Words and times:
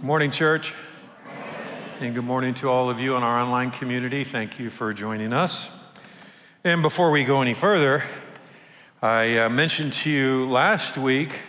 Good 0.00 0.06
morning, 0.06 0.30
church. 0.30 0.72
And 2.00 2.14
good 2.14 2.24
morning 2.24 2.54
to 2.54 2.70
all 2.70 2.88
of 2.88 3.00
you 3.00 3.16
in 3.16 3.22
our 3.22 3.38
online 3.38 3.70
community. 3.70 4.24
Thank 4.24 4.58
you 4.58 4.70
for 4.70 4.94
joining 4.94 5.34
us. 5.34 5.68
And 6.64 6.80
before 6.80 7.10
we 7.10 7.22
go 7.24 7.42
any 7.42 7.52
further, 7.52 8.02
I 9.02 9.36
uh, 9.36 9.48
mentioned 9.50 9.92
to 9.92 10.10
you 10.10 10.48
last 10.48 10.96
week 10.96 11.40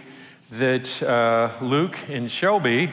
that 0.52 1.02
uh, 1.02 1.52
Luke 1.62 1.98
and 2.10 2.30
Shelby 2.30 2.92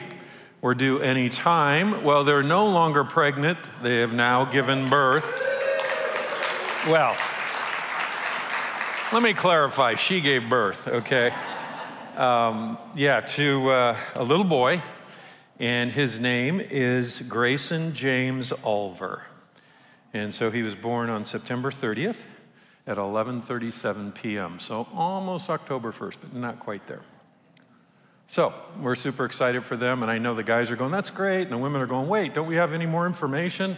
were 0.61 0.73
due 0.73 1.01
any 1.01 1.29
time. 1.29 2.05
Well, 2.05 2.23
they're 2.23 2.41
no 2.41 2.65
longer 2.65 3.03
pregnant, 3.03 3.59
they 3.83 3.97
have 3.97 4.13
now 4.13 4.45
given 4.45 4.89
birth. 4.89 5.25
Well, 6.87 7.17
let 9.11 9.21
me 9.21 9.33
clarify 9.33 9.95
she 9.95 10.21
gave 10.21 10.47
birth, 10.47 10.87
okay? 10.87 11.33
Um, 12.15 12.77
yeah, 12.95 13.19
to 13.19 13.69
uh, 13.71 13.97
a 14.15 14.23
little 14.23 14.45
boy 14.45 14.81
and 15.59 15.91
his 15.91 16.19
name 16.19 16.61
is 16.61 17.21
Grayson 17.21 17.93
James 17.93 18.53
Ulver. 18.63 19.23
And 20.13 20.33
so 20.33 20.49
he 20.49 20.63
was 20.63 20.73
born 20.73 21.09
on 21.09 21.25
September 21.25 21.69
30th 21.69 22.25
at 22.87 22.97
11:37 22.97 24.15
p.m. 24.15 24.59
So 24.59 24.87
almost 24.93 25.49
October 25.49 25.91
1st, 25.91 26.15
but 26.21 26.33
not 26.33 26.59
quite 26.59 26.87
there. 26.87 27.01
So 28.25 28.53
we're 28.79 28.95
super 28.95 29.25
excited 29.25 29.63
for 29.63 29.75
them, 29.75 30.01
and 30.01 30.09
I 30.09 30.19
know 30.19 30.35
the 30.35 30.43
guys 30.43 30.69
are 30.71 30.75
going, 30.75 30.91
that's 30.91 31.09
great, 31.09 31.43
and 31.43 31.51
the 31.51 31.57
women 31.57 31.81
are 31.81 31.87
going, 31.87 32.07
wait, 32.07 32.35
don't 32.35 32.47
we 32.47 32.55
have 32.55 32.73
any 32.73 32.85
more 32.85 33.07
information? 33.07 33.75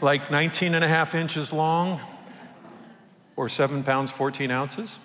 Like 0.00 0.30
19 0.30 0.74
and 0.74 0.82
a 0.82 0.88
half 0.88 1.14
inches 1.14 1.52
long, 1.52 2.00
or 3.36 3.50
seven 3.50 3.84
pounds, 3.84 4.10
14 4.10 4.50
ounces? 4.50 4.98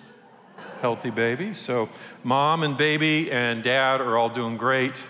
Healthy 0.80 1.10
baby. 1.10 1.52
So 1.54 1.90
mom 2.24 2.62
and 2.62 2.76
baby 2.76 3.30
and 3.30 3.62
dad 3.62 4.00
are 4.00 4.16
all 4.16 4.30
doing 4.30 4.56
great. 4.56 5.02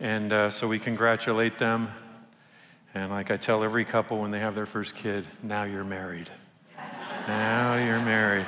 And 0.00 0.32
uh, 0.32 0.48
so 0.48 0.66
we 0.66 0.78
congratulate 0.78 1.58
them. 1.58 1.90
And 2.94 3.10
like 3.10 3.30
I 3.30 3.36
tell 3.36 3.62
every 3.62 3.84
couple 3.84 4.18
when 4.18 4.30
they 4.30 4.40
have 4.40 4.54
their 4.54 4.66
first 4.66 4.96
kid, 4.96 5.26
now 5.42 5.64
you're 5.64 5.84
married. 5.84 6.30
now 7.28 7.76
you're 7.76 8.00
married. 8.00 8.46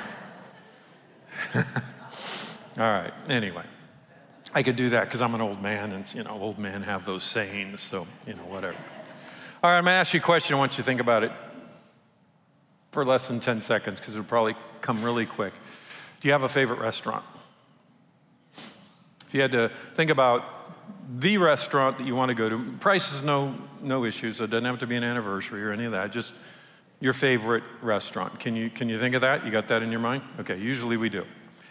All 1.55 1.63
right, 2.77 3.13
anyway. 3.29 3.63
I 4.55 4.63
could 4.63 4.75
do 4.75 4.89
that 4.89 5.05
because 5.05 5.21
I'm 5.21 5.33
an 5.35 5.41
old 5.41 5.61
man, 5.61 5.91
and 5.91 6.11
you 6.13 6.23
know, 6.23 6.31
old 6.31 6.59
men 6.59 6.83
have 6.83 7.05
those 7.05 7.23
sayings, 7.23 7.81
so 7.81 8.07
you 8.27 8.33
know, 8.33 8.43
whatever. 8.43 8.77
All 9.63 9.69
right, 9.69 9.77
I'm 9.77 9.85
gonna 9.85 9.95
ask 9.95 10.13
you 10.13 10.19
a 10.19 10.23
question. 10.23 10.55
I 10.55 10.59
want 10.59 10.73
you 10.73 10.77
to 10.77 10.83
think 10.83 10.99
about 10.99 11.23
it 11.23 11.31
for 12.91 13.03
less 13.03 13.27
than 13.27 13.39
10 13.39 13.61
seconds 13.61 13.99
because 13.99 14.13
it'll 14.13 14.25
probably 14.25 14.55
come 14.81 15.03
really 15.03 15.25
quick. 15.25 15.53
Do 16.19 16.27
you 16.27 16.31
have 16.33 16.43
a 16.43 16.49
favorite 16.49 16.79
restaurant? 16.79 17.23
If 18.55 19.33
you 19.33 19.41
had 19.41 19.51
to 19.51 19.71
think 19.95 20.11
about 20.11 20.62
the 21.15 21.37
restaurant 21.37 21.97
that 21.97 22.07
you 22.07 22.15
want 22.15 22.29
to 22.29 22.35
go 22.35 22.49
to. 22.49 22.71
Price 22.79 23.13
is 23.13 23.21
no, 23.21 23.55
no 23.81 24.05
issue, 24.05 24.33
so 24.33 24.45
it 24.45 24.49
doesn't 24.49 24.65
have 24.65 24.79
to 24.79 24.87
be 24.87 24.95
an 24.95 25.03
anniversary 25.03 25.63
or 25.63 25.71
any 25.71 25.85
of 25.85 25.91
that. 25.91 26.11
Just 26.11 26.33
your 26.99 27.13
favorite 27.13 27.63
restaurant. 27.81 28.39
Can 28.39 28.55
you, 28.55 28.69
can 28.69 28.89
you 28.89 28.97
think 28.97 29.13
of 29.15 29.21
that? 29.21 29.45
You 29.45 29.51
got 29.51 29.67
that 29.67 29.83
in 29.83 29.91
your 29.91 29.99
mind? 29.99 30.23
Okay, 30.39 30.57
usually 30.57 30.97
we 30.97 31.09
do. 31.09 31.25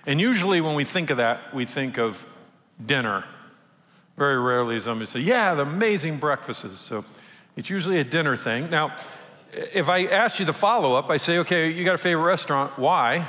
And 0.07 0.21
usually 0.21 0.61
when 0.61 0.75
we 0.75 0.85
think 0.85 1.11
of 1.11 1.17
that, 1.17 1.55
we 1.55 1.65
think 1.65 1.99
of 1.99 2.27
dinner. 2.85 3.25
Very 4.17 4.39
rarely 4.39 4.79
somebody 4.81 5.11
say, 5.11 5.21
yeah, 5.21 5.55
the 5.55 5.63
amazing 5.63 6.19
breakfasts. 6.19 6.81
So 6.81 7.05
it's 7.57 7.71
usually 7.71 7.99
a 7.99 8.05
dinner 8.05 8.37
thing. 8.37 8.69
Now, 8.69 8.97
if 9.53 9.89
I 9.89 10.05
ask 10.07 10.39
you 10.39 10.47
the 10.47 10.53
follow 10.53 10.95
up, 10.95 11.09
I 11.09 11.17
say, 11.17 11.39
okay, 11.39 11.71
you 11.71 11.85
got 11.85 11.95
a 11.95 11.99
favorite 11.99 12.25
restaurant. 12.25 12.79
Why? 12.79 13.29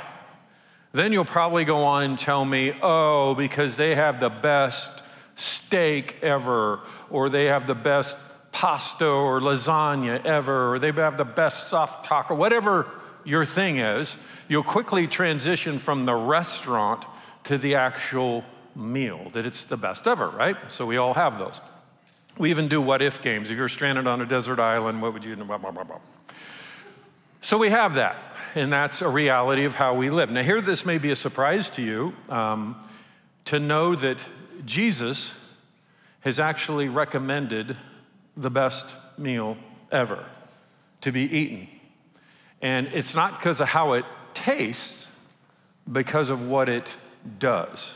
Then 0.92 1.12
you'll 1.12 1.24
probably 1.24 1.64
go 1.64 1.84
on 1.84 2.04
and 2.04 2.18
tell 2.18 2.44
me, 2.44 2.72
oh, 2.82 3.34
because 3.34 3.76
they 3.76 3.94
have 3.94 4.20
the 4.20 4.30
best 4.30 4.90
steak 5.36 6.18
ever, 6.22 6.80
or 7.10 7.28
they 7.28 7.46
have 7.46 7.66
the 7.66 7.74
best 7.74 8.16
pasta 8.52 9.06
or 9.06 9.40
lasagna 9.40 10.24
ever, 10.24 10.72
or 10.74 10.78
they 10.78 10.92
have 10.92 11.16
the 11.16 11.24
best 11.24 11.68
soft 11.68 12.04
taco, 12.04 12.34
whatever 12.34 12.88
your 13.24 13.44
thing 13.44 13.78
is, 13.78 14.16
you'll 14.48 14.62
quickly 14.62 15.06
transition 15.06 15.78
from 15.78 16.04
the 16.04 16.14
restaurant 16.14 17.04
to 17.44 17.58
the 17.58 17.74
actual 17.74 18.44
meal, 18.76 19.28
that 19.32 19.46
it's 19.46 19.64
the 19.64 19.76
best 19.76 20.06
ever, 20.06 20.28
right? 20.30 20.56
So 20.68 20.86
we 20.86 20.96
all 20.96 21.14
have 21.14 21.38
those. 21.38 21.60
We 22.38 22.50
even 22.50 22.68
do 22.68 22.80
what 22.80 23.02
if 23.02 23.22
games. 23.22 23.50
If 23.50 23.56
you're 23.56 23.68
stranded 23.68 24.06
on 24.06 24.20
a 24.20 24.26
desert 24.26 24.58
island, 24.58 25.00
what 25.02 25.12
would 25.12 25.24
you 25.24 25.36
do? 25.36 25.48
So 27.40 27.58
we 27.58 27.70
have 27.70 27.94
that, 27.94 28.16
and 28.54 28.72
that's 28.72 29.02
a 29.02 29.08
reality 29.08 29.64
of 29.64 29.74
how 29.74 29.94
we 29.94 30.10
live. 30.10 30.30
Now, 30.30 30.42
here, 30.42 30.60
this 30.60 30.86
may 30.86 30.98
be 30.98 31.10
a 31.10 31.16
surprise 31.16 31.70
to 31.70 31.82
you 31.82 32.14
um, 32.28 32.76
to 33.46 33.58
know 33.60 33.94
that 33.94 34.18
Jesus 34.64 35.32
has 36.20 36.38
actually 36.38 36.88
recommended 36.88 37.76
the 38.36 38.50
best 38.50 38.86
meal 39.18 39.56
ever 39.92 40.24
to 41.02 41.12
be 41.12 41.22
eaten. 41.22 41.68
And 42.62 42.86
it's 42.88 43.14
not 43.14 43.38
because 43.38 43.60
of 43.60 43.68
how 43.68 43.92
it 43.92 44.04
tastes, 44.32 45.08
because 45.90 46.30
of 46.30 46.46
what 46.46 46.68
it 46.68 46.96
does. 47.38 47.92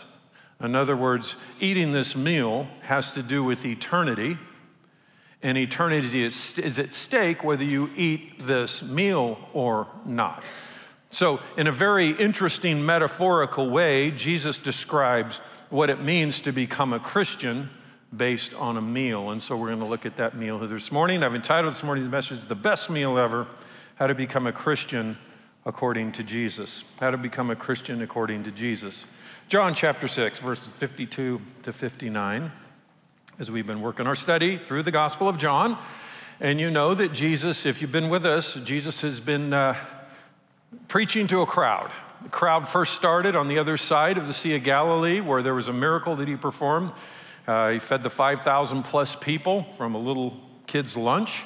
In 0.60 0.74
other 0.74 0.97
words, 0.97 1.36
eating 1.60 1.92
this 1.92 2.16
meal 2.16 2.66
has 2.82 3.12
to 3.12 3.22
do 3.22 3.42
with 3.44 3.64
eternity, 3.64 4.36
and 5.42 5.56
eternity 5.56 6.24
is, 6.24 6.58
is 6.58 6.78
at 6.78 6.94
stake 6.94 7.44
whether 7.44 7.64
you 7.64 7.91
eat 7.97 8.47
this 8.47 8.82
meal 8.82 9.38
or 9.52 9.86
not. 10.04 10.44
So, 11.10 11.41
in 11.56 11.66
a 11.66 11.72
very 11.72 12.10
interesting 12.10 12.84
metaphorical 12.84 13.70
way, 13.70 14.10
Jesus 14.10 14.58
describes 14.58 15.38
what 15.70 15.88
it 15.88 16.02
means 16.02 16.42
to 16.42 16.52
become 16.52 16.92
a 16.92 17.00
Christian 17.00 17.70
based 18.14 18.54
on 18.54 18.76
a 18.76 18.82
meal. 18.82 19.30
And 19.30 19.42
so 19.42 19.56
we're 19.56 19.68
going 19.68 19.80
to 19.80 19.86
look 19.86 20.06
at 20.06 20.16
that 20.16 20.36
meal 20.36 20.58
this 20.58 20.92
morning. 20.92 21.22
I've 21.22 21.34
entitled 21.34 21.74
this 21.74 21.82
morning's 21.82 22.08
message, 22.08 22.47
The 22.47 22.54
Best 22.54 22.91
Meal 22.91 23.18
Ever 23.18 23.47
How 23.97 24.06
to 24.06 24.14
Become 24.14 24.47
a 24.47 24.52
Christian 24.52 25.18
According 25.66 26.12
to 26.12 26.22
Jesus. 26.22 26.84
How 27.00 27.10
to 27.10 27.18
Become 27.18 27.50
a 27.50 27.56
Christian 27.56 28.00
According 28.02 28.44
to 28.44 28.50
Jesus. 28.50 29.04
John 29.48 29.74
chapter 29.74 30.08
6, 30.08 30.38
verses 30.41 30.72
52 30.74 31.41
to 31.62 31.72
59, 31.72 32.52
as 33.38 33.50
we've 33.50 33.66
been 33.66 33.80
working 33.80 34.06
our 34.06 34.14
study 34.14 34.58
through 34.58 34.82
the 34.82 34.91
Gospel 34.91 35.28
of 35.28 35.38
John. 35.38 35.78
And 36.41 36.60
you 36.60 36.70
know 36.70 36.94
that 36.94 37.12
Jesus, 37.12 37.66
if 37.66 37.80
you've 37.80 37.92
been 37.92 38.10
with 38.10 38.24
us, 38.24 38.54
Jesus 38.64 39.00
has 39.02 39.20
been 39.20 39.52
uh, 39.52 39.74
preaching 40.88 41.26
to 41.28 41.42
a 41.42 41.46
crowd. 41.46 41.90
The 42.22 42.28
crowd 42.28 42.68
first 42.68 42.94
started 42.94 43.36
on 43.36 43.48
the 43.48 43.58
other 43.58 43.76
side 43.76 44.18
of 44.18 44.26
the 44.26 44.34
Sea 44.34 44.56
of 44.56 44.64
Galilee, 44.64 45.20
where 45.20 45.42
there 45.42 45.54
was 45.54 45.68
a 45.68 45.72
miracle 45.72 46.16
that 46.16 46.28
he 46.28 46.36
performed. 46.36 46.92
Uh, 47.46 47.70
he 47.70 47.78
fed 47.78 48.02
the 48.02 48.10
5,000 48.10 48.82
plus 48.82 49.14
people 49.16 49.62
from 49.76 49.94
a 49.94 49.98
little 49.98 50.36
kid's 50.66 50.96
lunch. 50.96 51.44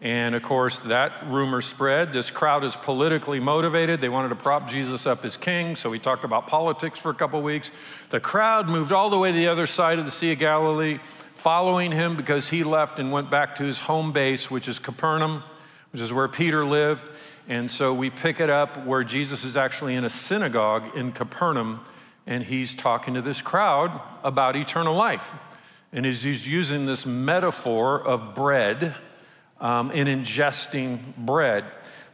And 0.00 0.34
of 0.34 0.42
course, 0.42 0.78
that 0.80 1.26
rumor 1.26 1.60
spread. 1.60 2.12
This 2.12 2.30
crowd 2.30 2.62
is 2.62 2.76
politically 2.76 3.40
motivated. 3.40 4.00
They 4.00 4.08
wanted 4.08 4.28
to 4.28 4.36
prop 4.36 4.68
Jesus 4.68 5.06
up 5.06 5.24
as 5.24 5.36
king, 5.36 5.74
so 5.74 5.90
we 5.90 5.98
talked 5.98 6.24
about 6.24 6.46
politics 6.46 7.00
for 7.00 7.10
a 7.10 7.14
couple 7.14 7.42
weeks. 7.42 7.72
The 8.10 8.20
crowd 8.20 8.68
moved 8.68 8.92
all 8.92 9.10
the 9.10 9.18
way 9.18 9.32
to 9.32 9.36
the 9.36 9.48
other 9.48 9.66
side 9.66 9.98
of 9.98 10.04
the 10.04 10.12
Sea 10.12 10.32
of 10.32 10.38
Galilee, 10.38 11.00
following 11.34 11.90
him 11.90 12.16
because 12.16 12.48
he 12.48 12.62
left 12.62 13.00
and 13.00 13.10
went 13.10 13.28
back 13.28 13.56
to 13.56 13.64
his 13.64 13.80
home 13.80 14.12
base, 14.12 14.48
which 14.48 14.68
is 14.68 14.78
Capernaum, 14.78 15.42
which 15.92 16.00
is 16.00 16.12
where 16.12 16.28
Peter 16.28 16.64
lived. 16.64 17.04
And 17.48 17.70
so 17.70 17.94
we 17.94 18.10
pick 18.10 18.40
it 18.40 18.50
up 18.50 18.84
where 18.84 19.02
Jesus 19.02 19.42
is 19.42 19.56
actually 19.56 19.94
in 19.94 20.04
a 20.04 20.10
synagogue 20.10 20.94
in 20.94 21.12
Capernaum 21.12 21.80
and 22.26 22.44
he's 22.44 22.74
talking 22.74 23.14
to 23.14 23.22
this 23.22 23.40
crowd 23.40 24.02
about 24.22 24.54
eternal 24.54 24.94
life. 24.94 25.32
And 25.94 26.04
he's 26.04 26.46
using 26.46 26.84
this 26.84 27.06
metaphor 27.06 28.06
of 28.06 28.34
bread 28.34 28.94
um, 29.62 29.90
and 29.94 30.06
ingesting 30.06 31.16
bread. 31.16 31.64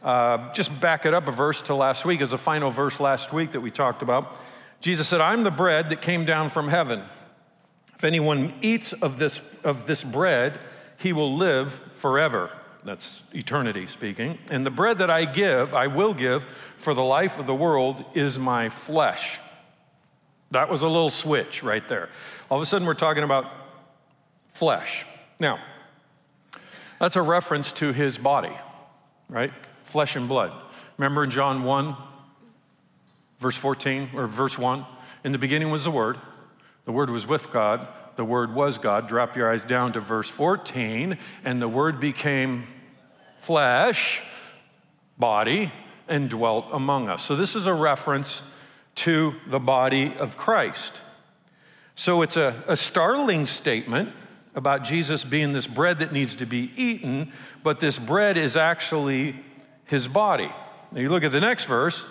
Uh, 0.04 0.52
just 0.52 0.80
back 0.80 1.04
it 1.04 1.14
up 1.14 1.26
a 1.26 1.32
verse 1.32 1.62
to 1.62 1.74
last 1.74 2.04
week, 2.04 2.20
as 2.20 2.32
a 2.32 2.38
final 2.38 2.70
verse 2.70 3.00
last 3.00 3.32
week 3.32 3.50
that 3.52 3.60
we 3.60 3.72
talked 3.72 4.02
about. 4.02 4.36
Jesus 4.80 5.08
said, 5.08 5.20
I'm 5.20 5.42
the 5.42 5.50
bread 5.50 5.90
that 5.90 6.00
came 6.00 6.24
down 6.24 6.48
from 6.48 6.68
heaven. 6.68 7.02
If 7.96 8.04
anyone 8.04 8.54
eats 8.62 8.92
of 8.92 9.18
this, 9.18 9.42
of 9.64 9.86
this 9.86 10.04
bread, 10.04 10.60
he 10.98 11.12
will 11.12 11.34
live 11.34 11.72
forever. 11.92 12.52
That's 12.84 13.24
eternity 13.32 13.86
speaking. 13.86 14.38
And 14.50 14.66
the 14.66 14.70
bread 14.70 14.98
that 14.98 15.10
I 15.10 15.24
give, 15.24 15.74
I 15.74 15.86
will 15.86 16.12
give 16.12 16.44
for 16.76 16.92
the 16.92 17.02
life 17.02 17.38
of 17.38 17.46
the 17.46 17.54
world, 17.54 18.04
is 18.14 18.38
my 18.38 18.68
flesh. 18.68 19.38
That 20.50 20.68
was 20.68 20.82
a 20.82 20.86
little 20.86 21.10
switch 21.10 21.62
right 21.62 21.86
there. 21.88 22.10
All 22.50 22.58
of 22.58 22.62
a 22.62 22.66
sudden, 22.66 22.86
we're 22.86 22.94
talking 22.94 23.24
about 23.24 23.50
flesh. 24.48 25.06
Now, 25.40 25.58
that's 27.00 27.16
a 27.16 27.22
reference 27.22 27.72
to 27.72 27.92
his 27.92 28.18
body, 28.18 28.52
right? 29.28 29.52
Flesh 29.82 30.14
and 30.14 30.28
blood. 30.28 30.52
Remember 30.96 31.24
in 31.24 31.30
John 31.30 31.64
1, 31.64 31.96
verse 33.40 33.56
14, 33.56 34.10
or 34.14 34.26
verse 34.26 34.58
1? 34.58 34.84
In 35.24 35.32
the 35.32 35.38
beginning 35.38 35.70
was 35.70 35.84
the 35.84 35.90
Word, 35.90 36.18
the 36.84 36.92
Word 36.92 37.10
was 37.10 37.26
with 37.26 37.50
God, 37.50 37.88
the 38.16 38.24
Word 38.24 38.54
was 38.54 38.78
God. 38.78 39.08
Drop 39.08 39.36
your 39.36 39.50
eyes 39.50 39.64
down 39.64 39.94
to 39.94 40.00
verse 40.00 40.28
14, 40.28 41.18
and 41.44 41.60
the 41.60 41.68
Word 41.68 41.98
became 41.98 42.68
flesh, 43.44 44.22
body, 45.18 45.70
and 46.08 46.28
dwelt 46.30 46.66
among 46.72 47.08
us. 47.08 47.22
So 47.22 47.36
this 47.36 47.54
is 47.54 47.66
a 47.66 47.74
reference 47.74 48.42
to 48.96 49.34
the 49.46 49.60
body 49.60 50.14
of 50.18 50.36
Christ. 50.36 50.92
So 51.94 52.22
it's 52.22 52.36
a, 52.36 52.62
a 52.66 52.76
startling 52.76 53.46
statement 53.46 54.10
about 54.54 54.84
Jesus 54.84 55.24
being 55.24 55.52
this 55.52 55.66
bread 55.66 55.98
that 55.98 56.12
needs 56.12 56.36
to 56.36 56.46
be 56.46 56.72
eaten, 56.76 57.32
but 57.62 57.80
this 57.80 57.98
bread 57.98 58.36
is 58.36 58.56
actually 58.56 59.36
his 59.84 60.08
body. 60.08 60.50
Now 60.92 61.00
you 61.00 61.08
look 61.08 61.24
at 61.24 61.32
the 61.32 61.40
next 61.40 61.64
verse, 61.64 62.06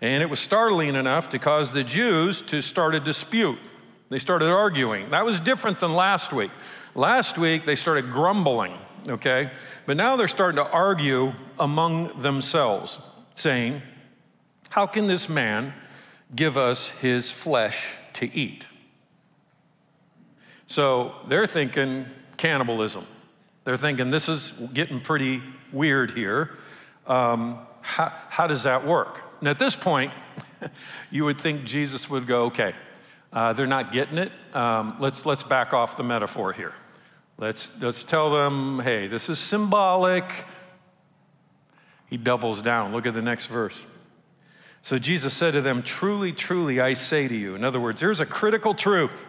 and 0.00 0.22
it 0.22 0.30
was 0.30 0.38
startling 0.38 0.94
enough 0.94 1.28
to 1.30 1.38
cause 1.38 1.72
the 1.72 1.84
Jews 1.84 2.40
to 2.42 2.62
start 2.62 2.94
a 2.94 3.00
dispute. 3.00 3.58
They 4.10 4.18
started 4.18 4.48
arguing. 4.48 5.10
That 5.10 5.24
was 5.24 5.40
different 5.40 5.80
than 5.80 5.94
last 5.94 6.32
week. 6.32 6.50
Last 6.94 7.36
week, 7.36 7.66
they 7.66 7.76
started 7.76 8.10
grumbling, 8.10 8.74
okay? 9.06 9.50
But 9.86 9.96
now 9.96 10.16
they're 10.16 10.28
starting 10.28 10.56
to 10.56 10.70
argue 10.70 11.32
among 11.58 12.22
themselves, 12.22 12.98
saying, 13.34 13.82
How 14.70 14.86
can 14.86 15.06
this 15.06 15.28
man 15.28 15.74
give 16.34 16.56
us 16.56 16.88
his 16.88 17.30
flesh 17.30 17.94
to 18.14 18.32
eat? 18.34 18.66
So 20.66 21.14
they're 21.26 21.46
thinking 21.46 22.06
cannibalism. 22.36 23.06
They're 23.64 23.76
thinking 23.76 24.10
this 24.10 24.28
is 24.28 24.52
getting 24.72 25.00
pretty 25.00 25.42
weird 25.72 26.12
here. 26.12 26.56
Um, 27.06 27.58
how, 27.80 28.12
how 28.28 28.46
does 28.46 28.62
that 28.64 28.86
work? 28.86 29.20
And 29.40 29.48
at 29.48 29.58
this 29.58 29.76
point, 29.76 30.12
you 31.10 31.24
would 31.24 31.40
think 31.40 31.64
Jesus 31.64 32.10
would 32.10 32.26
go, 32.26 32.44
okay, 32.44 32.74
uh, 33.32 33.52
they're 33.52 33.66
not 33.66 33.92
getting 33.92 34.18
it. 34.18 34.32
Um, 34.54 34.96
let's, 35.00 35.26
let's 35.26 35.42
back 35.42 35.72
off 35.72 35.96
the 35.96 36.02
metaphor 36.02 36.52
here. 36.52 36.74
Let's, 37.38 37.70
let's 37.80 38.02
tell 38.02 38.30
them, 38.32 38.80
hey, 38.80 39.06
this 39.06 39.28
is 39.28 39.38
symbolic. 39.38 40.24
He 42.06 42.16
doubles 42.16 42.62
down. 42.62 42.92
Look 42.92 43.06
at 43.06 43.14
the 43.14 43.22
next 43.22 43.46
verse. 43.46 43.78
So 44.82 44.98
Jesus 44.98 45.34
said 45.34 45.52
to 45.52 45.60
them, 45.60 45.82
Truly, 45.82 46.32
truly, 46.32 46.80
I 46.80 46.94
say 46.94 47.28
to 47.28 47.34
you. 47.34 47.54
In 47.54 47.62
other 47.62 47.78
words, 47.78 48.00
here's 48.00 48.20
a 48.20 48.26
critical 48.26 48.74
truth. 48.74 49.26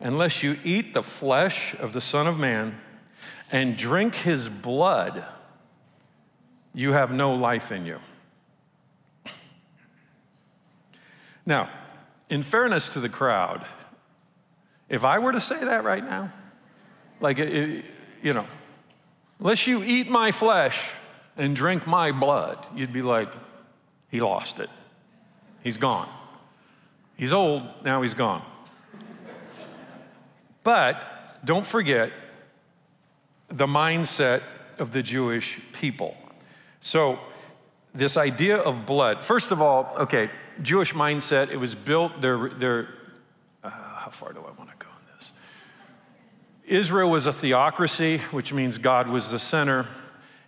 Unless 0.00 0.42
you 0.42 0.58
eat 0.64 0.94
the 0.94 1.02
flesh 1.02 1.74
of 1.74 1.92
the 1.92 2.00
Son 2.00 2.26
of 2.26 2.38
Man 2.38 2.76
and 3.52 3.76
drink 3.76 4.16
his 4.16 4.48
blood, 4.48 5.24
you 6.74 6.92
have 6.92 7.12
no 7.12 7.34
life 7.34 7.70
in 7.70 7.86
you. 7.86 8.00
Now, 11.46 11.70
in 12.28 12.42
fairness 12.42 12.88
to 12.90 13.00
the 13.00 13.08
crowd, 13.08 13.66
if 14.88 15.04
I 15.04 15.18
were 15.18 15.32
to 15.32 15.40
say 15.40 15.58
that 15.62 15.84
right 15.84 16.04
now, 16.04 16.32
like, 17.22 17.38
it, 17.38 17.84
you 18.22 18.32
know, 18.34 18.46
unless 19.40 19.66
you 19.66 19.82
eat 19.82 20.08
my 20.08 20.32
flesh 20.32 20.90
and 21.36 21.56
drink 21.56 21.86
my 21.86 22.12
blood, 22.12 22.58
you'd 22.74 22.92
be 22.92 23.02
like, 23.02 23.32
he 24.10 24.20
lost 24.20 24.60
it. 24.60 24.68
He's 25.62 25.76
gone. 25.78 26.08
He's 27.16 27.32
old, 27.32 27.62
now 27.84 28.02
he's 28.02 28.14
gone. 28.14 28.42
But 30.62 31.44
don't 31.44 31.66
forget 31.66 32.12
the 33.48 33.66
mindset 33.66 34.42
of 34.78 34.92
the 34.92 35.02
Jewish 35.02 35.60
people. 35.72 36.16
So, 36.80 37.18
this 37.94 38.16
idea 38.16 38.56
of 38.56 38.86
blood, 38.86 39.22
first 39.24 39.52
of 39.52 39.60
all, 39.60 39.94
okay, 39.98 40.30
Jewish 40.62 40.94
mindset, 40.94 41.50
it 41.50 41.58
was 41.58 41.74
built, 41.74 42.20
their, 42.20 42.48
their 42.48 42.88
uh, 43.62 43.70
how 43.70 44.10
far 44.10 44.32
do 44.32 44.40
I 44.40 44.50
want 44.58 44.70
to 44.70 44.76
go 44.78 44.88
on 44.90 45.14
this? 45.14 45.32
Israel 46.66 47.10
was 47.10 47.26
a 47.26 47.32
theocracy, 47.32 48.18
which 48.30 48.52
means 48.52 48.78
God 48.78 49.08
was 49.08 49.30
the 49.30 49.38
center. 49.38 49.88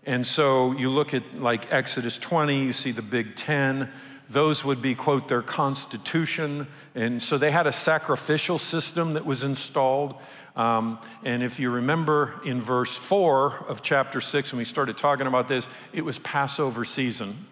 And 0.06 0.25
so 0.26 0.72
you 0.72 0.88
look 0.88 1.12
at 1.12 1.40
like 1.40 1.72
Exodus 1.72 2.19
20, 2.19 2.64
you 2.64 2.72
see 2.72 2.93
the 2.93 3.02
Big 3.02 3.34
Ten. 3.34 3.90
Those 4.28 4.64
would 4.64 4.81
be, 4.81 4.94
quote, 4.94 5.28
their 5.28 5.43
constitution. 5.43 6.69
And 6.94 7.20
so 7.22 7.37
they 7.37 7.50
had 7.50 7.66
a 7.66 7.72
sacrificial 7.72 8.58
system 8.58 9.14
that 9.14 9.26
was 9.26 9.43
installed. 9.43 10.14
Um, 10.55 11.00
and 11.25 11.43
if 11.43 11.58
you 11.58 11.70
remember 11.70 12.40
in 12.44 12.61
verse 12.61 12.94
4 12.94 13.66
of 13.69 13.82
chapter 13.82 14.20
6, 14.20 14.52
when 14.52 14.58
we 14.58 14.64
started 14.64 14.96
talking 14.96 15.26
about 15.26 15.49
this, 15.49 15.66
it 15.93 16.02
was 16.02 16.20
Passover 16.20 16.84
season. 16.84 17.44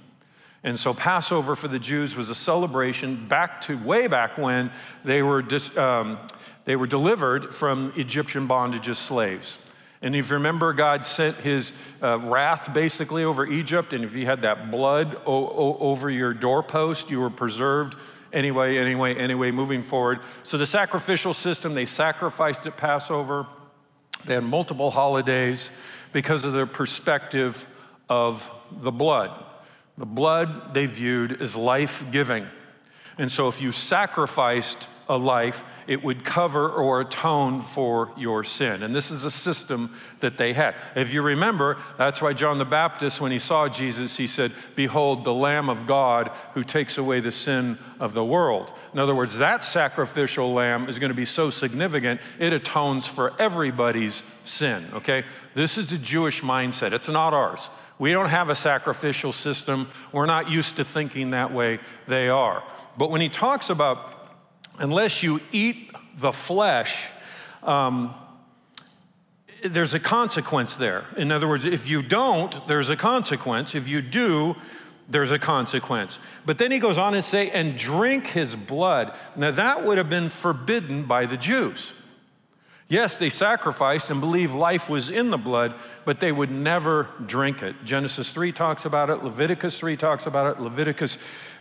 And 0.65 0.79
so 0.79 0.95
Passover 0.95 1.57
for 1.57 1.67
the 1.67 1.81
Jews 1.81 2.15
was 2.15 2.29
a 2.29 2.35
celebration 2.37 3.27
back 3.27 3.63
to 3.63 3.77
way 3.77 4.07
back 4.07 4.39
when 4.39 4.71
they 5.05 5.21
were, 5.23 5.43
dis, 5.43 5.77
um, 5.77 6.19
they 6.65 6.77
were 6.77 6.87
delivered 6.87 7.55
from 7.55 7.93
Egyptian 7.97 8.47
bondage 8.47 8.89
as 8.89 8.99
slaves. 8.99 9.59
And 10.01 10.17
if 10.17 10.31
you 10.31 10.35
remember, 10.35 10.73
God 10.73 11.05
sent 11.05 11.37
his 11.37 11.73
uh, 12.03 12.19
wrath 12.19 12.75
basically 12.75 13.23
over 13.23 13.47
Egypt. 13.47 13.93
And 13.93 14.05
if 14.05 14.17
you 14.17 14.27
had 14.27 14.43
that 14.43 14.71
blood 14.71 15.15
o- 15.27 15.49
o- 15.49 15.79
over 15.79 16.11
your 16.11 16.35
doorpost, 16.35 17.09
you 17.09 17.21
were 17.21 17.31
preserved 17.31 17.97
anyway, 18.33 18.79
anyway, 18.79 19.15
anyway, 19.15 19.53
moving 19.53 19.83
forward. 19.83 20.21
So 20.43 20.59
the 20.59 20.67
sacrificial 20.67 21.35
system, 21.35 21.75
they 21.75 21.85
sacrificed 21.85 22.67
at 22.67 22.77
Passover. 22.77 23.47
They 24.25 24.35
had 24.35 24.45
multiple 24.45 24.91
holidays 24.91 25.71
because 26.13 26.45
of 26.45 26.53
their 26.53 26.67
perspective 26.67 27.65
of 28.09 28.49
the 28.73 28.93
blood. 28.93 29.31
The 29.99 30.07
blood 30.07 30.75
they 30.75 30.87
viewed 30.87 31.41
as 31.41 31.55
life 31.55 32.05
giving. 32.11 32.47
And 33.19 33.31
so 33.31 33.49
if 33.49 33.61
you 33.61 33.71
sacrificed 33.73 34.89
a 35.13 35.17
life, 35.17 35.63
it 35.87 36.03
would 36.03 36.25
cover 36.25 36.71
or 36.71 37.03
atone 37.03 37.61
for 37.61 38.11
your 38.17 38.43
sin. 38.45 38.83
And 38.83 38.97
this 38.97 39.11
is 39.11 39.27
a 39.27 39.31
system 39.31 39.95
that 40.21 40.39
they 40.39 40.55
had. 40.55 40.75
If 40.97 41.13
you 41.13 41.21
remember, 41.21 41.77
that's 41.99 42.23
why 42.23 42.33
John 42.33 42.57
the 42.57 42.65
Baptist, 42.65 43.21
when 43.21 43.31
he 43.31 43.39
saw 43.39 43.69
Jesus, 43.69 44.17
he 44.17 44.27
said, 44.27 44.53
Behold, 44.75 45.25
the 45.25 45.35
Lamb 45.35 45.69
of 45.69 45.87
God 45.87 46.29
who 46.55 46.65
takes 46.65 46.97
away 46.97 47.21
the 47.21 47.31
sin 47.31 47.79
of 48.01 48.15
the 48.15 48.25
world. 48.25 48.73
In 48.95 48.99
other 48.99 49.15
words, 49.15 49.37
that 49.37 49.63
sacrificial 49.63 50.55
lamb 50.55 50.89
is 50.89 50.99
going 50.99 51.11
to 51.11 51.15
be 51.15 51.27
so 51.27 51.51
significant, 51.51 52.21
it 52.39 52.55
atones 52.55 53.07
for 53.07 53.35
everybody's 53.39 54.23
sin, 54.45 54.89
okay? 54.95 55.25
This 55.53 55.77
is 55.77 55.87
the 55.87 55.99
Jewish 55.99 56.41
mindset, 56.41 56.93
it's 56.93 57.09
not 57.09 57.35
ours. 57.35 57.69
We 57.99 58.13
don't 58.13 58.31
have 58.31 58.49
a 58.49 58.55
sacrificial 58.55 59.33
system. 59.33 59.89
We're 60.11 60.27
not 60.27 60.51
used 60.51 60.75
to 60.77 60.85
thinking 60.85 61.31
that 61.31 61.53
way. 61.53 61.79
They 62.09 62.29
are. 62.29 62.65
But 62.99 63.13
when 63.13 63.21
he 63.21 63.29
talks 63.29 63.71
about 63.71 64.22
unless 64.79 65.23
you 65.23 65.41
eat 65.53 65.91
the 66.17 66.33
flesh, 66.33 67.09
um, 67.63 68.15
there's 69.65 69.95
a 69.95 70.01
consequence 70.01 70.77
there. 70.77 71.07
In 71.17 71.31
other 71.31 71.47
words, 71.47 71.65
if 71.65 71.89
you 71.89 72.03
don't, 72.03 72.67
there's 72.67 72.91
a 72.91 72.97
consequence. 72.97 73.75
If 73.75 73.87
you 73.87 74.03
do, 74.03 74.57
there's 75.09 75.31
a 75.31 75.39
consequence. 75.39 76.19
But 76.45 76.59
then 76.59 76.73
he 76.73 76.79
goes 76.79 76.99
on 76.99 77.15
and 77.15 77.25
say, 77.25 77.51
and 77.51 77.77
drink 77.77 78.29
his 78.29 78.57
blood. 78.57 79.17
Now 79.37 79.51
that 79.53 79.85
would 79.85 79.99
have 79.99 80.11
been 80.11 80.29
forbidden 80.29 81.05
by 81.05 81.27
the 81.27 81.37
Jews. 81.37 81.93
Yes, 82.93 83.17
they 83.17 83.31
sacrificed 83.31 84.11
and 84.11 84.21
believed 84.21 84.53
life 84.55 84.91
was 84.91 85.09
in 85.09 85.31
the 85.31 85.39
blood, 85.39 85.73
but 86.05 86.21
they 86.21 86.31
would 86.31 86.51
never 86.51 87.09
drink 87.25 87.63
it. 87.63 87.75
Genesis 87.87 88.29
3 88.29 88.53
talks 88.53 88.85
about 88.85 89.09
it, 89.09 89.25
Leviticus 89.25 89.79
3 89.79 89.97
talks 89.97 90.27
about 90.27 90.55
it, 90.55 90.63
Leviticus 90.63 91.17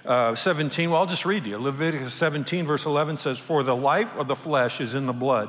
uh, 0.06 0.36
17. 0.36 0.90
Well, 0.90 1.00
I'll 1.00 1.06
just 1.06 1.24
read 1.24 1.46
you. 1.46 1.58
Leviticus 1.58 2.14
17, 2.16 2.66
verse 2.66 2.84
11 2.84 3.16
says, 3.16 3.40
For 3.40 3.64
the 3.64 3.74
life 3.74 4.14
of 4.18 4.28
the 4.28 4.36
flesh 4.36 4.82
is 4.82 4.94
in 4.94 5.06
the 5.06 5.14
blood, 5.14 5.48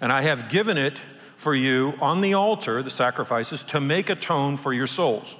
and 0.00 0.12
I 0.12 0.22
have 0.22 0.48
given 0.48 0.76
it 0.76 0.98
for 1.36 1.54
you 1.54 1.94
on 2.00 2.20
the 2.20 2.34
altar, 2.34 2.82
the 2.82 2.90
sacrifices, 2.90 3.62
to 3.68 3.80
make 3.80 4.10
atone 4.10 4.56
for 4.56 4.72
your 4.72 4.88
souls. 4.88 5.36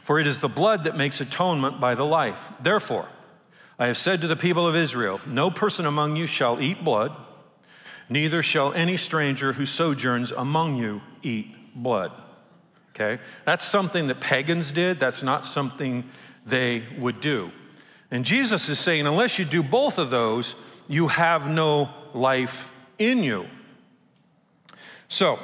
For 0.00 0.18
it 0.18 0.26
is 0.26 0.38
the 0.38 0.48
blood 0.48 0.84
that 0.84 0.96
makes 0.96 1.20
atonement 1.20 1.78
by 1.78 1.94
the 1.94 2.06
life. 2.06 2.54
Therefore, 2.58 3.06
I 3.78 3.88
have 3.88 3.98
said 3.98 4.22
to 4.22 4.26
the 4.26 4.34
people 4.34 4.66
of 4.66 4.74
Israel, 4.74 5.20
No 5.26 5.50
person 5.50 5.84
among 5.84 6.16
you 6.16 6.26
shall 6.26 6.58
eat 6.62 6.82
blood 6.82 7.14
Neither 8.08 8.42
shall 8.42 8.72
any 8.72 8.96
stranger 8.96 9.52
who 9.52 9.66
sojourns 9.66 10.30
among 10.32 10.76
you 10.76 11.02
eat 11.22 11.54
blood. 11.74 12.12
Okay? 12.94 13.22
That's 13.44 13.64
something 13.64 14.08
that 14.08 14.20
pagans 14.20 14.72
did. 14.72 14.98
That's 14.98 15.22
not 15.22 15.44
something 15.44 16.08
they 16.46 16.84
would 16.98 17.20
do. 17.20 17.52
And 18.10 18.24
Jesus 18.24 18.68
is 18.68 18.78
saying, 18.78 19.06
unless 19.06 19.38
you 19.38 19.44
do 19.44 19.62
both 19.62 19.98
of 19.98 20.10
those, 20.10 20.54
you 20.88 21.08
have 21.08 21.48
no 21.48 21.90
life 22.14 22.72
in 22.98 23.22
you. 23.22 23.46
So, 25.08 25.38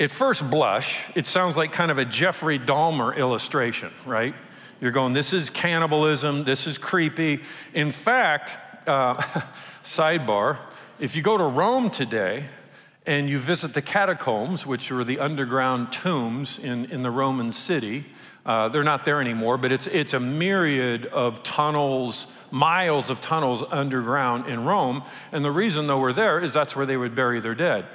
at 0.00 0.10
first 0.10 0.48
blush, 0.50 1.04
it 1.14 1.26
sounds 1.26 1.56
like 1.56 1.72
kind 1.72 1.90
of 1.90 1.98
a 1.98 2.04
Jeffrey 2.04 2.58
Dahmer 2.58 3.16
illustration, 3.16 3.92
right? 4.04 4.34
You're 4.80 4.90
going, 4.90 5.12
this 5.12 5.32
is 5.32 5.50
cannibalism, 5.50 6.44
this 6.44 6.66
is 6.66 6.78
creepy. 6.78 7.40
In 7.72 7.90
fact, 7.92 8.56
uh, 8.88 9.14
sidebar, 9.84 10.58
if 10.98 11.16
you 11.16 11.22
go 11.22 11.36
to 11.36 11.44
Rome 11.44 11.90
today 11.90 12.44
and 13.06 13.28
you 13.28 13.38
visit 13.38 13.74
the 13.74 13.82
catacombs, 13.82 14.66
which 14.66 14.90
were 14.90 15.04
the 15.04 15.18
underground 15.18 15.92
tombs 15.92 16.58
in, 16.58 16.86
in 16.86 17.02
the 17.02 17.10
Roman 17.10 17.52
city, 17.52 18.06
uh, 18.46 18.68
they're 18.68 18.84
not 18.84 19.04
there 19.04 19.20
anymore, 19.20 19.58
but 19.58 19.72
it's, 19.72 19.86
it's 19.86 20.14
a 20.14 20.20
myriad 20.20 21.06
of 21.06 21.42
tunnels, 21.42 22.26
miles 22.50 23.10
of 23.10 23.20
tunnels 23.20 23.64
underground 23.70 24.46
in 24.46 24.64
Rome. 24.64 25.02
And 25.32 25.44
the 25.44 25.50
reason, 25.50 25.86
though, 25.86 25.98
we're 25.98 26.12
there 26.12 26.38
is 26.38 26.52
that's 26.52 26.76
where 26.76 26.86
they 26.86 26.96
would 26.96 27.14
bury 27.14 27.40
their 27.40 27.54
dead. 27.54 27.86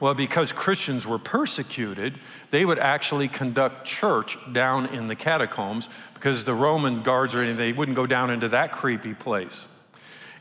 Well, 0.00 0.14
because 0.14 0.52
Christians 0.52 1.06
were 1.06 1.18
persecuted, 1.18 2.18
they 2.50 2.64
would 2.64 2.78
actually 2.78 3.28
conduct 3.28 3.86
church 3.86 4.36
down 4.52 4.86
in 4.86 5.08
the 5.08 5.16
catacombs 5.16 5.88
because 6.14 6.44
the 6.44 6.54
Roman 6.54 7.02
guards 7.02 7.34
or 7.34 7.38
anything, 7.38 7.56
they 7.56 7.72
wouldn't 7.72 7.96
go 7.96 8.06
down 8.06 8.30
into 8.30 8.48
that 8.50 8.72
creepy 8.72 9.14
place. 9.14 9.64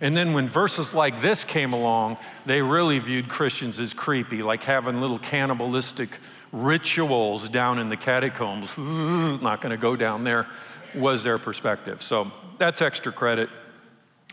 And 0.03 0.17
then 0.17 0.33
when 0.33 0.49
verses 0.49 0.93
like 0.93 1.21
this 1.21 1.45
came 1.45 1.71
along, 1.71 2.17
they 2.45 2.61
really 2.61 2.99
viewed 2.99 3.29
Christians 3.29 3.79
as 3.79 3.93
creepy, 3.93 4.43
like 4.43 4.61
having 4.63 4.99
little 4.99 5.17
cannibalistic 5.17 6.09
rituals 6.51 7.47
down 7.47 7.79
in 7.79 7.87
the 7.87 7.95
catacombs. 7.95 8.77
Not 8.77 9.61
going 9.61 9.69
to 9.69 9.77
go 9.77 9.95
down 9.95 10.25
there, 10.25 10.47
was 10.93 11.23
their 11.23 11.37
perspective. 11.37 12.01
So 12.01 12.33
that's 12.57 12.81
extra 12.81 13.13
credit, 13.13 13.49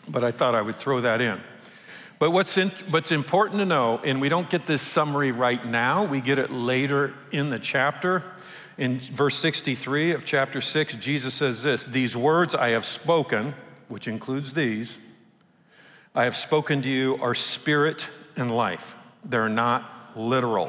but 0.09 0.25
I 0.25 0.33
thought 0.33 0.57
I 0.57 0.61
would 0.61 0.75
throw 0.75 1.03
that 1.03 1.21
in. 1.21 1.41
But 2.19 2.33
what's, 2.33 2.59
in, 2.59 2.71
what's 2.91 3.13
important 3.13 3.61
to 3.61 3.65
know, 3.65 4.01
and 4.03 4.21
we 4.21 4.29
don't 4.29 4.51
get 4.51 4.67
this 4.67 4.83
summary 4.83 5.31
right 5.31 5.65
now, 5.65 6.05
we 6.05 6.21
get 6.21 6.41
it 6.41 6.51
later 6.51 7.15
in 7.31 7.49
the 7.49 7.61
chapter. 7.61 8.25
In 8.77 8.99
verse 8.99 9.37
63 9.37 10.15
of 10.15 10.25
chapter 10.25 10.61
6, 10.61 10.95
Jesus 10.95 11.33
says 11.33 11.63
this 11.63 11.87
These 11.87 12.17
words 12.17 12.57
I 12.57 12.71
have 12.71 12.85
spoken, 12.85 13.55
which 13.87 14.09
includes 14.09 14.53
these, 14.55 14.99
I 16.13 16.25
have 16.25 16.35
spoken 16.35 16.83
to 16.83 16.91
you 16.91 17.19
are 17.23 17.37
spirit 17.37 18.11
and 18.35 18.51
life. 18.51 18.97
They're 19.25 19.49
not 19.49 20.17
literal. 20.17 20.69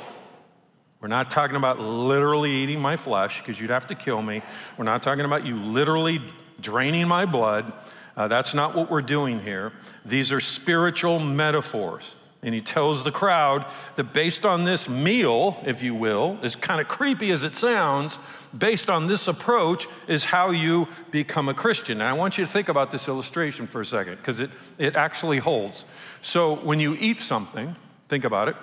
We're 0.99 1.07
not 1.07 1.31
talking 1.31 1.55
about 1.55 1.79
literally 1.79 2.51
eating 2.51 2.79
my 2.79 2.95
flesh 2.95 3.39
because 3.39 3.59
you'd 3.59 3.71
have 3.71 3.87
to 3.87 3.95
kill 3.95 4.21
me. 4.21 4.43
We're 4.77 4.85
not 4.85 5.01
talking 5.01 5.25
about 5.25 5.43
you 5.43 5.55
literally 5.55 6.21
draining 6.59 7.07
my 7.07 7.25
blood. 7.25 7.73
Uh, 8.15 8.27
that's 8.27 8.53
not 8.53 8.75
what 8.75 8.91
we're 8.91 9.01
doing 9.01 9.39
here. 9.39 9.73
These 10.05 10.31
are 10.31 10.39
spiritual 10.39 11.17
metaphors. 11.17 12.03
And 12.43 12.53
he 12.53 12.61
tells 12.61 13.03
the 13.03 13.11
crowd 13.11 13.65
that 13.95 14.13
based 14.13 14.45
on 14.45 14.63
this 14.63 14.87
meal, 14.87 15.59
if 15.65 15.81
you 15.81 15.95
will, 15.95 16.37
as 16.43 16.55
kind 16.55 16.79
of 16.79 16.87
creepy 16.87 17.31
as 17.31 17.43
it 17.43 17.55
sounds, 17.55 18.19
based 18.57 18.89
on 18.89 19.07
this 19.07 19.27
approach 19.27 19.87
is 20.07 20.25
how 20.25 20.51
you 20.51 20.87
become 21.11 21.49
a 21.49 21.53
Christian. 21.53 22.01
And 22.01 22.09
I 22.09 22.13
want 22.13 22.37
you 22.37 22.45
to 22.45 22.51
think 22.51 22.69
about 22.69 22.91
this 22.91 23.07
illustration 23.07 23.67
for 23.67 23.81
a 23.81 23.85
second 23.85 24.17
because 24.17 24.39
it, 24.39 24.51
it 24.77 24.95
actually 24.95 25.39
holds. 25.39 25.85
So 26.21 26.55
when 26.55 26.79
you 26.79 26.95
eat 26.99 27.19
something, 27.19 27.75
think 28.07 28.23
about 28.23 28.47
it. 28.47 28.55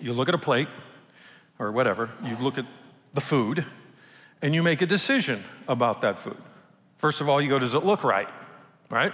You 0.00 0.12
look 0.12 0.28
at 0.28 0.34
a 0.34 0.38
plate 0.38 0.68
or 1.58 1.70
whatever, 1.70 2.10
you 2.24 2.36
look 2.36 2.58
at 2.58 2.66
the 3.12 3.20
food, 3.20 3.64
and 4.40 4.54
you 4.54 4.62
make 4.62 4.82
a 4.82 4.86
decision 4.86 5.44
about 5.68 6.00
that 6.00 6.18
food. 6.18 6.36
First 6.98 7.20
of 7.20 7.28
all, 7.28 7.40
you 7.40 7.48
go, 7.48 7.58
does 7.58 7.74
it 7.74 7.84
look 7.84 8.02
right? 8.02 8.28
right? 8.90 9.12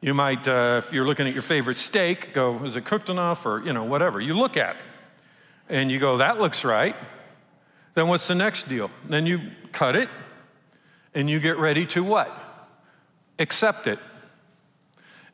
You 0.00 0.14
might, 0.14 0.46
uh, 0.46 0.82
if 0.84 0.92
you're 0.92 1.06
looking 1.06 1.26
at 1.26 1.32
your 1.32 1.42
favorite 1.42 1.76
steak, 1.76 2.32
go, 2.32 2.62
is 2.64 2.76
it 2.76 2.84
cooked 2.84 3.08
enough 3.08 3.46
or, 3.46 3.62
you 3.64 3.72
know, 3.72 3.84
whatever. 3.84 4.20
You 4.20 4.34
look 4.34 4.56
at 4.56 4.76
it 4.76 4.82
and 5.68 5.90
you 5.90 5.98
go, 5.98 6.18
that 6.18 6.38
looks 6.38 6.64
right. 6.64 6.94
Then 7.96 8.08
what's 8.08 8.28
the 8.28 8.34
next 8.34 8.68
deal? 8.68 8.90
Then 9.08 9.24
you 9.24 9.40
cut 9.72 9.96
it 9.96 10.10
and 11.14 11.30
you 11.30 11.40
get 11.40 11.56
ready 11.56 11.86
to 11.86 12.04
what? 12.04 12.30
Accept 13.38 13.86
it. 13.86 13.98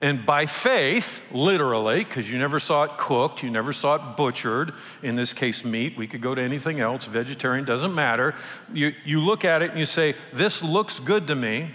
And 0.01 0.25
by 0.25 0.47
faith, 0.47 1.23
literally, 1.33 2.05
because 2.05 2.31
you 2.31 2.39
never 2.39 2.61
saw 2.61 2.85
it 2.85 2.93
cooked, 2.99 3.43
you 3.43 3.51
never 3.51 3.73
saw 3.73 3.97
it 3.97 4.17
butchered, 4.17 4.75
in 5.03 5.17
this 5.17 5.33
case, 5.33 5.65
meat, 5.65 5.97
we 5.97 6.07
could 6.07 6.21
go 6.21 6.37
to 6.37 6.41
anything 6.41 6.79
else, 6.79 7.05
vegetarian, 7.05 7.65
doesn't 7.65 7.95
matter. 7.95 8.35
You, 8.73 8.95
you 9.05 9.21
look 9.21 9.45
at 9.45 9.63
it 9.63 9.71
and 9.71 9.79
you 9.79 9.85
say, 9.85 10.15
This 10.33 10.63
looks 10.63 11.01
good 11.01 11.27
to 11.29 11.35
me. 11.35 11.73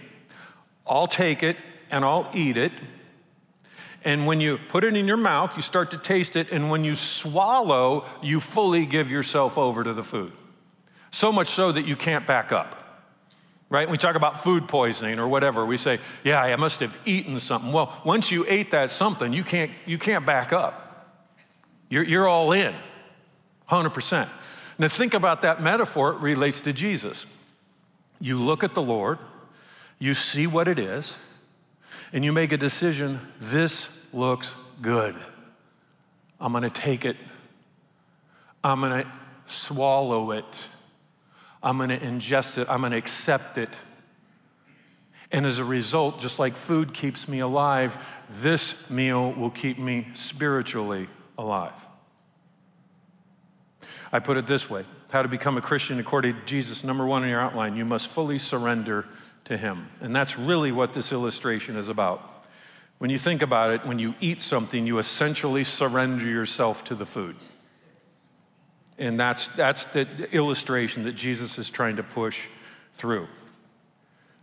I'll 0.85 1.07
take 1.07 1.43
it 1.43 1.57
and 1.91 2.05
I'll 2.05 2.29
eat 2.33 2.55
it. 2.55 2.71
And 4.05 4.25
when 4.25 4.39
you 4.39 4.57
put 4.69 4.85
it 4.85 4.95
in 4.95 5.05
your 5.05 5.17
mouth, 5.17 5.57
you 5.57 5.61
start 5.61 5.91
to 5.91 5.97
taste 5.97 6.37
it. 6.37 6.49
And 6.49 6.69
when 6.69 6.85
you 6.85 6.95
swallow, 6.95 8.05
you 8.21 8.39
fully 8.39 8.85
give 8.85 9.11
yourself 9.11 9.57
over 9.57 9.83
to 9.83 9.91
the 9.91 10.03
food. 10.03 10.31
So 11.11 11.31
much 11.31 11.47
so 11.47 11.71
that 11.71 11.85
you 11.85 11.95
can't 11.95 12.27
back 12.27 12.51
up. 12.51 12.83
Right? 13.69 13.89
We 13.89 13.97
talk 13.97 14.15
about 14.15 14.43
food 14.43 14.67
poisoning 14.67 15.19
or 15.19 15.27
whatever. 15.27 15.65
We 15.65 15.77
say, 15.77 15.99
yeah, 16.23 16.41
I 16.41 16.55
must 16.55 16.79
have 16.79 16.97
eaten 17.05 17.39
something. 17.39 17.73
Well, 17.73 17.93
once 18.05 18.31
you 18.31 18.45
ate 18.47 18.71
that 18.71 18.91
something, 18.91 19.33
you 19.33 19.43
can't, 19.43 19.71
you 19.85 19.97
can't 19.97 20.25
back 20.25 20.53
up. 20.53 20.87
You're, 21.89 22.03
you're 22.03 22.27
all 22.27 22.51
in, 22.53 22.73
100%. 23.69 24.29
Now, 24.79 24.87
think 24.87 25.13
about 25.13 25.41
that 25.41 25.61
metaphor. 25.61 26.13
It 26.13 26.19
relates 26.19 26.61
to 26.61 26.73
Jesus. 26.73 27.25
You 28.19 28.39
look 28.39 28.63
at 28.63 28.73
the 28.73 28.81
Lord, 28.81 29.19
you 29.99 30.13
see 30.13 30.47
what 30.47 30.67
it 30.67 30.79
is, 30.79 31.15
and 32.13 32.23
you 32.23 32.31
make 32.31 32.51
a 32.51 32.57
decision 32.57 33.19
this 33.39 33.89
looks 34.13 34.55
good. 34.81 35.15
I'm 36.39 36.51
going 36.51 36.63
to 36.63 36.69
take 36.69 37.05
it. 37.05 37.17
I'm 38.63 38.81
going 38.81 39.03
to 39.03 39.11
swallow 39.47 40.31
it. 40.31 40.69
I'm 41.61 41.77
going 41.77 41.89
to 41.89 41.99
ingest 41.99 42.57
it. 42.57 42.67
I'm 42.69 42.81
going 42.81 42.91
to 42.91 42.97
accept 42.97 43.57
it. 43.57 43.69
And 45.31 45.45
as 45.45 45.59
a 45.59 45.65
result, 45.65 46.19
just 46.19 46.39
like 46.39 46.55
food 46.55 46.93
keeps 46.93 47.27
me 47.27 47.39
alive, 47.39 47.97
this 48.29 48.89
meal 48.89 49.33
will 49.33 49.49
keep 49.49 49.77
me 49.77 50.07
spiritually 50.13 51.07
alive. 51.37 51.73
I 54.11 54.19
put 54.19 54.37
it 54.37 54.47
this 54.47 54.69
way 54.69 54.85
how 55.09 55.21
to 55.21 55.27
become 55.27 55.57
a 55.57 55.61
Christian 55.61 55.99
according 55.99 56.35
to 56.35 56.45
Jesus. 56.45 56.83
Number 56.83 57.05
one 57.05 57.23
in 57.23 57.29
your 57.29 57.39
outline, 57.39 57.77
you 57.77 57.85
must 57.85 58.09
fully 58.09 58.39
surrender 58.39 59.05
to 59.45 59.55
Him. 59.55 59.87
And 60.01 60.13
that's 60.15 60.37
really 60.37 60.71
what 60.71 60.93
this 60.93 61.11
illustration 61.11 61.77
is 61.77 61.87
about. 61.87 62.45
When 62.97 63.09
you 63.09 63.17
think 63.17 63.41
about 63.41 63.71
it, 63.71 63.85
when 63.85 63.99
you 63.99 64.15
eat 64.19 64.41
something, 64.41 64.85
you 64.85 64.97
essentially 64.99 65.63
surrender 65.63 66.25
yourself 66.25 66.83
to 66.85 66.95
the 66.95 67.05
food. 67.05 67.35
And 68.97 69.19
that's, 69.19 69.47
that's 69.49 69.85
the 69.85 70.07
illustration 70.33 71.03
that 71.03 71.13
Jesus 71.13 71.57
is 71.57 71.69
trying 71.69 71.97
to 71.97 72.03
push 72.03 72.45
through. 72.95 73.27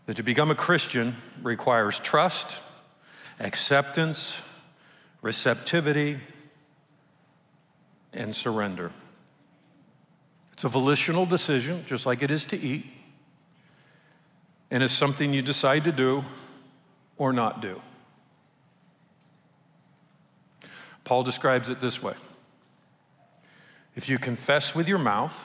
That 0.07 0.17
to 0.17 0.23
become 0.23 0.51
a 0.51 0.55
Christian 0.55 1.17
requires 1.43 1.99
trust, 1.99 2.61
acceptance, 3.41 4.35
receptivity, 5.23 6.21
and 8.13 8.35
surrender. 8.35 8.93
It's 10.53 10.65
a 10.65 10.69
volitional 10.69 11.27
decision, 11.27 11.85
just 11.87 12.07
like 12.07 12.23
it 12.23 12.31
is 12.31 12.45
to 12.47 12.61
eat 12.61 12.85
and 14.75 14.83
it's 14.83 14.93
something 14.93 15.33
you 15.33 15.41
decide 15.41 15.85
to 15.85 15.93
do 15.93 16.25
or 17.17 17.33
not 17.33 17.63
do. 17.63 17.81
Paul 21.05 21.23
describes 21.23 21.69
it 21.69 21.81
this 21.81 22.03
way 22.03 22.15
If 23.97 24.09
you 24.09 24.19
confess 24.19 24.75
with 24.75 24.89
your 24.89 24.99
mouth 24.99 25.45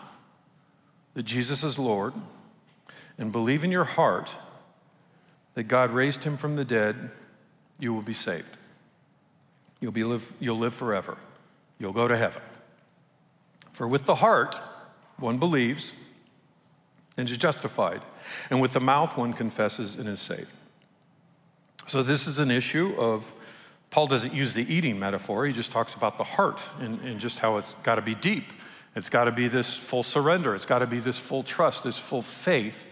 that 1.14 1.24
Jesus 1.24 1.64
is 1.64 1.78
Lord 1.78 2.14
and 3.18 3.32
believe 3.32 3.64
in 3.64 3.72
your 3.72 3.84
heart 3.84 4.30
that 5.54 5.64
God 5.64 5.92
raised 5.92 6.24
him 6.24 6.38
from 6.38 6.56
the 6.56 6.66
dead, 6.66 7.12
you 7.80 7.94
will 7.94 8.02
be 8.02 8.14
saved. 8.14 8.58
You'll, 9.80 9.92
be 9.92 10.04
live, 10.04 10.32
you'll 10.40 10.58
live 10.58 10.74
forever. 10.74 11.18
You'll 11.78 11.94
go 11.94 12.08
to 12.08 12.18
heaven. 12.18 12.42
For 13.72 13.88
with 13.88 14.06
the 14.06 14.16
heart, 14.16 14.60
one 15.18 15.38
believes 15.38 15.94
and 17.18 17.30
is 17.30 17.38
justified. 17.38 18.02
And 18.50 18.62
with 18.62 18.74
the 18.74 18.80
mouth, 18.80 19.18
one 19.18 19.34
confesses 19.34 19.96
and 19.96 20.08
is 20.08 20.20
saved. 20.20 20.52
So, 21.88 22.04
this 22.04 22.28
is 22.28 22.40
an 22.40 22.52
issue 22.52 22.94
of, 22.98 23.34
Paul 23.90 24.08
doesn't 24.08 24.34
use 24.34 24.54
the 24.54 24.72
eating 24.74 25.00
metaphor, 25.00 25.46
he 25.46 25.54
just 25.54 25.72
talks 25.72 25.96
about 25.96 26.18
the 26.18 26.24
heart 26.24 26.60
and, 26.80 27.00
and 27.02 27.20
just 27.20 27.40
how 27.40 27.58
it's 27.58 27.74
got 27.84 27.96
to 27.96 28.02
be 28.02 28.16
deep. 28.16 28.54
It's 28.96 29.10
got 29.10 29.26
to 29.26 29.32
be 29.32 29.48
this 29.48 29.76
full 29.76 30.04
surrender, 30.04 30.56
it's 30.56 30.66
got 30.66 30.80
to 30.80 30.88
be 30.88 31.00
this 31.00 31.18
full 31.18 31.44
trust, 31.44 31.84
this 31.84 31.98
full 31.98 32.22
faith. 32.22 32.88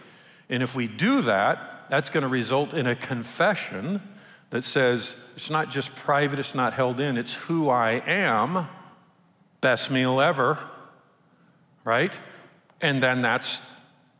And 0.48 0.62
if 0.62 0.74
we 0.74 0.88
do 0.88 1.22
that, 1.22 1.86
that's 1.90 2.10
going 2.10 2.22
to 2.22 2.28
result 2.28 2.74
in 2.74 2.86
a 2.86 2.94
confession 2.94 4.02
that 4.50 4.62
says 4.62 5.14
it's 5.36 5.50
not 5.50 5.70
just 5.70 5.94
private, 5.94 6.38
it's 6.38 6.54
not 6.54 6.72
held 6.72 7.00
in, 7.00 7.16
it's 7.16 7.34
who 7.34 7.68
I 7.68 8.02
am. 8.06 8.68
Best 9.60 9.90
meal 9.90 10.20
ever, 10.20 10.58
right? 11.84 12.14
And 12.80 13.02
then 13.02 13.20
that's 13.20 13.60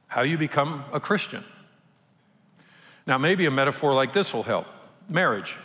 how 0.08 0.23
you 0.23 0.37
become 0.37 0.85
a 0.92 1.00
Christian. 1.00 1.44
Now, 3.06 3.18
maybe 3.18 3.47
a 3.47 3.50
metaphor 3.50 3.94
like 3.94 4.12
this 4.12 4.35
will 4.35 4.42
help 4.42 4.66
marriage. 5.08 5.56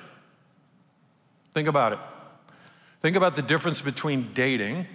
Think 1.54 1.68
about 1.68 1.94
it. 1.94 2.00
Think 3.00 3.16
about 3.16 3.36
the 3.36 3.42
difference 3.42 3.82
between 3.82 4.34
dating 4.34 4.88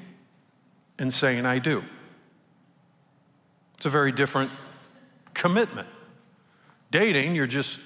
and 0.98 1.12
saying, 1.12 1.46
I 1.46 1.58
do. 1.58 1.84
It's 3.76 3.86
a 3.86 3.90
very 3.90 4.12
different 4.12 4.50
commitment. 5.34 5.88
Dating, 6.90 7.34
you're 7.34 7.46
just, 7.46 7.78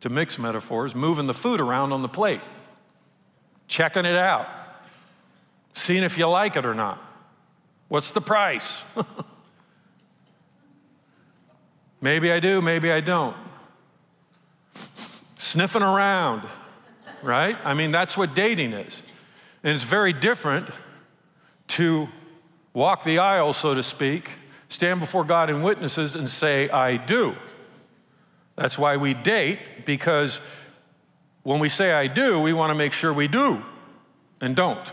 to 0.00 0.08
mix 0.08 0.38
metaphors, 0.38 0.94
moving 0.94 1.26
the 1.26 1.34
food 1.34 1.60
around 1.60 1.92
on 1.92 2.02
the 2.02 2.08
plate, 2.08 2.40
checking 3.66 4.04
it 4.04 4.16
out, 4.16 4.46
seeing 5.74 6.02
if 6.02 6.16
you 6.16 6.26
like 6.26 6.56
it 6.56 6.64
or 6.64 6.74
not. 6.74 7.02
What's 7.88 8.12
the 8.12 8.20
price? 8.20 8.82
Maybe 12.00 12.30
I 12.30 12.38
do, 12.38 12.62
maybe 12.62 12.92
I 12.92 13.00
don't. 13.00 13.36
Sniffing 15.34 15.82
around, 15.82 16.48
right? 17.22 17.56
I 17.64 17.74
mean, 17.74 17.90
that's 17.92 18.16
what 18.16 18.34
dating 18.34 18.72
is. 18.72 19.02
And 19.62 19.74
it's 19.74 19.84
very 19.84 20.12
different 20.12 20.68
to 21.68 22.08
walk 22.72 23.02
the 23.02 23.18
aisle, 23.18 23.52
so 23.52 23.74
to 23.74 23.82
speak, 23.82 24.30
stand 24.68 25.00
before 25.00 25.24
God 25.24 25.50
and 25.50 25.64
witnesses 25.64 26.14
and 26.14 26.28
say, 26.28 26.68
I 26.70 26.96
do. 26.96 27.34
That's 28.56 28.78
why 28.78 28.96
we 28.96 29.14
date, 29.14 29.58
because 29.84 30.40
When 31.48 31.60
we 31.60 31.70
say 31.70 31.92
I 31.92 32.08
do, 32.08 32.42
we 32.42 32.52
want 32.52 32.72
to 32.72 32.74
make 32.74 32.92
sure 32.92 33.10
we 33.10 33.26
do 33.26 33.64
and 34.38 34.54
don't. 34.54 34.92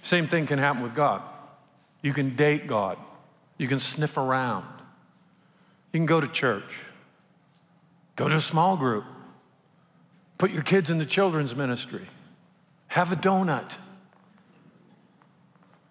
Same 0.00 0.26
thing 0.26 0.46
can 0.46 0.58
happen 0.58 0.82
with 0.82 0.94
God. 0.94 1.20
You 2.00 2.14
can 2.14 2.34
date 2.34 2.66
God, 2.66 2.96
you 3.58 3.68
can 3.68 3.78
sniff 3.78 4.16
around, 4.16 4.64
you 5.92 5.98
can 5.98 6.06
go 6.06 6.18
to 6.18 6.28
church, 6.28 6.82
go 8.16 8.26
to 8.26 8.36
a 8.36 8.40
small 8.40 8.78
group, 8.78 9.04
put 10.38 10.52
your 10.52 10.62
kids 10.62 10.88
in 10.88 10.98
the 10.98 11.04
children's 11.04 11.54
ministry, 11.54 12.06
have 12.86 13.12
a 13.12 13.16
donut, 13.16 13.74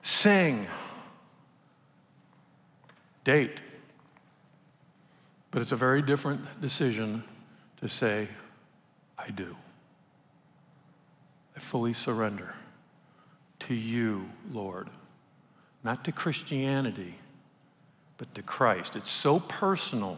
sing, 0.02 0.66
date. 3.24 3.60
But 5.52 5.62
it's 5.62 5.72
a 5.72 5.78
very 5.78 6.02
different 6.02 6.62
decision 6.62 7.24
to 7.82 7.90
say, 7.90 8.28
I 9.18 9.30
do. 9.30 9.56
I 11.56 11.60
fully 11.60 11.94
surrender 11.94 12.54
to 13.60 13.74
you, 13.74 14.30
Lord. 14.52 14.90
Not 15.84 16.06
to 16.06 16.12
Christianity, 16.12 17.16
but 18.18 18.34
to 18.36 18.42
Christ. 18.42 18.96
It's 18.96 19.10
so 19.10 19.40
personal 19.40 20.18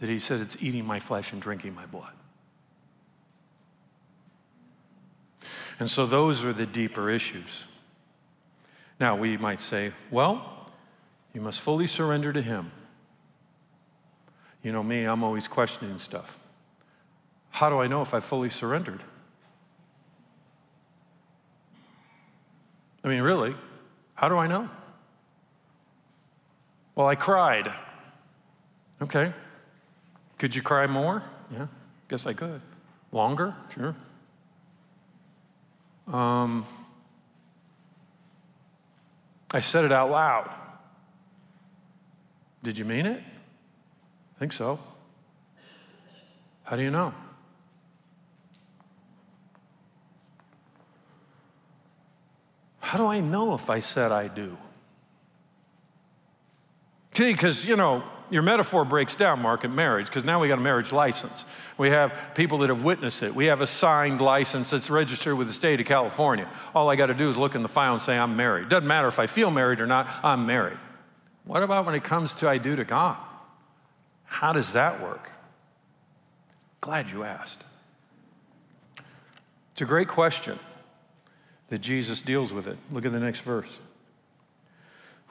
that 0.00 0.08
he 0.08 0.18
says 0.18 0.40
it's 0.40 0.56
eating 0.60 0.86
my 0.86 0.98
flesh 0.98 1.32
and 1.32 1.42
drinking 1.42 1.74
my 1.74 1.86
blood. 1.86 2.12
And 5.80 5.90
so 5.90 6.04
those 6.04 6.44
are 6.44 6.52
the 6.52 6.66
deeper 6.66 7.10
issues. 7.10 7.64
Now, 9.00 9.16
we 9.16 9.38
might 9.38 9.62
say, 9.62 9.92
well, 10.10 10.68
you 11.32 11.40
must 11.40 11.62
fully 11.62 11.86
surrender 11.86 12.34
to 12.34 12.42
him. 12.42 12.70
You 14.62 14.72
know 14.72 14.82
me, 14.82 15.04
I'm 15.04 15.24
always 15.24 15.48
questioning 15.48 15.98
stuff. 15.98 16.36
How 17.48 17.70
do 17.70 17.80
I 17.80 17.86
know 17.86 18.02
if 18.02 18.12
I 18.12 18.20
fully 18.20 18.50
surrendered? 18.50 19.02
I 23.02 23.08
mean, 23.08 23.22
really, 23.22 23.54
how 24.14 24.28
do 24.28 24.36
I 24.36 24.46
know? 24.46 24.68
Well, 26.94 27.06
I 27.06 27.14
cried. 27.14 27.72
Okay. 29.00 29.32
Could 30.36 30.54
you 30.54 30.60
cry 30.60 30.86
more? 30.86 31.22
Yeah, 31.50 31.68
guess 32.08 32.26
I 32.26 32.34
could. 32.34 32.60
Longer? 33.12 33.54
Sure. 33.74 33.96
Um, 36.12 36.64
I 39.52 39.60
said 39.60 39.84
it 39.84 39.92
out 39.92 40.10
loud. 40.10 40.50
Did 42.62 42.76
you 42.78 42.84
mean 42.84 43.06
it? 43.06 43.22
I 44.36 44.38
think 44.38 44.52
so. 44.52 44.78
How 46.64 46.76
do 46.76 46.82
you 46.82 46.90
know? 46.90 47.14
How 52.80 52.98
do 52.98 53.06
I 53.06 53.20
know 53.20 53.54
if 53.54 53.70
I 53.70 53.78
said 53.78 54.10
I 54.10 54.26
do? 54.26 54.56
See, 57.14 57.32
because, 57.32 57.64
you 57.64 57.76
know, 57.76 58.02
your 58.30 58.42
metaphor 58.42 58.84
breaks 58.84 59.16
down, 59.16 59.40
Mark, 59.42 59.64
in 59.64 59.74
marriage, 59.74 60.06
because 60.06 60.24
now 60.24 60.40
we 60.40 60.48
got 60.48 60.58
a 60.58 60.62
marriage 60.62 60.92
license. 60.92 61.44
We 61.76 61.90
have 61.90 62.16
people 62.34 62.58
that 62.58 62.68
have 62.68 62.84
witnessed 62.84 63.22
it. 63.22 63.34
We 63.34 63.46
have 63.46 63.60
a 63.60 63.66
signed 63.66 64.20
license 64.20 64.70
that's 64.70 64.88
registered 64.88 65.36
with 65.36 65.48
the 65.48 65.52
state 65.52 65.80
of 65.80 65.86
California. 65.86 66.48
All 66.74 66.88
I 66.88 66.96
got 66.96 67.06
to 67.06 67.14
do 67.14 67.28
is 67.28 67.36
look 67.36 67.54
in 67.54 67.62
the 67.62 67.68
file 67.68 67.92
and 67.92 68.02
say, 68.02 68.16
I'm 68.16 68.36
married. 68.36 68.68
Doesn't 68.68 68.86
matter 68.86 69.08
if 69.08 69.18
I 69.18 69.26
feel 69.26 69.50
married 69.50 69.80
or 69.80 69.86
not, 69.86 70.08
I'm 70.22 70.46
married. 70.46 70.78
What 71.44 71.62
about 71.62 71.86
when 71.86 71.94
it 71.94 72.04
comes 72.04 72.34
to 72.34 72.48
I 72.48 72.58
do 72.58 72.76
to 72.76 72.84
God? 72.84 73.16
How 74.24 74.52
does 74.52 74.74
that 74.74 75.02
work? 75.02 75.30
Glad 76.80 77.10
you 77.10 77.24
asked. 77.24 77.62
It's 79.72 79.82
a 79.82 79.86
great 79.86 80.08
question 80.08 80.58
that 81.68 81.78
Jesus 81.78 82.20
deals 82.20 82.52
with 82.52 82.66
it. 82.66 82.78
Look 82.90 83.04
at 83.04 83.12
the 83.12 83.20
next 83.20 83.40
verse. 83.40 83.78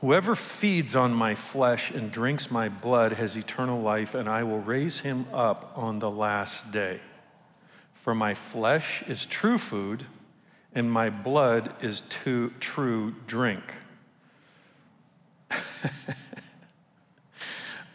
Whoever 0.02 0.34
feeds 0.34 0.96
on 0.96 1.14
my 1.14 1.36
flesh 1.36 1.92
and 1.92 2.10
drinks 2.10 2.50
my 2.50 2.70
blood 2.70 3.12
has 3.14 3.36
eternal 3.36 3.82
life, 3.82 4.16
and 4.16 4.30
I 4.30 4.44
will 4.44 4.62
raise 4.62 5.02
him 5.02 5.26
up 5.34 5.74
on 5.76 6.00
the 6.00 6.10
last 6.10 6.72
day. 6.72 7.02
For 7.94 8.16
my 8.16 8.34
flesh 8.34 9.04
is 9.10 9.26
true 9.26 9.58
food, 9.58 10.06
and 10.74 10.90
my 10.90 11.10
blood 11.10 11.74
is 11.82 12.00
to, 12.24 12.54
true 12.62 13.14
drink. 13.28 13.62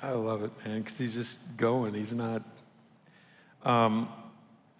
I 0.02 0.10
love 0.10 0.42
it, 0.42 0.50
man, 0.62 0.82
because 0.82 0.98
he's 0.98 1.14
just 1.14 1.56
going. 1.56 1.94
He's 1.94 2.12
not. 2.12 2.42
Um, 3.62 4.10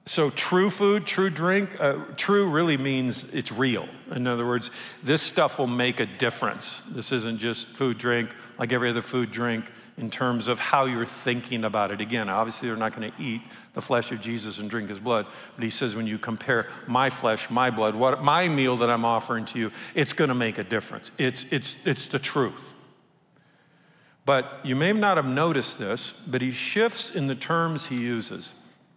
so, 0.07 0.29
true 0.29 0.69
food, 0.69 1.07
true 1.07 1.31
drink, 1.31 1.71
uh, 1.81 1.97
true 2.17 2.51
really 2.51 2.77
means 2.77 3.25
it's 3.33 3.51
real. 3.51 3.89
In 4.11 4.27
other 4.27 4.45
words, 4.45 4.71
this 5.03 5.23
stuff 5.23 5.59
will 5.59 5.67
make 5.67 5.99
a 5.99 6.05
difference. 6.05 6.83
This 6.91 7.11
isn't 7.11 7.39
just 7.39 7.69
food, 7.69 7.97
drink, 7.97 8.29
like 8.59 8.71
every 8.73 8.91
other 8.91 9.01
food, 9.01 9.31
drink, 9.31 9.65
in 9.97 10.11
terms 10.11 10.47
of 10.47 10.59
how 10.59 10.85
you're 10.85 11.07
thinking 11.07 11.65
about 11.65 11.91
it. 11.91 12.03
Again, 12.03 12.29
obviously, 12.29 12.69
they're 12.69 12.77
not 12.77 12.95
going 12.95 13.13
to 13.13 13.23
eat 13.23 13.41
the 13.73 13.81
flesh 13.81 14.13
of 14.13 14.21
Jesus 14.21 14.59
and 14.59 14.69
drink 14.69 14.91
his 14.91 15.01
blood. 15.01 15.27
But 15.55 15.65
he 15.65 15.71
says, 15.71 15.97
when 15.97 16.07
you 16.07 16.19
compare 16.19 16.69
my 16.87 17.09
flesh, 17.09 17.49
my 17.49 17.71
blood, 17.71 17.95
what, 17.95 18.23
my 18.23 18.47
meal 18.47 18.77
that 18.79 18.91
I'm 18.91 19.07
offering 19.07 19.47
to 19.47 19.59
you, 19.59 19.73
it's 19.95 20.13
going 20.13 20.29
to 20.29 20.35
make 20.35 20.59
a 20.59 20.65
difference. 20.65 21.13
It's, 21.17 21.47
it's, 21.51 21.77
it's 21.87 22.09
the 22.09 22.19
truth. 22.19 22.75
But 24.27 24.61
you 24.65 24.77
may 24.77 24.93
not 24.93 25.17
have 25.17 25.27
noticed 25.27 25.79
this, 25.79 26.13
but 26.27 26.43
he 26.43 26.53
shifts 26.53 27.11
in 27.11 27.27
the 27.27 27.35
terms 27.35 27.87
he 27.87 27.97
uses 27.97 28.53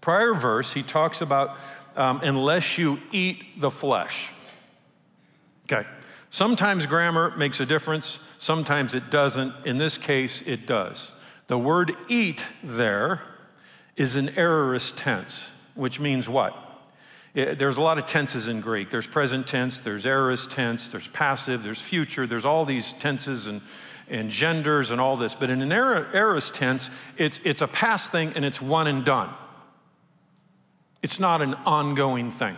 prior 0.07 0.33
verse, 0.33 0.71
he 0.71 0.83
talks 0.83 1.19
about 1.19 1.57
um, 1.97 2.21
unless 2.23 2.77
you 2.77 2.97
eat 3.11 3.59
the 3.59 3.69
flesh. 3.69 4.29
Okay. 5.65 5.85
Sometimes 6.29 6.85
grammar 6.85 7.35
makes 7.35 7.59
a 7.59 7.65
difference, 7.65 8.19
sometimes 8.39 8.93
it 8.93 9.09
doesn't. 9.09 9.53
In 9.65 9.77
this 9.77 9.97
case, 9.97 10.41
it 10.45 10.65
does. 10.65 11.11
The 11.47 11.57
word 11.57 11.93
eat 12.07 12.45
there 12.63 13.21
is 13.97 14.15
an 14.15 14.29
aorist 14.37 14.95
tense, 14.95 15.51
which 15.75 15.99
means 15.99 16.29
what? 16.29 16.55
It, 17.33 17.59
there's 17.59 17.75
a 17.75 17.81
lot 17.81 17.97
of 17.97 18.05
tenses 18.05 18.47
in 18.47 18.61
Greek. 18.61 18.89
There's 18.89 19.07
present 19.07 19.45
tense, 19.45 19.81
there's 19.81 20.05
aorist 20.05 20.51
tense, 20.51 20.87
there's 20.87 21.09
passive, 21.09 21.63
there's 21.63 21.81
future, 21.81 22.25
there's 22.25 22.45
all 22.45 22.63
these 22.63 22.93
tenses 22.93 23.47
and, 23.47 23.59
and 24.07 24.29
genders 24.29 24.89
and 24.89 25.01
all 25.01 25.17
this. 25.17 25.35
But 25.35 25.49
in 25.49 25.61
an 25.61 25.73
aorist 25.73 26.55
tense, 26.55 26.89
it's, 27.17 27.41
it's 27.43 27.61
a 27.61 27.67
past 27.67 28.09
thing 28.09 28.31
and 28.37 28.45
it's 28.45 28.61
one 28.61 28.87
and 28.87 29.03
done. 29.03 29.33
It's 31.07 31.21
not 31.21 31.41
an 31.41 31.53
ongoing 31.65 32.31
thing. 32.31 32.57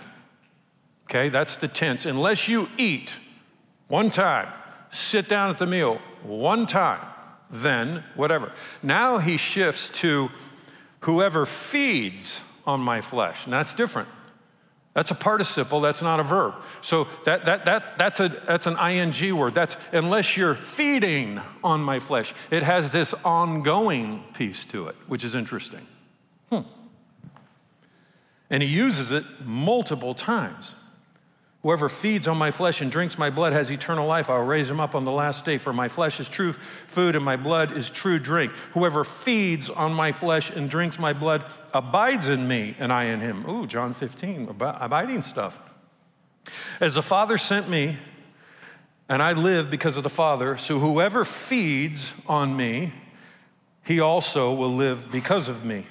Okay, 1.04 1.30
that's 1.30 1.58
the 1.58 1.68
tense. 1.68 2.08
Unless 2.08 2.48
you 2.48 2.68
eat 2.80 3.12
one 3.90 4.10
time, 4.10 4.52
sit 4.90 5.30
down 5.30 5.52
at 5.52 5.60
the 5.60 5.68
meal 5.68 6.02
one 6.24 6.66
time, 6.66 7.06
then 7.52 8.04
whatever. 8.16 8.52
Now 8.82 9.20
he 9.20 9.38
shifts 9.38 9.90
to 10.02 10.32
whoever 11.02 11.46
feeds 11.46 12.42
on 12.66 12.80
my 12.80 13.02
flesh. 13.02 13.44
And 13.44 13.54
that's 13.54 13.76
different. 13.76 14.10
That's 14.96 15.12
a 15.12 15.16
participle, 15.16 15.80
that's 15.80 16.02
not 16.02 16.20
a 16.20 16.24
verb. 16.24 16.56
So 16.82 17.08
that, 17.26 17.46
that, 17.46 17.66
that, 17.66 18.00
that's, 18.00 18.20
a, 18.20 18.30
that's 18.48 18.66
an 18.66 18.80
ing 18.80 19.38
word. 19.38 19.54
That's 19.54 19.78
unless 19.92 20.36
you're 20.36 20.56
feeding 20.56 21.40
on 21.64 21.82
my 21.82 22.00
flesh. 22.00 22.34
It 22.50 22.64
has 22.64 22.92
this 22.92 23.14
ongoing 23.24 24.24
piece 24.34 24.66
to 24.66 24.88
it, 24.88 24.96
which 25.06 25.24
is 25.24 25.36
interesting. 25.36 25.86
And 28.50 28.64
he 28.64 28.70
uses 28.70 29.12
it 29.12 29.24
multiple 29.46 30.14
times. 30.14 30.74
Whoever 31.62 31.90
feeds 31.90 32.26
on 32.28 32.38
my 32.38 32.52
flesh 32.52 32.80
and 32.80 32.90
drinks 32.90 33.18
my 33.18 33.30
blood 33.30 33.52
has 33.52 33.70
eternal 33.70 34.08
life. 34.08 34.30
I'll 34.30 34.40
raise 34.40 34.70
him 34.70 34.80
up 34.80 34.96
on 34.96 35.04
the 35.04 35.12
last 35.12 35.44
day, 35.44 35.58
for 35.58 35.74
my 35.74 35.90
flesh 35.90 36.20
is 36.22 36.30
true 36.30 36.54
food 36.54 37.18
and 37.18 37.26
my 37.26 37.36
blood 37.36 37.76
is 37.76 37.90
true 37.90 38.18
drink. 38.18 38.54
Whoever 38.74 39.04
feeds 39.04 39.70
on 39.70 39.94
my 39.94 40.14
flesh 40.14 40.50
and 40.50 40.70
drinks 40.70 40.98
my 40.98 41.12
blood 41.12 41.44
abides 41.74 42.30
in 42.30 42.48
me 42.48 42.78
and 42.80 42.94
I 42.94 43.06
in 43.06 43.20
him. 43.20 43.48
Ooh, 43.50 43.68
John 43.68 43.94
15, 43.94 44.56
abiding 44.60 45.22
stuff. 45.24 45.60
As 46.80 46.96
the 46.96 47.04
Father 47.04 47.38
sent 47.38 47.68
me, 47.70 47.98
and 49.10 49.22
I 49.22 49.34
live 49.34 49.70
because 49.70 49.98
of 49.98 50.04
the 50.04 50.10
Father, 50.10 50.56
so 50.56 50.80
whoever 50.80 51.26
feeds 51.26 52.14
on 52.26 52.56
me, 52.56 52.94
he 53.84 54.00
also 54.00 54.54
will 54.54 54.74
live 54.74 55.12
because 55.12 55.50
of 55.50 55.66
me. 55.66 55.88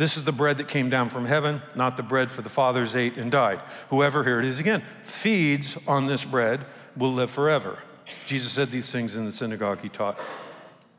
This 0.00 0.16
is 0.16 0.24
the 0.24 0.32
bread 0.32 0.56
that 0.56 0.66
came 0.66 0.88
down 0.88 1.10
from 1.10 1.26
heaven, 1.26 1.60
not 1.74 1.98
the 1.98 2.02
bread 2.02 2.30
for 2.30 2.40
the 2.40 2.48
fathers 2.48 2.96
ate 2.96 3.18
and 3.18 3.30
died. 3.30 3.60
Whoever, 3.90 4.24
here 4.24 4.38
it 4.38 4.46
is 4.46 4.58
again, 4.58 4.82
feeds 5.02 5.76
on 5.86 6.06
this 6.06 6.24
bread 6.24 6.64
will 6.96 7.12
live 7.12 7.30
forever. 7.30 7.78
Jesus 8.26 8.50
said 8.50 8.70
these 8.70 8.90
things 8.90 9.14
in 9.14 9.26
the 9.26 9.30
synagogue 9.30 9.82
he 9.82 9.90
taught 9.90 10.18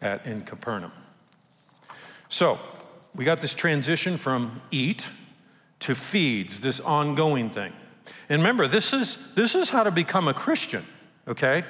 at 0.04 0.24
in 0.28 0.42
Capernaum. 0.42 0.92
So, 2.30 2.60
we 3.16 3.26
got 3.26 3.42
this 3.42 3.56
transition 3.56 4.18
from 4.18 4.62
eat 4.70 5.08
to 5.80 5.96
feeds, 5.96 6.62
this 6.62 6.80
ongoing 6.80 7.50
thing. 7.50 7.74
And 8.30 8.44
remember, 8.44 8.68
this 8.68 8.94
is, 8.94 9.18
this 9.34 9.56
is 9.56 9.72
how 9.72 9.82
to 9.82 9.90
become 9.90 10.28
a 10.28 10.34
Christian, 10.36 10.86
okay? 11.28 11.66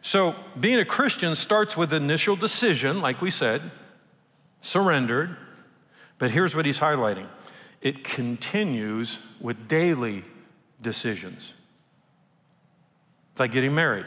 So, 0.00 0.34
being 0.58 0.80
a 0.80 0.84
Christian 0.84 1.36
starts 1.36 1.76
with 1.76 1.92
initial 1.92 2.34
decision, 2.34 3.00
like 3.00 3.22
we 3.22 3.30
said, 3.30 3.70
surrendered, 4.58 5.36
But 6.22 6.30
here's 6.30 6.54
what 6.54 6.66
he's 6.66 6.78
highlighting 6.78 7.26
it 7.80 8.04
continues 8.04 9.18
with 9.40 9.66
daily 9.66 10.22
decisions. 10.80 11.52
It's 13.32 13.40
like 13.40 13.50
getting 13.50 13.74
married. 13.74 14.06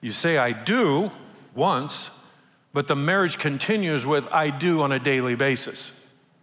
You 0.00 0.12
say, 0.12 0.38
I 0.38 0.52
do 0.52 1.10
once, 1.52 2.10
but 2.72 2.86
the 2.86 2.94
marriage 2.94 3.36
continues 3.36 4.06
with, 4.06 4.28
I 4.28 4.50
do 4.50 4.82
on 4.82 4.92
a 4.92 5.00
daily 5.00 5.34
basis. 5.34 5.90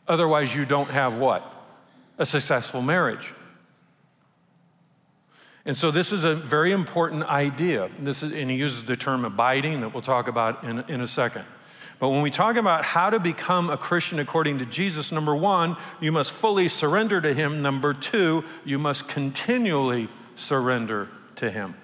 Otherwise, 0.09 0.53
you 0.53 0.65
don't 0.65 0.89
have 0.89 1.17
what? 1.17 1.49
A 2.17 2.25
successful 2.25 2.81
marriage. 2.81 3.33
And 5.63 5.77
so, 5.77 5.89
this 5.89 6.11
is 6.11 6.25
a 6.25 6.35
very 6.35 6.73
important 6.73 7.23
idea. 7.23 7.89
This 7.97 8.23
is, 8.23 8.33
and 8.33 8.51
he 8.51 8.57
uses 8.57 8.83
the 8.83 8.97
term 8.97 9.23
abiding 9.23 9.79
that 9.79 9.93
we'll 9.93 10.01
talk 10.01 10.27
about 10.27 10.65
in, 10.65 10.79
in 10.89 10.99
a 10.99 11.07
second. 11.07 11.45
But 12.01 12.09
when 12.09 12.23
we 12.23 12.31
talk 12.31 12.55
about 12.55 12.83
how 12.83 13.11
to 13.11 13.19
become 13.19 13.69
a 13.69 13.77
Christian 13.77 14.17
according 14.17 14.57
to 14.57 14.65
Jesus, 14.65 15.11
number 15.11 15.35
one, 15.35 15.77
you 15.99 16.11
must 16.11 16.31
fully 16.31 16.67
surrender 16.67 17.21
to 17.21 17.31
Him. 17.31 17.61
Number 17.61 17.93
two, 17.93 18.43
you 18.65 18.79
must 18.79 19.07
continually 19.07 20.09
surrender 20.35 21.09
to 21.35 21.51
Him. 21.51 21.75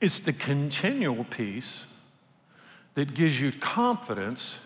It's 0.00 0.20
the 0.20 0.32
continual 0.32 1.24
piece 1.24 1.84
that 2.94 3.12
gives 3.12 3.40
you 3.40 3.50
confidence 3.50 4.60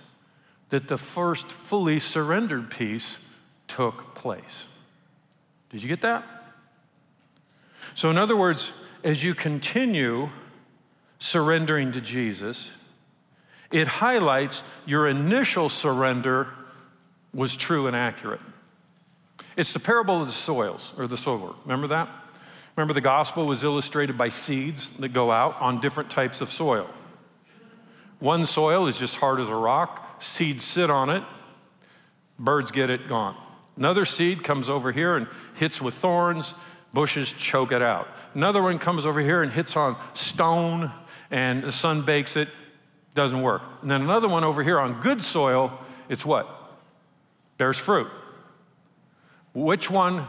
that 0.69 0.89
the 0.89 0.99
first 0.99 1.47
fully 1.47 1.99
surrendered 1.99 2.71
piece 2.71 3.21
took 3.69 4.15
place. 4.15 4.67
Did 5.71 5.83
you 5.83 5.89
get 5.89 6.03
that? 6.03 6.27
So, 7.95 8.11
in 8.11 8.19
other 8.19 8.37
words, 8.37 8.71
as 9.03 9.25
you 9.25 9.35
continue 9.35 10.29
surrendering 11.23 11.93
to 11.93 12.01
Jesus, 12.01 12.69
it 13.71 13.87
highlights 13.87 14.63
your 14.87 15.07
initial 15.07 15.69
surrender 15.69 16.49
was 17.33 17.57
true 17.57 17.87
and 17.87 17.95
accurate. 17.95 18.41
It's 19.57 19.73
the 19.73 19.79
parable 19.79 20.21
of 20.21 20.27
the 20.27 20.33
soils 20.33 20.93
or 20.99 21.07
the 21.07 21.17
sower. 21.17 21.55
Remember 21.65 21.87
that? 21.87 22.09
Remember, 22.75 22.93
the 22.93 23.01
gospel 23.01 23.47
was 23.47 23.63
illustrated 23.63 24.19
by 24.19 24.31
seeds 24.31 24.91
that 24.99 25.11
go 25.11 25.31
out 25.31 25.61
on 25.61 25.81
different 25.81 26.11
types 26.11 26.41
of 26.41 26.51
soil. 26.51 26.91
One 28.19 28.45
soil 28.45 28.89
is 28.89 28.99
just 28.99 29.15
hard 29.15 29.39
as 29.39 29.49
a 29.49 29.55
rock, 29.55 30.21
seeds 30.21 30.65
sit 30.65 30.91
on 30.91 31.09
it, 31.09 31.23
birds 32.37 32.73
get 32.73 32.91
it 32.91 33.09
gone. 33.09 33.37
Another 33.77 34.05
seed 34.05 34.43
comes 34.43 34.69
over 34.69 34.91
here 34.91 35.15
and 35.17 35.29
hits 35.55 35.81
with 35.81 35.95
thorns, 35.95 36.53
bushes 36.93 37.33
choke 37.33 37.71
it 37.71 37.83
out. 37.83 38.09
Another 38.35 38.61
one 38.61 38.81
comes 38.81 39.07
over 39.07 39.21
here 39.21 39.43
and 39.43 39.53
hits 39.53 39.77
on 39.77 39.97
stone, 40.15 40.91
and 41.33 41.65
the 41.65 41.73
sun 41.73 42.03
bakes 42.03 42.37
it, 42.37 42.49
doesn't 43.15 43.43
work. 43.43 43.63
And 43.81 43.91
then 43.91 44.03
another 44.03 44.29
one 44.29 44.45
over 44.45 44.63
here 44.63 44.79
on 44.79 45.01
good 45.01 45.23
soil, 45.23 45.77
it's 46.09 46.25
what? 46.25 46.49
Bears 47.59 47.79
fruit. 47.79 48.09
Which 49.55 49.91
one 49.91 50.27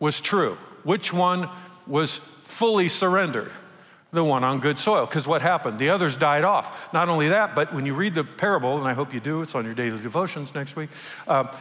was 0.00 0.20
true? 0.20 0.56
Which 0.82 1.12
one 1.12 1.48
was 1.86 2.20
fully 2.42 2.88
surrendered? 2.88 3.52
The 4.12 4.24
one 4.24 4.42
on 4.42 4.60
good 4.60 4.78
soil. 4.78 5.06
Because 5.06 5.26
what 5.26 5.40
happened? 5.40 5.78
The 5.78 5.90
others 5.90 6.16
died 6.16 6.42
off. 6.42 6.92
Not 6.92 7.08
only 7.08 7.28
that, 7.28 7.54
but 7.54 7.72
when 7.72 7.86
you 7.86 7.94
read 7.94 8.14
the 8.14 8.24
parable, 8.24 8.78
and 8.78 8.88
I 8.88 8.92
hope 8.92 9.14
you 9.14 9.20
do, 9.20 9.42
it's 9.42 9.54
on 9.54 9.64
your 9.64 9.74
daily 9.74 10.00
devotions 10.00 10.54
next 10.54 10.74
week, 10.74 10.90
uh, 11.28 11.54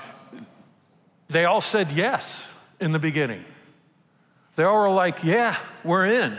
they 1.27 1.45
all 1.45 1.61
said 1.61 1.91
yes 1.91 2.47
in 2.79 2.91
the 2.91 2.99
beginning. 2.99 3.45
They 4.55 4.63
all 4.63 4.79
were 4.79 4.89
like, 4.89 5.23
yeah, 5.23 5.57
we're 5.83 6.05
in. 6.05 6.37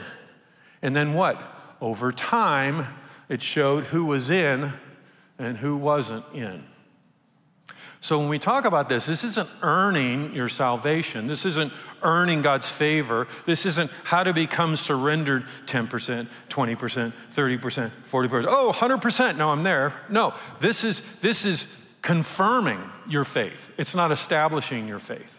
And 0.83 0.97
then 0.97 1.15
what? 1.15 1.41
Over 1.81 2.13
time, 2.13 2.87
it 3.29 3.43
showed 3.43 3.85
who 3.85 4.05
was 4.05 4.31
in 4.31 4.73
and 5.39 5.57
who 5.57 5.77
wasn't 5.77 6.25
in. 6.35 6.65
So 8.03 8.19
when 8.19 8.29
we 8.29 8.39
talk 8.39 8.65
about 8.65 8.89
this, 8.89 9.05
this 9.05 9.25
isn't 9.25 9.49
earning 9.61 10.35
your 10.35 10.49
salvation. 10.49 11.27
This 11.27 11.45
isn't 11.45 11.71
earning 12.03 12.41
God's 12.41 12.67
favor. 12.67 13.29
This 13.45 13.67
isn't 13.67 13.91
how 14.05 14.25
to 14.25 14.33
become 14.33 14.77
surrendered 14.77 15.45
10%, 15.67 16.27
20%, 16.49 17.13
30%, 17.33 17.91
40%. 18.11 18.45
Oh, 18.49 18.73
100%. 18.75 19.37
No, 19.37 19.51
I'm 19.51 19.63
there. 19.63 19.95
No, 20.09 20.35
this 20.61 20.83
is 20.83 21.03
this 21.21 21.45
is 21.45 21.67
confirming 22.01 22.81
your 23.07 23.27
faith. 23.27 23.71
It's 23.77 23.95
not 23.95 24.13
establishing 24.13 24.89
your 24.89 24.99
faith. 24.99 25.39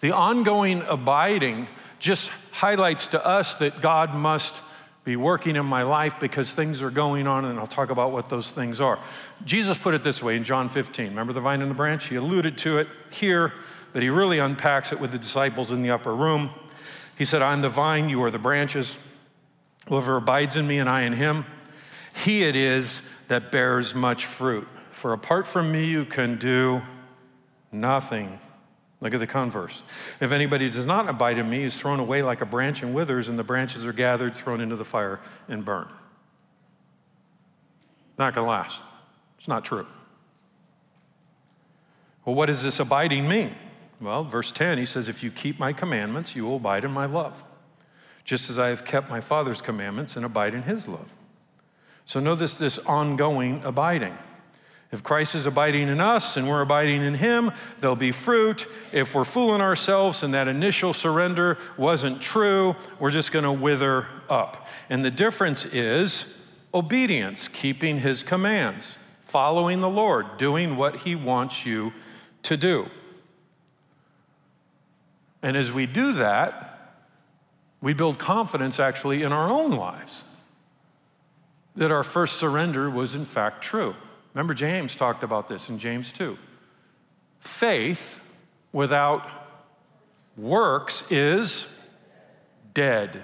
The 0.00 0.10
ongoing 0.10 0.82
abiding 0.82 1.68
just 2.00 2.28
highlights 2.50 3.06
to 3.08 3.24
us 3.24 3.54
that 3.56 3.80
God 3.80 4.14
must 4.14 4.56
be 5.04 5.16
working 5.16 5.56
in 5.56 5.66
my 5.66 5.82
life 5.82 6.20
because 6.20 6.52
things 6.52 6.80
are 6.80 6.90
going 6.90 7.26
on, 7.26 7.44
and 7.44 7.58
I'll 7.58 7.66
talk 7.66 7.90
about 7.90 8.12
what 8.12 8.28
those 8.28 8.50
things 8.50 8.80
are. 8.80 8.98
Jesus 9.44 9.76
put 9.76 9.94
it 9.94 10.04
this 10.04 10.22
way 10.22 10.36
in 10.36 10.44
John 10.44 10.68
15. 10.68 11.08
Remember 11.08 11.32
the 11.32 11.40
vine 11.40 11.60
and 11.60 11.70
the 11.70 11.74
branch? 11.74 12.08
He 12.08 12.14
alluded 12.14 12.56
to 12.58 12.78
it 12.78 12.88
here, 13.10 13.52
but 13.92 14.02
he 14.02 14.10
really 14.10 14.38
unpacks 14.38 14.92
it 14.92 15.00
with 15.00 15.10
the 15.10 15.18
disciples 15.18 15.72
in 15.72 15.82
the 15.82 15.90
upper 15.90 16.14
room. 16.14 16.50
He 17.18 17.24
said, 17.24 17.42
I'm 17.42 17.62
the 17.62 17.68
vine, 17.68 18.08
you 18.08 18.22
are 18.22 18.30
the 18.30 18.38
branches. 18.38 18.96
Whoever 19.88 20.16
abides 20.16 20.54
in 20.54 20.66
me 20.66 20.78
and 20.78 20.88
I 20.88 21.02
in 21.02 21.12
him, 21.12 21.46
he 22.24 22.44
it 22.44 22.54
is 22.54 23.02
that 23.26 23.50
bears 23.50 23.94
much 23.94 24.26
fruit. 24.26 24.68
For 24.92 25.12
apart 25.12 25.48
from 25.48 25.72
me, 25.72 25.86
you 25.86 26.04
can 26.04 26.36
do 26.36 26.82
nothing. 27.72 28.38
Look 29.02 29.14
at 29.14 29.20
the 29.20 29.26
converse. 29.26 29.82
If 30.20 30.30
anybody 30.30 30.70
does 30.70 30.86
not 30.86 31.08
abide 31.08 31.36
in 31.36 31.50
me, 31.50 31.64
is 31.64 31.76
thrown 31.76 31.98
away 31.98 32.22
like 32.22 32.40
a 32.40 32.46
branch 32.46 32.84
and 32.84 32.94
withers, 32.94 33.28
and 33.28 33.36
the 33.36 33.42
branches 33.42 33.84
are 33.84 33.92
gathered, 33.92 34.36
thrown 34.36 34.60
into 34.60 34.76
the 34.76 34.84
fire, 34.84 35.18
and 35.48 35.64
burned. 35.64 35.90
Not 38.16 38.32
going 38.32 38.44
to 38.44 38.50
last. 38.50 38.80
It's 39.38 39.48
not 39.48 39.64
true. 39.64 39.88
Well, 42.24 42.36
what 42.36 42.46
does 42.46 42.62
this 42.62 42.78
abiding 42.78 43.26
mean? 43.26 43.56
Well, 44.00 44.22
verse 44.22 44.52
10, 44.52 44.78
he 44.78 44.86
says, 44.86 45.08
If 45.08 45.24
you 45.24 45.32
keep 45.32 45.58
my 45.58 45.72
commandments, 45.72 46.36
you 46.36 46.44
will 46.44 46.56
abide 46.56 46.84
in 46.84 46.92
my 46.92 47.06
love, 47.06 47.42
just 48.22 48.50
as 48.50 48.58
I 48.58 48.68
have 48.68 48.84
kept 48.84 49.10
my 49.10 49.20
Father's 49.20 49.60
commandments 49.60 50.14
and 50.14 50.24
abide 50.24 50.54
in 50.54 50.62
his 50.62 50.86
love. 50.86 51.12
So 52.04 52.20
notice 52.20 52.54
this 52.54 52.78
ongoing 52.78 53.62
abiding. 53.64 54.16
If 54.92 55.02
Christ 55.02 55.34
is 55.34 55.46
abiding 55.46 55.88
in 55.88 56.02
us 56.02 56.36
and 56.36 56.46
we're 56.46 56.60
abiding 56.60 57.02
in 57.02 57.14
him, 57.14 57.50
there'll 57.78 57.96
be 57.96 58.12
fruit. 58.12 58.66
If 58.92 59.14
we're 59.14 59.24
fooling 59.24 59.62
ourselves 59.62 60.22
and 60.22 60.34
that 60.34 60.48
initial 60.48 60.92
surrender 60.92 61.56
wasn't 61.78 62.20
true, 62.20 62.76
we're 63.00 63.10
just 63.10 63.32
going 63.32 63.44
to 63.44 63.52
wither 63.52 64.06
up. 64.28 64.68
And 64.90 65.02
the 65.02 65.10
difference 65.10 65.64
is 65.64 66.26
obedience, 66.74 67.48
keeping 67.48 68.00
his 68.00 68.22
commands, 68.22 68.96
following 69.22 69.80
the 69.80 69.88
Lord, 69.88 70.36
doing 70.36 70.76
what 70.76 70.96
he 70.96 71.14
wants 71.14 71.64
you 71.64 71.94
to 72.42 72.58
do. 72.58 72.86
And 75.42 75.56
as 75.56 75.72
we 75.72 75.86
do 75.86 76.12
that, 76.14 76.68
we 77.80 77.94
build 77.94 78.18
confidence 78.18 78.78
actually 78.78 79.22
in 79.22 79.32
our 79.32 79.48
own 79.48 79.70
lives 79.70 80.22
that 81.76 81.90
our 81.90 82.04
first 82.04 82.36
surrender 82.36 82.90
was 82.90 83.14
in 83.14 83.24
fact 83.24 83.62
true. 83.64 83.96
Remember, 84.34 84.54
James 84.54 84.96
talked 84.96 85.22
about 85.22 85.48
this 85.48 85.68
in 85.68 85.78
James 85.78 86.12
2. 86.12 86.38
Faith 87.40 88.20
without 88.72 89.28
works 90.36 91.04
is 91.10 91.66
dead. 92.72 93.22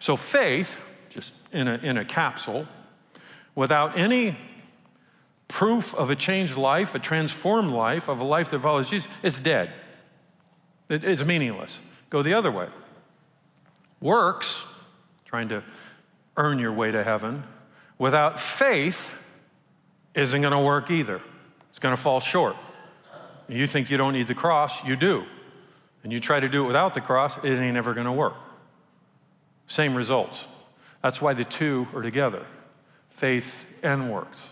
So, 0.00 0.16
faith, 0.16 0.78
just 1.08 1.34
in 1.52 1.66
a, 1.66 1.74
in 1.78 1.96
a 1.96 2.04
capsule, 2.04 2.68
without 3.54 3.98
any 3.98 4.36
proof 5.48 5.94
of 5.94 6.10
a 6.10 6.16
changed 6.16 6.56
life, 6.56 6.94
a 6.94 6.98
transformed 6.98 7.70
life, 7.70 8.08
of 8.08 8.20
a 8.20 8.24
life 8.24 8.50
that 8.50 8.60
follows 8.60 8.90
Jesus, 8.90 9.10
is 9.22 9.40
dead. 9.40 9.72
It 10.88 11.04
is 11.04 11.24
meaningless. 11.24 11.78
Go 12.10 12.22
the 12.22 12.34
other 12.34 12.50
way. 12.50 12.68
Works, 14.00 14.62
trying 15.24 15.48
to 15.48 15.62
earn 16.36 16.58
your 16.58 16.72
way 16.72 16.90
to 16.92 17.02
heaven, 17.02 17.42
without 17.98 18.40
faith 18.40 19.14
isn't 20.14 20.40
going 20.40 20.52
to 20.52 20.60
work 20.60 20.90
either. 20.90 21.20
It's 21.70 21.78
going 21.78 21.94
to 21.94 22.00
fall 22.00 22.20
short. 22.20 22.56
You 23.48 23.66
think 23.66 23.90
you 23.90 23.96
don't 23.96 24.12
need 24.12 24.28
the 24.28 24.34
cross, 24.34 24.84
you 24.84 24.96
do. 24.96 25.24
And 26.02 26.12
you 26.12 26.20
try 26.20 26.38
to 26.40 26.48
do 26.48 26.64
it 26.64 26.66
without 26.66 26.94
the 26.94 27.00
cross, 27.00 27.36
it 27.38 27.58
ain't 27.58 27.76
ever 27.76 27.94
going 27.94 28.06
to 28.06 28.12
work. 28.12 28.34
Same 29.66 29.94
results. 29.94 30.46
That's 31.02 31.20
why 31.20 31.34
the 31.34 31.44
two 31.44 31.88
are 31.94 32.02
together 32.02 32.44
faith 33.10 33.66
and 33.82 34.12
works. 34.12 34.46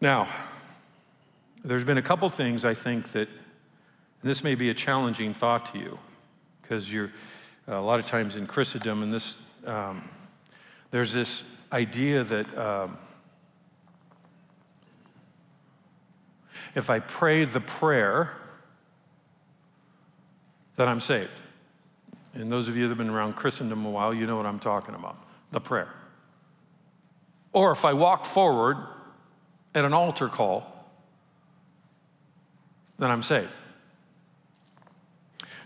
Now, 0.00 0.28
there's 1.64 1.84
been 1.84 1.98
a 1.98 2.02
couple 2.02 2.30
things 2.30 2.64
I 2.64 2.74
think 2.74 3.12
that, 3.12 3.28
this 4.22 4.44
may 4.44 4.54
be 4.54 4.68
a 4.68 4.74
challenging 4.74 5.32
thought 5.34 5.72
to 5.72 5.78
you, 5.78 5.98
because 6.60 6.92
you're 6.92 7.10
a 7.66 7.80
lot 7.80 7.98
of 7.98 8.06
times 8.06 8.36
in 8.36 8.46
Christendom, 8.46 9.02
and 9.02 9.12
this 9.12 9.36
um, 9.66 10.08
there's 10.90 11.12
this 11.12 11.44
idea 11.72 12.24
that 12.24 12.58
um, 12.58 12.98
if 16.74 16.90
I 16.90 16.98
pray 16.98 17.44
the 17.44 17.60
prayer, 17.60 18.32
that 20.76 20.88
I'm 20.88 21.00
saved. 21.00 21.42
And 22.32 22.50
those 22.50 22.68
of 22.68 22.76
you 22.76 22.84
that 22.84 22.88
have 22.90 22.98
been 22.98 23.10
around 23.10 23.34
Christendom 23.34 23.84
a 23.84 23.90
while, 23.90 24.14
you 24.14 24.26
know 24.26 24.36
what 24.36 24.46
I'm 24.46 24.58
talking 24.58 24.94
about 24.94 25.16
the 25.52 25.60
prayer. 25.60 25.92
Or 27.52 27.72
if 27.72 27.84
I 27.84 27.92
walk 27.92 28.24
forward 28.24 28.78
at 29.74 29.84
an 29.84 29.92
altar 29.92 30.28
call, 30.28 30.66
then 32.98 33.10
I'm 33.10 33.22
saved. 33.22 33.50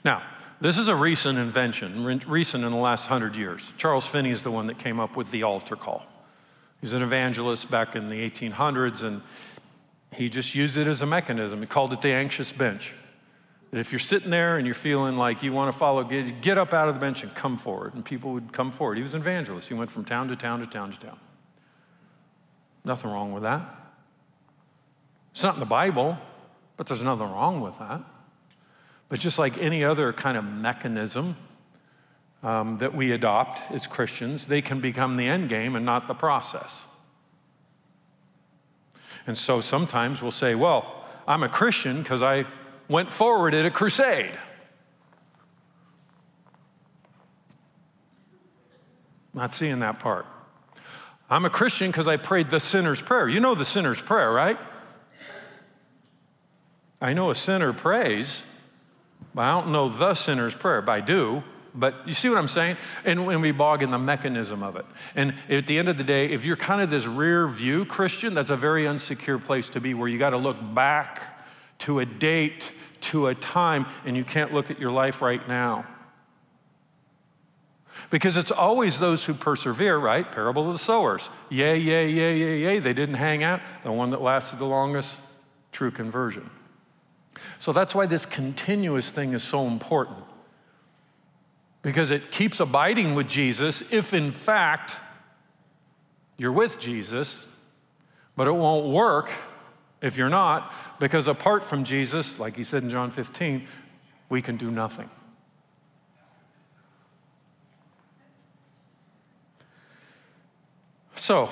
Now, 0.04 0.22
this 0.64 0.78
is 0.78 0.88
a 0.88 0.96
recent 0.96 1.38
invention, 1.38 2.06
recent 2.26 2.64
in 2.64 2.70
the 2.72 2.78
last 2.78 3.06
hundred 3.06 3.36
years. 3.36 3.62
Charles 3.76 4.06
Finney 4.06 4.30
is 4.30 4.42
the 4.42 4.50
one 4.50 4.68
that 4.68 4.78
came 4.78 4.98
up 4.98 5.14
with 5.14 5.30
the 5.30 5.42
altar 5.42 5.76
call. 5.76 6.06
He's 6.80 6.94
an 6.94 7.02
evangelist 7.02 7.70
back 7.70 7.94
in 7.94 8.08
the 8.08 8.30
1800s, 8.30 9.02
and 9.02 9.20
he 10.14 10.30
just 10.30 10.54
used 10.54 10.78
it 10.78 10.86
as 10.86 11.02
a 11.02 11.06
mechanism. 11.06 11.60
He 11.60 11.66
called 11.66 11.92
it 11.92 12.00
the 12.00 12.12
anxious 12.12 12.50
bench. 12.50 12.94
That 13.72 13.78
if 13.78 13.92
you're 13.92 13.98
sitting 13.98 14.30
there 14.30 14.56
and 14.56 14.66
you're 14.66 14.74
feeling 14.74 15.16
like 15.16 15.42
you 15.42 15.52
want 15.52 15.70
to 15.70 15.78
follow, 15.78 16.02
get, 16.02 16.40
get 16.40 16.56
up 16.56 16.72
out 16.72 16.88
of 16.88 16.94
the 16.94 17.00
bench 17.00 17.22
and 17.22 17.34
come 17.34 17.58
forward. 17.58 17.92
And 17.92 18.02
people 18.02 18.32
would 18.32 18.50
come 18.54 18.70
forward. 18.70 18.96
He 18.96 19.02
was 19.02 19.12
an 19.12 19.20
evangelist. 19.20 19.68
He 19.68 19.74
went 19.74 19.90
from 19.90 20.06
town 20.06 20.28
to 20.28 20.36
town 20.36 20.60
to 20.60 20.66
town 20.66 20.92
to 20.92 20.98
town. 20.98 21.18
Nothing 22.86 23.10
wrong 23.10 23.34
with 23.34 23.42
that. 23.42 23.60
It's 25.32 25.42
not 25.42 25.52
in 25.52 25.60
the 25.60 25.66
Bible, 25.66 26.16
but 26.78 26.86
there's 26.86 27.02
nothing 27.02 27.30
wrong 27.30 27.60
with 27.60 27.78
that. 27.80 28.00
But 29.08 29.20
just 29.20 29.38
like 29.38 29.58
any 29.58 29.84
other 29.84 30.12
kind 30.12 30.36
of 30.36 30.44
mechanism 30.44 31.36
um, 32.42 32.78
that 32.78 32.94
we 32.94 33.12
adopt 33.12 33.70
as 33.72 33.86
Christians, 33.86 34.46
they 34.46 34.62
can 34.62 34.80
become 34.80 35.16
the 35.16 35.26
end 35.26 35.48
game 35.48 35.76
and 35.76 35.84
not 35.84 36.08
the 36.08 36.14
process. 36.14 36.84
And 39.26 39.36
so 39.36 39.60
sometimes 39.60 40.20
we'll 40.20 40.30
say, 40.30 40.54
well, 40.54 41.04
I'm 41.26 41.42
a 41.42 41.48
Christian 41.48 42.02
because 42.02 42.22
I 42.22 42.44
went 42.88 43.12
forward 43.12 43.54
at 43.54 43.64
a 43.64 43.70
crusade. 43.70 44.32
Not 49.32 49.52
seeing 49.52 49.80
that 49.80 49.98
part. 49.98 50.26
I'm 51.30 51.44
a 51.44 51.50
Christian 51.50 51.90
because 51.90 52.06
I 52.06 52.18
prayed 52.18 52.50
the 52.50 52.60
sinner's 52.60 53.00
prayer. 53.00 53.28
You 53.28 53.40
know 53.40 53.54
the 53.54 53.64
sinner's 53.64 54.00
prayer, 54.00 54.30
right? 54.30 54.58
I 57.00 57.14
know 57.14 57.30
a 57.30 57.34
sinner 57.34 57.72
prays, 57.72 58.44
but 59.34 59.42
I 59.42 59.50
don't 59.50 59.72
know 59.72 59.88
the 59.88 60.14
sinner's 60.14 60.54
prayer. 60.54 60.80
But 60.82 60.92
I 60.92 61.00
do. 61.00 61.42
But 61.74 62.06
you 62.06 62.14
see 62.14 62.28
what 62.28 62.38
I'm 62.38 62.48
saying? 62.48 62.76
And 63.04 63.26
when 63.26 63.40
we 63.40 63.50
bog 63.50 63.82
in 63.82 63.90
the 63.90 63.98
mechanism 63.98 64.62
of 64.62 64.76
it. 64.76 64.86
And 65.16 65.34
at 65.50 65.66
the 65.66 65.76
end 65.76 65.88
of 65.88 65.98
the 65.98 66.04
day, 66.04 66.26
if 66.26 66.44
you're 66.44 66.56
kind 66.56 66.80
of 66.80 66.88
this 66.88 67.04
rear 67.04 67.48
view 67.48 67.84
Christian, 67.84 68.32
that's 68.34 68.50
a 68.50 68.56
very 68.56 68.84
unsecure 68.84 69.42
place 69.42 69.70
to 69.70 69.80
be 69.80 69.92
where 69.92 70.08
you 70.08 70.18
got 70.18 70.30
to 70.30 70.36
look 70.36 70.56
back 70.74 71.40
to 71.80 71.98
a 71.98 72.06
date, 72.06 72.72
to 73.00 73.26
a 73.26 73.34
time, 73.34 73.86
and 74.04 74.16
you 74.16 74.22
can't 74.22 74.54
look 74.54 74.70
at 74.70 74.78
your 74.78 74.92
life 74.92 75.20
right 75.20 75.46
now. 75.48 75.84
Because 78.10 78.36
it's 78.36 78.52
always 78.52 79.00
those 79.00 79.24
who 79.24 79.34
persevere, 79.34 79.98
right? 79.98 80.30
Parable 80.30 80.68
of 80.68 80.72
the 80.72 80.78
sowers. 80.78 81.28
Yay, 81.48 81.78
yay, 81.78 82.08
yay, 82.08 82.36
yay, 82.36 82.58
yay. 82.58 82.78
They 82.78 82.92
didn't 82.92 83.16
hang 83.16 83.42
out. 83.42 83.60
The 83.82 83.90
one 83.90 84.10
that 84.10 84.22
lasted 84.22 84.60
the 84.60 84.66
longest, 84.66 85.16
true 85.72 85.90
conversion. 85.90 86.48
So 87.60 87.72
that's 87.72 87.94
why 87.94 88.06
this 88.06 88.26
continuous 88.26 89.10
thing 89.10 89.32
is 89.32 89.42
so 89.42 89.66
important. 89.66 90.18
Because 91.82 92.10
it 92.10 92.30
keeps 92.30 92.60
abiding 92.60 93.14
with 93.14 93.28
Jesus 93.28 93.82
if, 93.90 94.14
in 94.14 94.30
fact, 94.30 95.00
you're 96.36 96.52
with 96.52 96.80
Jesus, 96.80 97.46
but 98.36 98.46
it 98.46 98.52
won't 98.52 98.86
work 98.86 99.30
if 100.00 100.16
you're 100.16 100.28
not, 100.28 100.72
because 100.98 101.28
apart 101.28 101.64
from 101.64 101.84
Jesus, 101.84 102.38
like 102.38 102.56
he 102.56 102.64
said 102.64 102.82
in 102.82 102.90
John 102.90 103.10
15, 103.10 103.66
we 104.28 104.42
can 104.42 104.56
do 104.56 104.70
nothing. 104.70 105.08
So, 111.14 111.48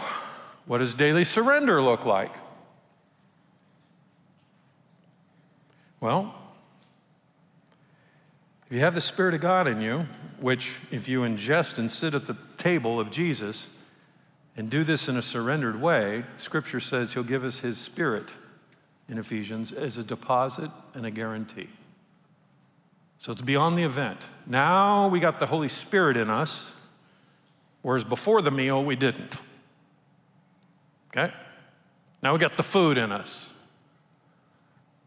what 0.66 0.78
does 0.78 0.92
daily 0.92 1.24
surrender 1.24 1.80
look 1.80 2.04
like? 2.04 2.32
Well, 6.02 6.34
if 8.66 8.72
you 8.72 8.80
have 8.80 8.96
the 8.96 9.00
Spirit 9.00 9.34
of 9.34 9.40
God 9.40 9.68
in 9.68 9.80
you, 9.80 10.08
which 10.40 10.78
if 10.90 11.08
you 11.08 11.20
ingest 11.20 11.78
and 11.78 11.88
sit 11.88 12.12
at 12.12 12.26
the 12.26 12.36
table 12.56 12.98
of 12.98 13.12
Jesus 13.12 13.68
and 14.56 14.68
do 14.68 14.82
this 14.82 15.06
in 15.06 15.16
a 15.16 15.22
surrendered 15.22 15.80
way, 15.80 16.24
Scripture 16.38 16.80
says 16.80 17.14
He'll 17.14 17.22
give 17.22 17.44
us 17.44 17.60
His 17.60 17.78
Spirit 17.78 18.32
in 19.08 19.16
Ephesians 19.16 19.70
as 19.70 19.96
a 19.96 20.02
deposit 20.02 20.72
and 20.92 21.06
a 21.06 21.10
guarantee. 21.12 21.68
So 23.18 23.30
it's 23.30 23.40
beyond 23.40 23.78
the 23.78 23.84
event. 23.84 24.18
Now 24.44 25.06
we 25.06 25.20
got 25.20 25.38
the 25.38 25.46
Holy 25.46 25.68
Spirit 25.68 26.16
in 26.16 26.30
us, 26.30 26.72
whereas 27.82 28.02
before 28.02 28.42
the 28.42 28.50
meal 28.50 28.84
we 28.84 28.96
didn't. 28.96 29.36
Okay? 31.16 31.32
Now 32.24 32.32
we 32.32 32.40
got 32.40 32.56
the 32.56 32.64
food 32.64 32.98
in 32.98 33.12
us. 33.12 33.51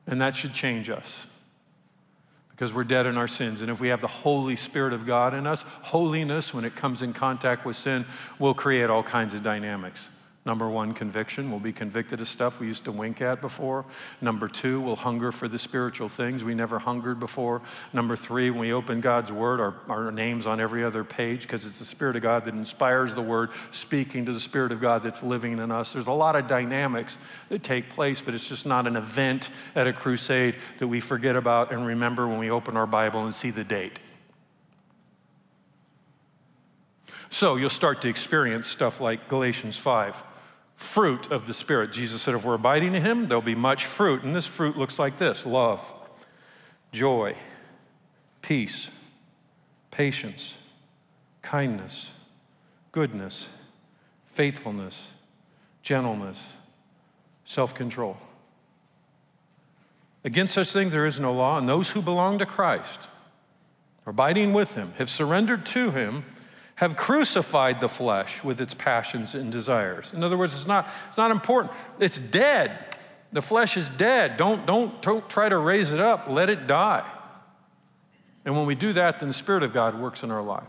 And 0.08 0.22
that 0.22 0.36
should 0.36 0.54
change 0.54 0.90
us 0.90 1.28
because 2.52 2.72
we're 2.72 2.84
dead 2.84 3.06
in 3.06 3.18
our 3.18 3.28
sins. 3.28 3.62
And 3.62 3.70
if 3.70 3.82
we 3.82 3.90
have 3.90 4.02
the 4.02 4.08
Holy 4.08 4.56
Spirit 4.56 4.94
of 4.94 5.06
God 5.06 5.34
in 5.34 5.46
us, 5.46 5.64
holiness, 5.82 6.54
when 6.54 6.64
it 6.64 6.76
comes 6.76 7.02
in 7.02 7.12
contact 7.12 7.66
with 7.66 7.76
sin, 7.76 8.06
will 8.40 8.54
create 8.54 8.90
all 8.90 9.04
kinds 9.04 9.34
of 9.34 9.44
dynamics. 9.44 10.08
Number 10.46 10.70
one, 10.70 10.94
conviction. 10.94 11.50
We'll 11.50 11.60
be 11.60 11.74
convicted 11.74 12.22
of 12.22 12.28
stuff 12.28 12.60
we 12.60 12.68
used 12.68 12.84
to 12.84 12.92
wink 12.92 13.20
at 13.20 13.42
before. 13.42 13.84
Number 14.22 14.48
two, 14.48 14.80
we'll 14.80 14.96
hunger 14.96 15.32
for 15.32 15.48
the 15.48 15.58
spiritual 15.58 16.08
things 16.08 16.44
we 16.44 16.54
never 16.54 16.78
hungered 16.78 17.20
before. 17.20 17.64
Number 17.94 18.16
three, 18.16 18.52
when 18.52 18.60
we 18.60 18.72
open 18.72 19.02
God's 19.02 19.32
word, 19.32 19.60
our, 19.60 19.74
our 19.90 20.12
name's 20.12 20.46
on 20.46 20.60
every 20.60 20.84
other 20.84 21.04
page 21.04 21.42
because 21.42 21.66
it's 21.66 21.80
the 21.80 21.86
Spirit 21.86 22.16
of 22.16 22.22
God 22.22 22.46
that 22.46 22.54
inspires 22.54 23.16
the 23.16 23.24
word, 23.24 23.50
speaking 23.72 24.24
to 24.28 24.34
the 24.34 24.40
Spirit 24.40 24.72
of 24.72 24.80
God 24.80 25.02
that's 25.02 25.24
living 25.24 25.58
in 25.58 25.72
us. 25.72 25.94
There's 25.94 26.06
a 26.06 26.12
lot 26.12 26.36
of 26.36 26.46
dynamics 26.46 27.18
that 27.50 27.64
take 27.64 27.90
place, 27.90 28.22
but 28.22 28.36
it's 28.36 28.48
just 28.48 28.68
not 28.68 28.86
an 28.86 28.98
event 28.98 29.50
at 29.74 29.88
a 29.88 29.94
crusade 29.94 30.58
that 30.78 30.88
we 30.88 31.00
forget 31.00 31.36
about 31.36 31.72
and 31.72 31.88
remember 31.88 32.28
when 32.28 32.38
we 32.38 32.52
open 32.52 32.78
our 32.78 32.86
Bible 32.86 33.26
and 33.26 33.34
see 33.34 33.50
the 33.50 33.64
date. 33.64 33.98
So 37.32 37.56
you'll 37.56 37.72
start 37.72 38.04
to 38.04 38.10
experience 38.10 38.68
stuff 38.68 39.02
like 39.02 39.28
Galatians 39.28 39.76
5 39.76 40.24
fruit 40.76 41.32
of 41.32 41.48
the 41.48 41.54
Spirit. 41.54 41.92
Jesus 41.92 42.22
said, 42.22 42.36
if 42.36 42.46
we're 42.46 42.56
abiding 42.56 42.96
in 42.96 43.02
Him, 43.02 43.28
there'll 43.28 43.42
be 43.42 43.56
much 43.56 43.86
fruit. 43.86 44.24
And 44.24 44.36
this 44.36 44.48
fruit 44.48 44.78
looks 44.78 45.00
like 45.00 45.18
this 45.18 45.46
love, 45.46 45.94
joy, 46.92 47.36
peace, 48.42 48.90
patience, 49.92 50.56
kindness, 51.42 52.12
goodness, 52.92 53.50
faithfulness, 54.28 55.08
gentleness, 55.82 56.38
self 57.46 57.74
control. 57.74 58.18
Against 60.24 60.56
such 60.56 60.72
things 60.72 60.92
there 60.92 61.06
is 61.06 61.20
no 61.20 61.34
law, 61.34 61.58
and 61.58 61.70
those 61.70 61.90
who 61.90 62.02
belong 62.02 62.40
to 62.40 62.46
Christ, 62.46 63.10
abiding 64.06 64.54
with 64.54 64.76
Him, 64.76 64.94
have 64.98 65.10
surrendered 65.10 65.66
to 65.68 65.92
Him 65.92 66.26
have 66.76 66.98
crucified 66.98 67.80
the 67.80 67.88
flesh 67.88 68.44
with 68.44 68.60
its 68.60 68.74
passions 68.74 69.34
and 69.34 69.52
desires. 69.52 70.12
In 70.14 70.24
other 70.24 70.38
words, 70.38 70.54
it's 70.54 70.68
not, 70.68 70.88
it's 71.08 71.18
not 71.18 71.32
important. 71.32 71.74
It's 72.00 72.20
dead. 72.20 72.96
The 73.32 73.42
flesh 73.42 73.78
is 73.78 73.90
dead. 73.90 74.38
Don't, 74.38 74.66
don't, 74.66 75.02
don't 75.02 75.28
try 75.30 75.50
to 75.50 75.58
raise 75.58 75.94
it 75.94 76.02
up, 76.02 76.28
let 76.28 76.50
it 76.50 76.68
die. 76.68 77.10
And 78.44 78.56
when 78.56 78.66
we 78.66 78.76
do 78.76 78.94
that, 78.94 79.20
then 79.20 79.30
the 79.30 79.34
Spirit 79.34 79.64
of 79.64 79.74
God 79.74 80.00
works 80.00 80.22
in 80.22 80.32
our 80.32 80.42
life. 80.42 80.64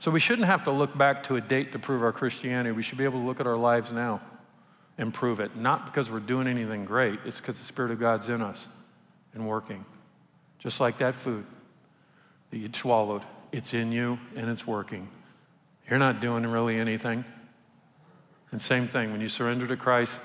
So 0.00 0.10
we 0.10 0.18
shouldn't 0.18 0.46
have 0.46 0.64
to 0.64 0.70
look 0.70 0.96
back 0.96 1.24
to 1.24 1.36
a 1.36 1.40
date 1.40 1.72
to 1.72 1.78
prove 1.78 2.02
our 2.02 2.12
Christianity. 2.12 2.72
We 2.72 2.82
should 2.82 2.98
be 2.98 3.04
able 3.04 3.20
to 3.20 3.26
look 3.26 3.38
at 3.38 3.46
our 3.46 3.56
lives 3.56 3.92
now 3.92 4.22
and 4.96 5.12
prove 5.12 5.40
it. 5.40 5.56
Not 5.56 5.84
because 5.84 6.10
we're 6.10 6.20
doing 6.20 6.46
anything 6.46 6.86
great, 6.86 7.20
it's 7.26 7.38
because 7.38 7.58
the 7.58 7.66
Spirit 7.66 7.90
of 7.90 8.00
God's 8.00 8.30
in 8.30 8.40
us 8.40 8.66
and 9.34 9.46
working. 9.46 9.84
Just 10.58 10.80
like 10.80 10.98
that 10.98 11.14
food 11.14 11.44
that 12.50 12.56
you'd 12.56 12.74
swallowed 12.74 13.22
it's 13.52 13.74
in 13.74 13.92
you 13.92 14.18
and 14.36 14.48
it's 14.48 14.66
working. 14.66 15.08
You're 15.88 15.98
not 15.98 16.20
doing 16.20 16.46
really 16.46 16.78
anything. 16.78 17.24
And 18.52 18.60
same 18.60 18.88
thing, 18.88 19.12
when 19.12 19.20
you 19.20 19.28
surrender 19.28 19.66
to 19.66 19.76
Christ, 19.76 20.16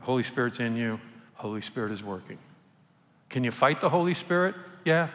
Holy 0.00 0.22
Spirit's 0.22 0.60
in 0.60 0.76
you, 0.76 1.00
Holy 1.34 1.60
Spirit 1.60 1.92
is 1.92 2.02
working. 2.02 2.38
Can 3.28 3.44
you 3.44 3.50
fight 3.50 3.80
the 3.80 3.88
Holy 3.88 4.14
Spirit? 4.14 4.54
Yeah, 4.84 5.08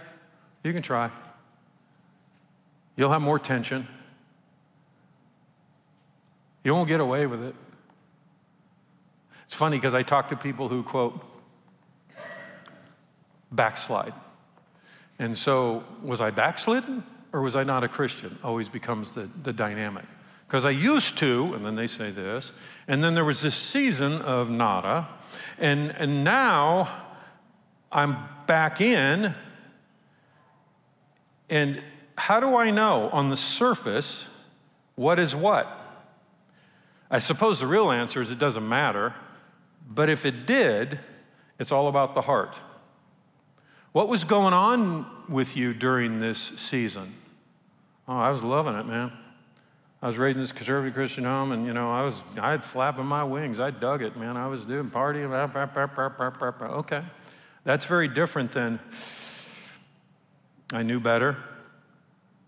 you 0.64 0.74
can 0.74 0.82
try. 0.82 1.12
You'll 2.96 3.12
have 3.12 3.22
more 3.22 3.40
tension. 3.40 3.88
You 6.64 6.74
won't 6.74 6.88
get 6.88 7.00
away 7.00 7.26
with 7.26 7.42
it. 7.44 7.56
It's 9.46 9.56
funny 9.56 9.78
because 9.78 9.94
I 9.94 10.04
talk 10.04 10.28
to 10.28 10.36
people 10.36 10.70
who 10.70 10.84
quote, 10.84 11.20
backslide. 13.52 14.14
And 15.18 15.38
so, 15.38 15.84
was 16.04 16.22
I 16.22 16.32
backslidden? 16.32 17.04
Or 17.32 17.42
was 17.42 17.56
I 17.56 17.64
not 17.64 17.84
a 17.84 17.88
Christian? 17.88 18.38
Always 18.44 18.70
becomes 18.70 19.12
the, 19.12 19.30
the 19.44 19.54
dynamic. 19.54 20.06
Because 20.48 20.66
I 20.66 20.72
used 20.72 21.18
to, 21.20 21.54
and 21.54 21.64
then 21.64 21.76
they 21.76 21.88
say 21.88 22.10
this, 22.10 22.52
and 22.88 23.04
then 23.04 23.14
there 23.14 23.26
was 23.26 23.42
this 23.42 23.56
season 23.56 24.14
of 24.14 24.50
nada, 24.50 25.08
and, 25.60 25.92
and 25.92 26.24
now 26.24 27.06
I'm 27.92 28.18
back 28.48 28.82
in, 28.82 29.36
And 31.50 31.84
how 32.16 32.40
do 32.40 32.56
I 32.56 32.70
know 32.70 33.10
on 33.10 33.30
the 33.30 33.38
surface 33.38 34.26
what 34.96 35.20
is 35.20 35.34
what? 35.36 35.68
I 37.10 37.20
suppose 37.20 37.60
the 37.60 37.68
real 37.68 37.92
answer 37.92 38.22
is 38.22 38.30
it 38.30 38.40
doesn't 38.40 38.68
matter. 38.68 39.16
But 39.88 40.10
if 40.10 40.26
it 40.26 40.46
did, 40.46 41.00
it's 41.58 41.72
all 41.72 41.88
about 41.88 42.14
the 42.14 42.22
heart. 42.22 42.56
What 43.92 44.08
was 44.08 44.24
going 44.24 44.54
on 44.54 45.08
with 45.28 45.58
you 45.58 45.74
during 45.74 46.20
this 46.20 46.40
season? 46.40 47.16
Oh, 48.08 48.18
I 48.18 48.30
was 48.30 48.44
loving 48.44 48.76
it, 48.76 48.86
man. 48.86 49.12
I 50.02 50.08
was 50.08 50.18
raising 50.18 50.42
this 50.42 50.52
conservative 50.52 50.94
Christian 50.94 51.24
home, 51.24 51.52
and 51.52 51.66
you 51.66 51.74
know, 51.74 51.92
I 51.92 52.04
was 52.04 52.14
I 52.40 52.52
had 52.52 52.64
flapping 52.64 53.06
my 53.06 53.24
wings. 53.24 53.60
I 53.60 53.72
dug 53.72 54.04
it, 54.04 54.16
man. 54.16 54.38
I 54.38 54.48
was 54.48 54.64
doing 54.64 54.90
partying. 54.92 55.30
Okay, 56.62 57.04
that's 57.64 57.86
very 57.86 58.08
different 58.08 58.52
than 58.52 58.80
I 60.72 60.84
knew 60.84 61.00
better. 61.00 61.36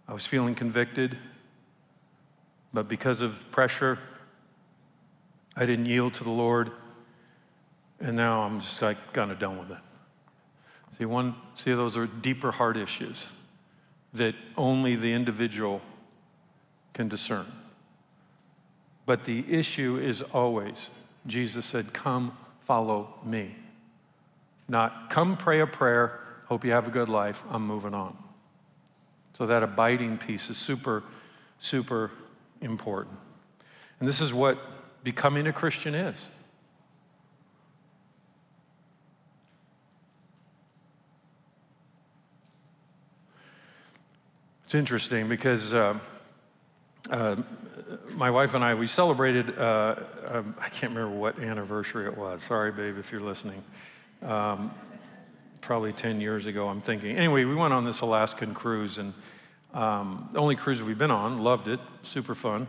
I 0.08 0.14
was 0.14 0.26
feeling 0.28 0.54
convicted, 0.54 1.18
but 2.72 2.88
because 2.88 3.22
of 3.22 3.50
pressure, 3.52 3.98
I 5.56 5.66
didn't 5.66 5.88
yield 5.88 6.14
to 6.16 6.24
the 6.24 6.30
Lord, 6.30 6.72
and 8.00 8.16
now 8.16 8.44
I'm 8.44 8.62
just 8.62 8.82
like 8.82 9.12
kind 9.12 9.32
of 9.32 9.40
done 9.40 9.58
with 9.58 9.72
it. 9.72 9.78
See, 11.02 11.06
one, 11.06 11.34
see, 11.56 11.74
those 11.74 11.98
are 11.98 12.06
deeper 12.06 12.52
heart 12.52 12.78
issues 12.78 13.26
that 14.14 14.36
only 14.56 14.96
the 14.96 15.14
individual 15.14 15.82
can 16.94 17.08
discern. 17.08 17.48
But 19.08 19.26
the 19.26 19.44
issue 19.52 19.98
is 19.98 20.22
always, 20.22 20.92
Jesus 21.26 21.66
said, 21.66 21.92
Come, 21.92 22.38
follow 22.66 23.16
me. 23.26 23.56
Not, 24.68 25.10
come 25.10 25.38
pray 25.38 25.62
a 25.62 25.66
prayer, 25.66 26.22
hope 26.46 26.64
you 26.64 26.72
have 26.74 26.88
a 26.88 26.92
good 26.92 27.10
life, 27.10 27.42
I'm 27.50 27.66
moving 27.66 27.96
on. 27.96 28.16
So 29.34 29.48
that 29.48 29.64
abiding 29.64 30.20
piece 30.20 30.52
is 30.52 30.58
super, 30.60 31.02
super 31.60 32.12
important. 32.62 33.18
And 34.00 34.08
this 34.08 34.22
is 34.22 34.36
what 34.36 34.60
becoming 35.04 35.48
a 35.48 35.54
Christian 35.54 35.96
is. 35.96 36.24
It's 44.72 44.76
interesting 44.78 45.28
because 45.28 45.74
uh, 45.74 46.00
uh, 47.10 47.36
my 48.16 48.32
wife 48.32 48.54
and 48.54 48.64
I, 48.64 48.74
we 48.74 48.88
celebrated, 48.88 49.60
uh, 49.60 49.96
um, 50.30 50.56
I 50.62 50.70
can't 50.70 50.96
remember 50.96 51.14
what 51.14 51.40
anniversary 51.40 52.06
it 52.06 52.18
was. 52.18 52.44
Sorry, 52.44 52.72
babe, 52.72 52.98
if 52.98 53.12
you're 53.12 53.20
listening. 53.20 53.62
Um, 54.22 54.74
probably 55.60 55.92
10 55.92 56.22
years 56.22 56.46
ago, 56.46 56.70
I'm 56.70 56.80
thinking. 56.80 57.18
Anyway, 57.18 57.44
we 57.44 57.54
went 57.54 57.74
on 57.74 57.84
this 57.84 58.00
Alaskan 58.00 58.54
cruise, 58.54 58.98
and 58.98 59.14
um, 59.74 60.30
the 60.32 60.40
only 60.40 60.56
cruise 60.56 60.82
we've 60.82 60.98
been 60.98 61.12
on, 61.12 61.40
loved 61.40 61.68
it, 61.68 61.82
super 62.04 62.34
fun. 62.34 62.66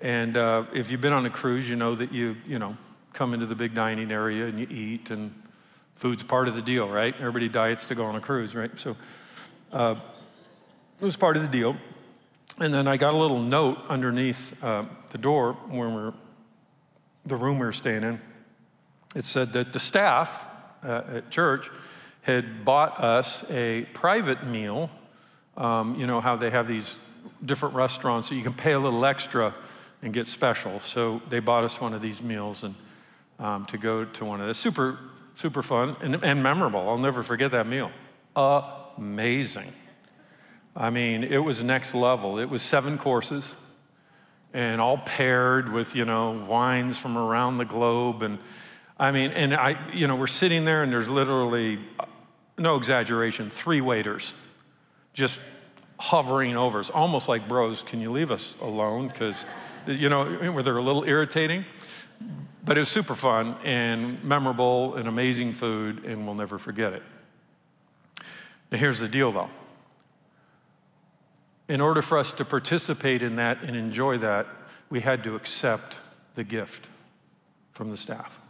And 0.00 0.36
uh, 0.36 0.64
if 0.74 0.90
you've 0.90 1.00
been 1.00 1.12
on 1.12 1.26
a 1.26 1.30
cruise, 1.30 1.70
you 1.70 1.76
know 1.76 1.94
that 1.94 2.12
you, 2.12 2.38
you 2.44 2.58
know, 2.58 2.76
come 3.12 3.34
into 3.34 3.46
the 3.46 3.54
big 3.54 3.72
dining 3.72 4.10
area 4.10 4.46
and 4.46 4.58
you 4.58 4.66
eat, 4.68 5.10
and 5.10 5.32
food's 5.94 6.24
part 6.24 6.48
of 6.48 6.56
the 6.56 6.62
deal, 6.62 6.88
right? 6.88 7.14
Everybody 7.20 7.48
diets 7.48 7.86
to 7.86 7.94
go 7.94 8.06
on 8.06 8.16
a 8.16 8.20
cruise, 8.20 8.56
right? 8.56 8.76
So 8.80 8.96
uh, 9.70 9.94
it 11.00 11.04
was 11.04 11.16
part 11.16 11.36
of 11.36 11.42
the 11.42 11.48
deal. 11.48 11.76
And 12.58 12.74
then 12.74 12.86
I 12.86 12.96
got 12.98 13.14
a 13.14 13.16
little 13.16 13.40
note 13.40 13.78
underneath 13.88 14.62
uh, 14.62 14.84
the 15.10 15.18
door 15.18 15.54
when 15.68 15.94
we're 15.94 16.12
the 17.24 17.36
room 17.36 17.58
we 17.58 17.66
were 17.66 17.72
staying 17.72 18.02
in. 18.02 18.20
It 19.14 19.24
said 19.24 19.52
that 19.54 19.72
the 19.72 19.80
staff 19.80 20.46
uh, 20.84 21.02
at 21.14 21.30
church 21.30 21.70
had 22.22 22.64
bought 22.64 23.00
us 23.00 23.44
a 23.50 23.86
private 23.94 24.46
meal. 24.46 24.90
Um, 25.56 25.98
you 25.98 26.06
know 26.06 26.20
how 26.20 26.36
they 26.36 26.50
have 26.50 26.68
these 26.68 26.98
different 27.44 27.74
restaurants, 27.74 28.28
that 28.28 28.34
you 28.34 28.42
can 28.42 28.52
pay 28.52 28.72
a 28.72 28.78
little 28.78 29.04
extra 29.04 29.54
and 30.02 30.12
get 30.12 30.26
special. 30.26 30.80
So 30.80 31.22
they 31.28 31.40
bought 31.40 31.64
us 31.64 31.80
one 31.80 31.94
of 31.94 32.02
these 32.02 32.20
meals 32.20 32.62
and 32.64 32.74
um, 33.38 33.64
to 33.66 33.78
go 33.78 34.04
to 34.04 34.24
one 34.24 34.40
of 34.40 34.48
the 34.48 34.54
super 34.54 34.98
super 35.34 35.62
fun 35.62 35.96
and, 36.02 36.22
and 36.22 36.42
memorable. 36.42 36.88
I'll 36.88 36.98
never 36.98 37.22
forget 37.22 37.52
that 37.52 37.66
meal. 37.66 37.90
Amazing. 38.98 39.72
I 40.80 40.88
mean, 40.88 41.24
it 41.24 41.36
was 41.36 41.62
next 41.62 41.94
level. 41.94 42.38
It 42.38 42.48
was 42.48 42.62
seven 42.62 42.96
courses 42.96 43.54
and 44.54 44.80
all 44.80 44.96
paired 44.96 45.70
with, 45.70 45.94
you 45.94 46.06
know, 46.06 46.42
wines 46.48 46.96
from 46.96 47.18
around 47.18 47.58
the 47.58 47.66
globe. 47.66 48.22
And 48.22 48.38
I 48.98 49.10
mean, 49.10 49.30
and 49.32 49.52
I, 49.52 49.92
you 49.92 50.06
know, 50.06 50.16
we're 50.16 50.26
sitting 50.26 50.64
there 50.64 50.82
and 50.82 50.90
there's 50.90 51.08
literally, 51.08 51.80
no 52.56 52.76
exaggeration, 52.76 53.50
three 53.50 53.82
waiters 53.82 54.32
just 55.12 55.38
hovering 55.98 56.56
over 56.56 56.80
us, 56.80 56.88
almost 56.88 57.28
like, 57.28 57.46
bros, 57.46 57.82
can 57.82 58.00
you 58.00 58.10
leave 58.10 58.30
us 58.30 58.54
alone? 58.62 59.08
Because, 59.08 59.44
you 59.86 60.08
know, 60.08 60.24
where 60.50 60.62
they're 60.62 60.78
a 60.78 60.82
little 60.82 61.04
irritating. 61.04 61.66
But 62.64 62.78
it 62.78 62.80
was 62.80 62.88
super 62.88 63.14
fun 63.14 63.54
and 63.64 64.22
memorable 64.24 64.94
and 64.94 65.08
amazing 65.08 65.52
food, 65.52 66.06
and 66.06 66.24
we'll 66.24 66.34
never 66.34 66.58
forget 66.58 66.94
it. 66.94 67.02
Now, 68.72 68.78
here's 68.78 68.98
the 68.98 69.08
deal, 69.08 69.30
though 69.30 69.50
in 71.70 71.80
order 71.80 72.02
for 72.02 72.18
us 72.18 72.32
to 72.32 72.44
participate 72.44 73.22
in 73.22 73.36
that 73.36 73.62
and 73.62 73.76
enjoy 73.76 74.18
that, 74.18 74.44
we 74.90 75.00
had 75.00 75.22
to 75.22 75.36
accept 75.36 75.98
the 76.34 76.42
gift 76.42 76.88
from 77.70 77.92
the 77.92 77.96
staff. 77.96 78.40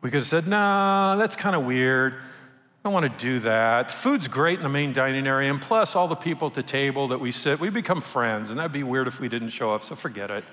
We 0.00 0.10
could 0.10 0.20
have 0.20 0.26
said, 0.26 0.46
nah, 0.46 1.16
that's 1.16 1.36
kind 1.36 1.54
of 1.54 1.66
weird. 1.66 2.14
I 2.14 2.18
don't 2.84 2.94
want 2.94 3.12
to 3.12 3.22
do 3.22 3.38
that. 3.40 3.90
Food's 3.90 4.28
great 4.28 4.56
in 4.56 4.62
the 4.62 4.70
main 4.70 4.94
dining 4.94 5.26
area, 5.26 5.50
and 5.50 5.60
plus, 5.60 5.94
all 5.94 6.08
the 6.08 6.14
people 6.14 6.48
at 6.48 6.54
the 6.54 6.62
table 6.62 7.08
that 7.08 7.20
we 7.20 7.30
sit, 7.30 7.60
we 7.60 7.68
become 7.68 8.00
friends, 8.00 8.48
and 8.48 8.58
that'd 8.58 8.72
be 8.72 8.82
weird 8.82 9.06
if 9.06 9.20
we 9.20 9.28
didn't 9.28 9.50
show 9.50 9.74
up, 9.74 9.82
so 9.82 9.94
forget 9.94 10.30
it. 10.30 10.44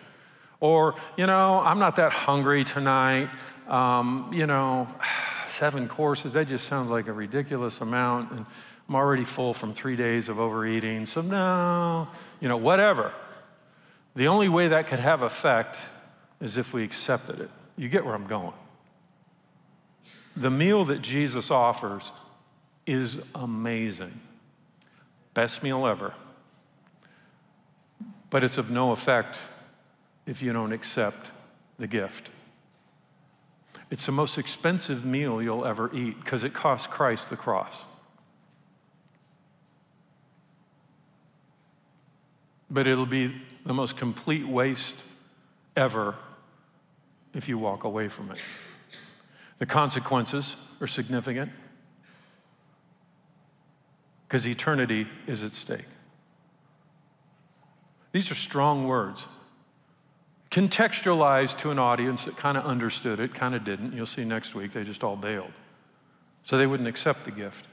Or, 0.59 0.95
you 1.15 1.27
know, 1.27 1.61
I'm 1.61 1.79
not 1.79 1.95
that 1.95 2.11
hungry 2.11 2.65
tonight. 2.65 3.29
Um, 3.69 4.31
you 4.33 4.47
know, 4.47 4.89
seven 5.47 5.87
courses, 5.87 6.33
that 6.33 6.49
just 6.49 6.67
sounds 6.67 6.89
like 6.89 7.07
a 7.07 7.13
ridiculous 7.13 7.79
amount. 7.79 8.31
And 8.31 8.45
I'm 8.91 8.95
already 8.95 9.23
full 9.23 9.53
from 9.53 9.73
three 9.73 9.95
days 9.95 10.27
of 10.27 10.37
overeating, 10.37 11.05
so 11.05 11.21
no, 11.21 12.09
you 12.41 12.49
know, 12.49 12.57
whatever. 12.57 13.13
The 14.17 14.27
only 14.27 14.49
way 14.49 14.67
that 14.67 14.87
could 14.87 14.99
have 14.99 15.21
effect 15.21 15.77
is 16.41 16.57
if 16.57 16.73
we 16.73 16.83
accepted 16.83 17.39
it. 17.39 17.49
You 17.77 17.87
get 17.87 18.03
where 18.03 18.13
I'm 18.13 18.27
going. 18.27 18.51
The 20.35 20.51
meal 20.51 20.83
that 20.83 21.01
Jesus 21.01 21.51
offers 21.51 22.11
is 22.85 23.17
amazing. 23.33 24.19
Best 25.33 25.63
meal 25.63 25.87
ever. 25.87 26.13
But 28.29 28.43
it's 28.43 28.57
of 28.57 28.71
no 28.71 28.91
effect 28.91 29.37
if 30.25 30.41
you 30.41 30.51
don't 30.51 30.73
accept 30.73 31.31
the 31.79 31.87
gift. 31.87 32.29
It's 33.89 34.05
the 34.05 34.11
most 34.11 34.37
expensive 34.37 35.05
meal 35.05 35.41
you'll 35.41 35.63
ever 35.63 35.89
eat 35.95 36.21
because 36.21 36.43
it 36.43 36.53
costs 36.53 36.87
Christ 36.87 37.29
the 37.29 37.37
cross. 37.37 37.85
But 42.71 42.87
it'll 42.87 43.05
be 43.05 43.35
the 43.65 43.73
most 43.73 43.97
complete 43.97 44.47
waste 44.47 44.95
ever 45.75 46.15
if 47.33 47.47
you 47.49 47.57
walk 47.57 47.83
away 47.83 48.07
from 48.07 48.31
it. 48.31 48.39
The 49.59 49.65
consequences 49.65 50.55
are 50.79 50.87
significant 50.87 51.51
because 54.27 54.47
eternity 54.47 55.07
is 55.27 55.43
at 55.43 55.53
stake. 55.53 55.85
These 58.13 58.31
are 58.31 58.35
strong 58.35 58.87
words. 58.87 59.25
Contextualized 60.49 61.57
to 61.59 61.71
an 61.71 61.79
audience 61.79 62.25
that 62.25 62.37
kind 62.37 62.57
of 62.57 62.65
understood 62.65 63.19
it, 63.19 63.33
kind 63.33 63.53
of 63.53 63.63
didn't. 63.63 63.93
You'll 63.93 64.05
see 64.05 64.25
next 64.25 64.55
week, 64.55 64.73
they 64.73 64.83
just 64.83 65.03
all 65.03 65.15
bailed. 65.15 65.51
So 66.43 66.57
they 66.57 66.67
wouldn't 66.67 66.89
accept 66.89 67.25
the 67.25 67.31
gift. 67.31 67.65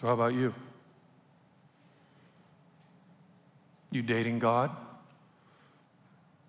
So, 0.00 0.06
how 0.06 0.14
about 0.14 0.32
you? 0.32 0.54
You 3.90 4.00
dating 4.00 4.38
God? 4.38 4.70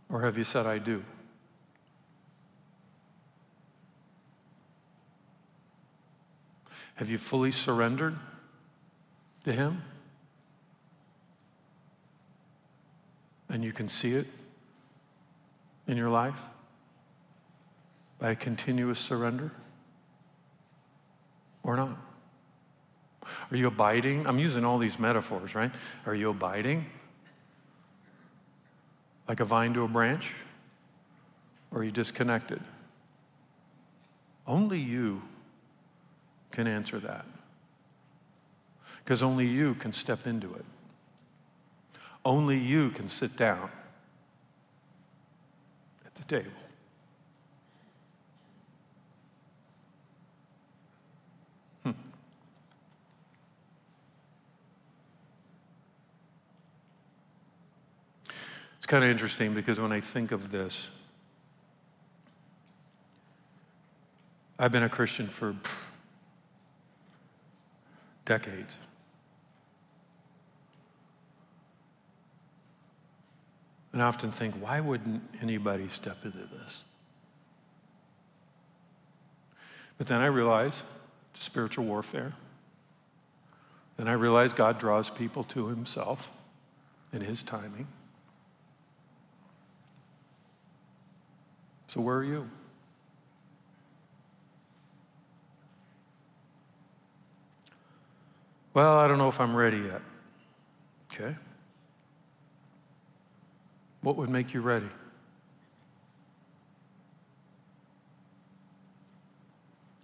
Or 0.07 0.21
have 0.21 0.37
you 0.37 0.45
said, 0.45 0.65
I 0.65 0.77
do? 0.77 1.03
Have 6.95 7.09
you 7.09 7.17
fully 7.17 7.51
surrendered 7.51 8.17
to 9.43 9.51
Him? 9.51 9.81
And 13.49 13.65
you 13.65 13.73
can 13.73 13.89
see 13.89 14.13
it 14.13 14.27
in 15.87 15.97
your 15.97 16.09
life 16.09 16.39
by 18.17 18.31
a 18.31 18.35
continuous 18.35 18.99
surrender? 18.99 19.51
Or 21.63 21.75
not? 21.75 22.10
Are 23.51 23.57
you 23.57 23.67
abiding? 23.67 24.27
I'm 24.27 24.39
using 24.39 24.65
all 24.65 24.77
these 24.77 24.99
metaphors, 24.99 25.55
right? 25.55 25.71
Are 26.05 26.15
you 26.15 26.29
abiding? 26.29 26.85
Like 29.27 29.39
a 29.39 29.45
vine 29.45 29.73
to 29.73 29.83
a 29.83 29.87
branch? 29.87 30.33
Or 31.71 31.79
are 31.79 31.83
you 31.83 31.91
disconnected? 31.91 32.61
Only 34.45 34.79
you 34.79 35.21
can 36.51 36.67
answer 36.67 36.99
that. 36.99 37.25
Because 39.03 39.23
only 39.23 39.47
you 39.47 39.75
can 39.75 39.93
step 39.93 40.27
into 40.27 40.53
it. 40.53 40.65
Only 42.23 42.57
you 42.57 42.91
can 42.91 43.07
sit 43.07 43.35
down 43.35 43.69
at 46.05 46.13
the 46.15 46.23
table. 46.25 46.51
Kind 58.91 59.05
of 59.05 59.09
interesting 59.09 59.53
because 59.53 59.79
when 59.79 59.93
I 59.93 60.01
think 60.01 60.33
of 60.33 60.51
this, 60.51 60.89
I've 64.59 64.73
been 64.73 64.83
a 64.83 64.89
Christian 64.89 65.27
for 65.27 65.55
decades. 68.25 68.75
And 73.93 74.03
I 74.03 74.07
often 74.07 74.29
think, 74.29 74.55
why 74.55 74.81
wouldn't 74.81 75.23
anybody 75.41 75.87
step 75.87 76.17
into 76.25 76.39
this? 76.39 76.79
But 79.97 80.07
then 80.07 80.19
I 80.19 80.25
realize 80.25 80.83
it's 81.33 81.45
spiritual 81.45 81.85
warfare. 81.85 82.33
Then 83.95 84.09
I 84.09 84.13
realize 84.13 84.51
God 84.51 84.79
draws 84.79 85.09
people 85.09 85.45
to 85.45 85.67
himself 85.69 86.29
in 87.13 87.21
his 87.21 87.41
timing. 87.41 87.87
So, 91.91 91.99
where 91.99 92.15
are 92.15 92.23
you? 92.23 92.49
Well, 98.73 98.97
I 98.97 99.09
don't 99.09 99.17
know 99.17 99.27
if 99.27 99.41
I'm 99.41 99.53
ready 99.53 99.79
yet. 99.79 100.01
Okay. 101.11 101.35
What 103.99 104.15
would 104.15 104.29
make 104.29 104.53
you 104.53 104.61
ready? 104.61 104.85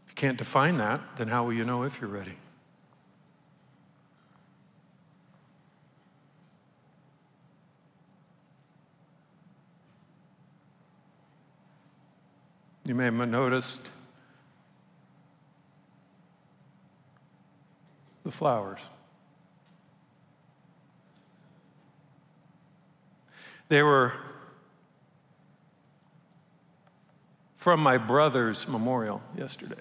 If 0.03 0.09
you 0.09 0.15
can't 0.15 0.37
define 0.37 0.79
that, 0.79 0.99
then 1.15 1.29
how 1.29 1.45
will 1.45 1.53
you 1.53 1.63
know 1.63 1.83
if 1.83 2.01
you're 2.01 2.09
ready? 2.09 2.35
You 12.87 12.95
may 12.95 13.03
have 13.03 13.13
noticed 13.13 13.89
the 18.23 18.31
flowers. 18.31 18.79
They 23.67 23.83
were 23.83 24.13
from 27.57 27.81
my 27.81 27.97
brother's 27.97 28.69
memorial 28.69 29.21
yesterday. 29.37 29.75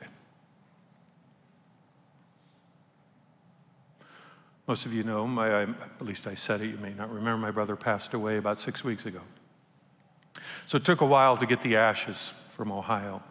Most 4.66 4.84
of 4.84 4.92
you 4.92 5.04
know, 5.04 5.28
my, 5.28 5.60
I, 5.60 5.62
at 5.62 6.02
least 6.02 6.26
I 6.26 6.34
said 6.34 6.60
it, 6.60 6.66
you 6.66 6.78
may 6.78 6.92
not 6.92 7.12
remember, 7.12 7.36
my 7.36 7.52
brother 7.52 7.76
passed 7.76 8.14
away 8.14 8.36
about 8.36 8.58
six 8.58 8.82
weeks 8.82 9.06
ago. 9.06 9.20
So 10.66 10.78
it 10.78 10.84
took 10.84 11.02
a 11.02 11.06
while 11.06 11.36
to 11.36 11.46
get 11.46 11.62
the 11.62 11.76
ashes 11.76 12.32
from 12.56 12.72
Ohio 12.72 13.22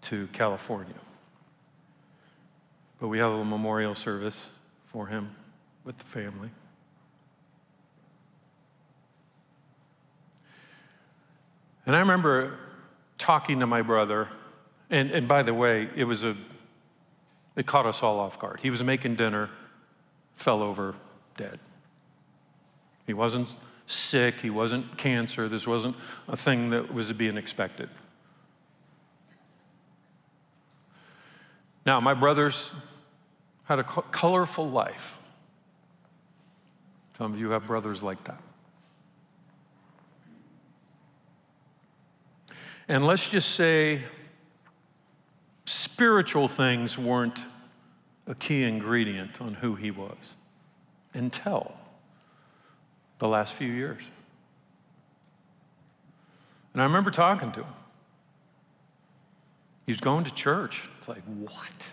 to 0.00 0.28
California. 0.28 0.94
But 3.00 3.08
we 3.08 3.18
have 3.18 3.32
a 3.32 3.44
memorial 3.44 3.96
service 3.96 4.48
for 4.86 5.08
him 5.08 5.34
with 5.82 5.98
the 5.98 6.04
family. 6.04 6.50
And 11.84 11.96
I 11.96 11.98
remember 11.98 12.56
talking 13.18 13.58
to 13.58 13.66
my 13.66 13.82
brother, 13.82 14.28
and, 14.88 15.10
and 15.10 15.26
by 15.26 15.42
the 15.42 15.52
way, 15.52 15.88
it 15.96 16.04
was 16.04 16.22
a, 16.22 16.36
it 17.56 17.66
caught 17.66 17.86
us 17.86 18.04
all 18.04 18.20
off 18.20 18.38
guard. 18.38 18.60
He 18.62 18.70
was 18.70 18.84
making 18.84 19.16
dinner, 19.16 19.50
fell 20.36 20.62
over 20.62 20.94
dead. 21.36 21.58
He 23.04 23.14
wasn't 23.14 23.48
sick, 23.88 24.40
he 24.42 24.50
wasn't 24.50 24.96
cancer, 24.96 25.48
this 25.48 25.66
wasn't 25.66 25.96
a 26.28 26.36
thing 26.36 26.70
that 26.70 26.94
was 26.94 27.12
being 27.12 27.36
expected. 27.36 27.88
Now, 31.88 32.00
my 32.00 32.12
brothers 32.12 32.70
had 33.64 33.78
a 33.78 33.82
colorful 33.82 34.68
life. 34.68 35.18
Some 37.16 37.32
of 37.32 37.40
you 37.40 37.52
have 37.52 37.66
brothers 37.66 38.02
like 38.02 38.22
that. 38.24 38.42
And 42.88 43.06
let's 43.06 43.26
just 43.30 43.52
say 43.52 44.02
spiritual 45.64 46.46
things 46.46 46.98
weren't 46.98 47.42
a 48.26 48.34
key 48.34 48.64
ingredient 48.64 49.40
on 49.40 49.54
who 49.54 49.74
he 49.74 49.90
was 49.90 50.36
until 51.14 51.72
the 53.18 53.28
last 53.28 53.54
few 53.54 53.72
years. 53.72 54.02
And 56.74 56.82
I 56.82 56.84
remember 56.84 57.10
talking 57.10 57.50
to 57.52 57.60
him. 57.62 57.77
He's 59.88 60.00
going 60.00 60.24
to 60.24 60.34
church. 60.34 60.86
It's 60.98 61.08
like, 61.08 61.22
what? 61.38 61.86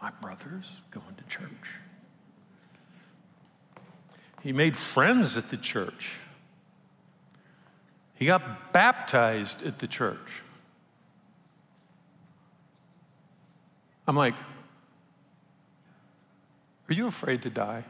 My 0.00 0.10
brother's 0.22 0.70
going 0.90 1.14
to 1.14 1.24
church. 1.24 1.50
He 4.42 4.54
made 4.54 4.78
friends 4.78 5.36
at 5.36 5.50
the 5.50 5.58
church. 5.58 6.14
He 8.14 8.24
got 8.24 8.72
baptized 8.72 9.62
at 9.66 9.78
the 9.78 9.86
church. 9.86 10.16
I'm 14.06 14.16
like, 14.16 14.36
are 16.88 16.94
you 16.94 17.08
afraid 17.08 17.42
to 17.42 17.50
die? 17.50 17.84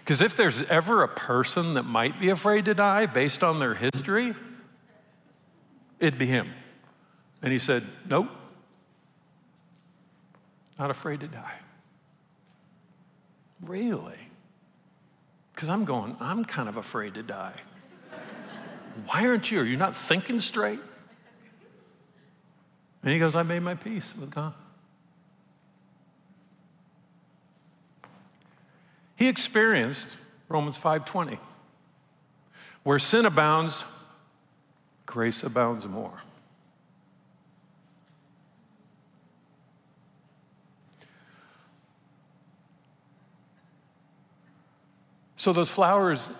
Because 0.00 0.20
if 0.22 0.34
there's 0.34 0.60
ever 0.64 1.04
a 1.04 1.08
person 1.08 1.74
that 1.74 1.84
might 1.84 2.18
be 2.18 2.30
afraid 2.30 2.64
to 2.64 2.74
die 2.74 3.06
based 3.06 3.44
on 3.44 3.60
their 3.60 3.74
history, 3.74 4.34
it'd 6.00 6.18
be 6.18 6.26
him. 6.26 6.52
And 7.42 7.52
he 7.52 7.58
said, 7.58 7.84
Nope, 8.08 8.28
not 10.78 10.90
afraid 10.90 11.20
to 11.20 11.28
die. 11.28 11.54
Really? 13.60 14.18
Because 15.54 15.68
I'm 15.68 15.84
going, 15.84 16.16
I'm 16.20 16.44
kind 16.44 16.68
of 16.68 16.76
afraid 16.76 17.14
to 17.14 17.22
die. 17.22 17.54
Why 19.06 19.26
aren't 19.26 19.50
you? 19.50 19.60
Are 19.60 19.64
you 19.64 19.76
not 19.76 19.96
thinking 19.96 20.40
straight? 20.40 20.80
And 23.02 23.12
he 23.12 23.18
goes, 23.18 23.34
I 23.34 23.42
made 23.42 23.60
my 23.60 23.74
peace 23.74 24.12
with 24.18 24.30
God. 24.30 24.54
He 29.16 29.28
experienced 29.28 30.08
Romans 30.48 30.78
5:20. 30.78 31.38
Where 32.82 32.98
sin 32.98 33.26
abounds, 33.26 33.84
grace 35.06 35.44
abounds 35.44 35.86
more. 35.86 36.22
So 45.42 45.52
those 45.52 45.70
flowers 45.70 46.30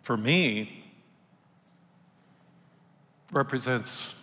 for 0.00 0.16
me, 0.16 0.82
represents 3.30 4.14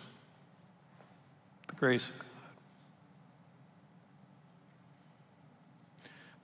the 1.68 1.74
grace 1.76 2.08
of 2.08 2.18
God. 2.18 2.26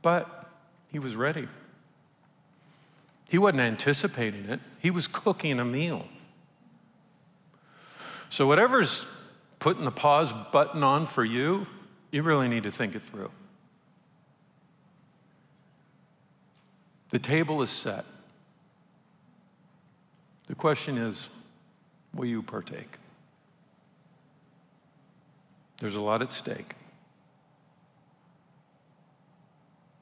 But 0.02 0.50
he 0.92 1.00
was 1.00 1.16
ready. 1.16 1.48
He 3.28 3.36
wasn't 3.36 3.62
anticipating 3.62 4.44
it, 4.44 4.60
he 4.78 4.92
was 4.92 5.08
cooking 5.08 5.58
a 5.58 5.64
meal. 5.64 6.06
So, 8.28 8.46
whatever's 8.46 9.04
putting 9.58 9.84
the 9.84 9.90
pause 9.90 10.32
button 10.52 10.84
on 10.84 11.06
for 11.06 11.24
you, 11.24 11.66
you 12.12 12.22
really 12.22 12.46
need 12.46 12.62
to 12.62 12.70
think 12.70 12.94
it 12.94 13.02
through. 13.02 13.32
The 17.10 17.18
table 17.18 17.62
is 17.62 17.70
set. 17.70 18.04
The 20.46 20.54
question 20.54 20.98
is 20.98 21.28
will 22.14 22.28
you 22.28 22.42
partake? 22.42 22.98
There's 25.78 25.94
a 25.94 26.00
lot 26.00 26.22
at 26.22 26.32
stake. 26.32 26.74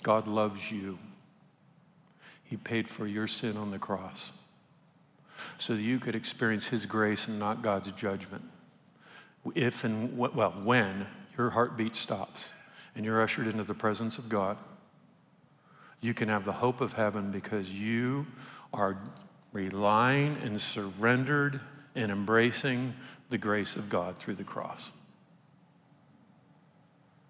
God 0.02 0.26
loves 0.26 0.70
you. 0.70 0.98
He 2.44 2.56
paid 2.56 2.88
for 2.88 3.06
your 3.06 3.26
sin 3.26 3.56
on 3.56 3.70
the 3.70 3.78
cross. 3.78 4.32
so 5.58 5.74
that 5.74 5.82
you 5.82 5.98
could 5.98 6.14
experience 6.14 6.68
His 6.68 6.86
grace 6.86 7.28
and 7.28 7.38
not 7.38 7.62
God's 7.62 7.92
judgment. 7.92 8.44
If 9.54 9.84
and, 9.84 10.16
well, 10.18 10.54
when 10.62 11.06
your 11.36 11.50
heartbeat 11.50 11.96
stops 11.96 12.44
and 12.94 13.04
you're 13.04 13.22
ushered 13.22 13.46
into 13.46 13.64
the 13.64 13.74
presence 13.74 14.18
of 14.18 14.28
God, 14.28 14.56
you 16.00 16.14
can 16.14 16.28
have 16.28 16.44
the 16.44 16.52
hope 16.52 16.80
of 16.80 16.92
heaven 16.92 17.30
because 17.30 17.70
you 17.70 18.26
are 18.72 18.98
relying 19.52 20.36
and 20.42 20.60
surrendered 20.60 21.60
and 21.94 22.12
embracing 22.12 22.94
the 23.30 23.38
grace 23.38 23.76
of 23.76 23.88
God 23.88 24.16
through 24.16 24.36
the 24.36 24.44
cross. 24.44 24.90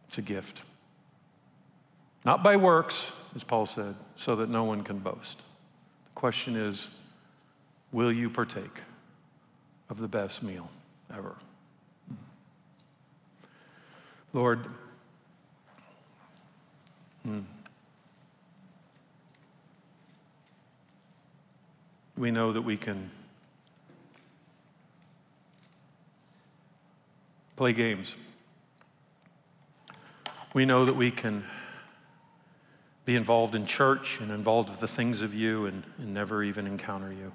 It's 0.09 0.19
a 0.19 0.23
gift. 0.23 0.63
Not 2.25 2.43
by 2.43 2.57
works, 2.57 3.13
as 3.35 3.45
Paul 3.45 3.67
said, 3.67 3.95
so 4.17 4.37
that 4.37 4.49
no 4.49 4.65
one 4.65 4.83
can 4.83 4.99
boast. 4.99 5.39
The 5.39 6.15
question 6.15 6.57
is 6.57 6.89
will 7.93 8.13
you 8.13 8.29
partake 8.29 8.83
of 9.89 9.99
the 9.99 10.09
best 10.09 10.43
meal 10.43 10.69
ever? 11.15 11.37
Lord, 14.35 14.67
hmm. 17.25 17.41
We 22.19 22.31
know 22.33 22.53
that 22.53 22.63
we 22.63 22.77
can 22.77 23.11
play 27.57 27.73
games. 27.73 28.17
We 30.53 30.67
know 30.67 30.85
that 30.85 30.97
we 30.97 31.11
can 31.11 31.45
be 33.05 33.15
involved 33.15 33.55
in 33.55 33.67
church 33.67 34.21
and 34.21 34.31
involved 34.31 34.69
with 34.69 34.81
the 34.81 34.89
things 34.89 35.23
of 35.23 35.33
you 35.33 35.67
and, 35.67 35.85
and 35.99 36.13
never 36.13 36.43
even 36.43 36.67
encounter 36.67 37.13
you. 37.13 37.33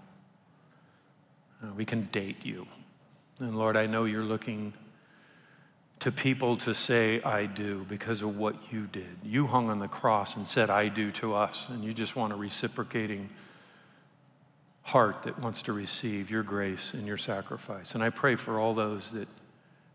Uh, 1.63 1.73
we 1.73 1.85
can 1.85 2.09
date 2.11 2.45
you. 2.45 2.67
And 3.39 3.57
Lord, 3.57 3.77
I 3.77 3.85
know 3.85 4.03
you're 4.03 4.21
looking 4.23 4.73
to 5.99 6.11
people 6.11 6.57
to 6.57 6.73
say, 6.73 7.21
I 7.21 7.45
do, 7.45 7.85
because 7.87 8.21
of 8.21 8.37
what 8.37 8.55
you 8.71 8.87
did. 8.87 9.17
You 9.23 9.47
hung 9.47 9.69
on 9.69 9.79
the 9.79 9.87
cross 9.87 10.35
and 10.35 10.45
said, 10.45 10.69
I 10.69 10.89
do 10.89 11.11
to 11.13 11.33
us. 11.33 11.65
And 11.69 11.83
you 11.83 11.93
just 11.93 12.15
want 12.15 12.33
a 12.33 12.35
reciprocating 12.35 13.29
heart 14.83 15.23
that 15.23 15.39
wants 15.39 15.63
to 15.63 15.73
receive 15.73 16.29
your 16.29 16.43
grace 16.43 16.93
and 16.93 17.07
your 17.07 17.17
sacrifice. 17.17 17.95
And 17.95 18.03
I 18.03 18.09
pray 18.09 18.35
for 18.35 18.59
all 18.59 18.73
those 18.73 19.11
that 19.11 19.27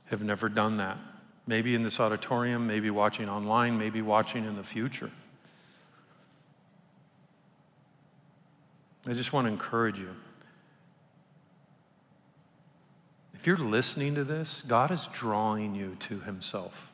have 0.06 0.22
never 0.22 0.48
done 0.48 0.78
that. 0.78 0.98
Maybe 1.46 1.74
in 1.74 1.82
this 1.82 2.00
auditorium, 2.00 2.66
maybe 2.66 2.90
watching 2.90 3.28
online, 3.28 3.78
maybe 3.78 4.02
watching 4.02 4.44
in 4.44 4.56
the 4.56 4.64
future. 4.64 5.10
I 9.06 9.12
just 9.12 9.32
want 9.32 9.46
to 9.46 9.52
encourage 9.52 9.98
you. 9.98 10.10
If 13.34 13.46
you're 13.46 13.56
listening 13.56 14.16
to 14.16 14.24
this, 14.24 14.62
God 14.66 14.90
is 14.90 15.06
drawing 15.12 15.74
you 15.74 15.96
to 16.00 16.20
Himself. 16.20 16.90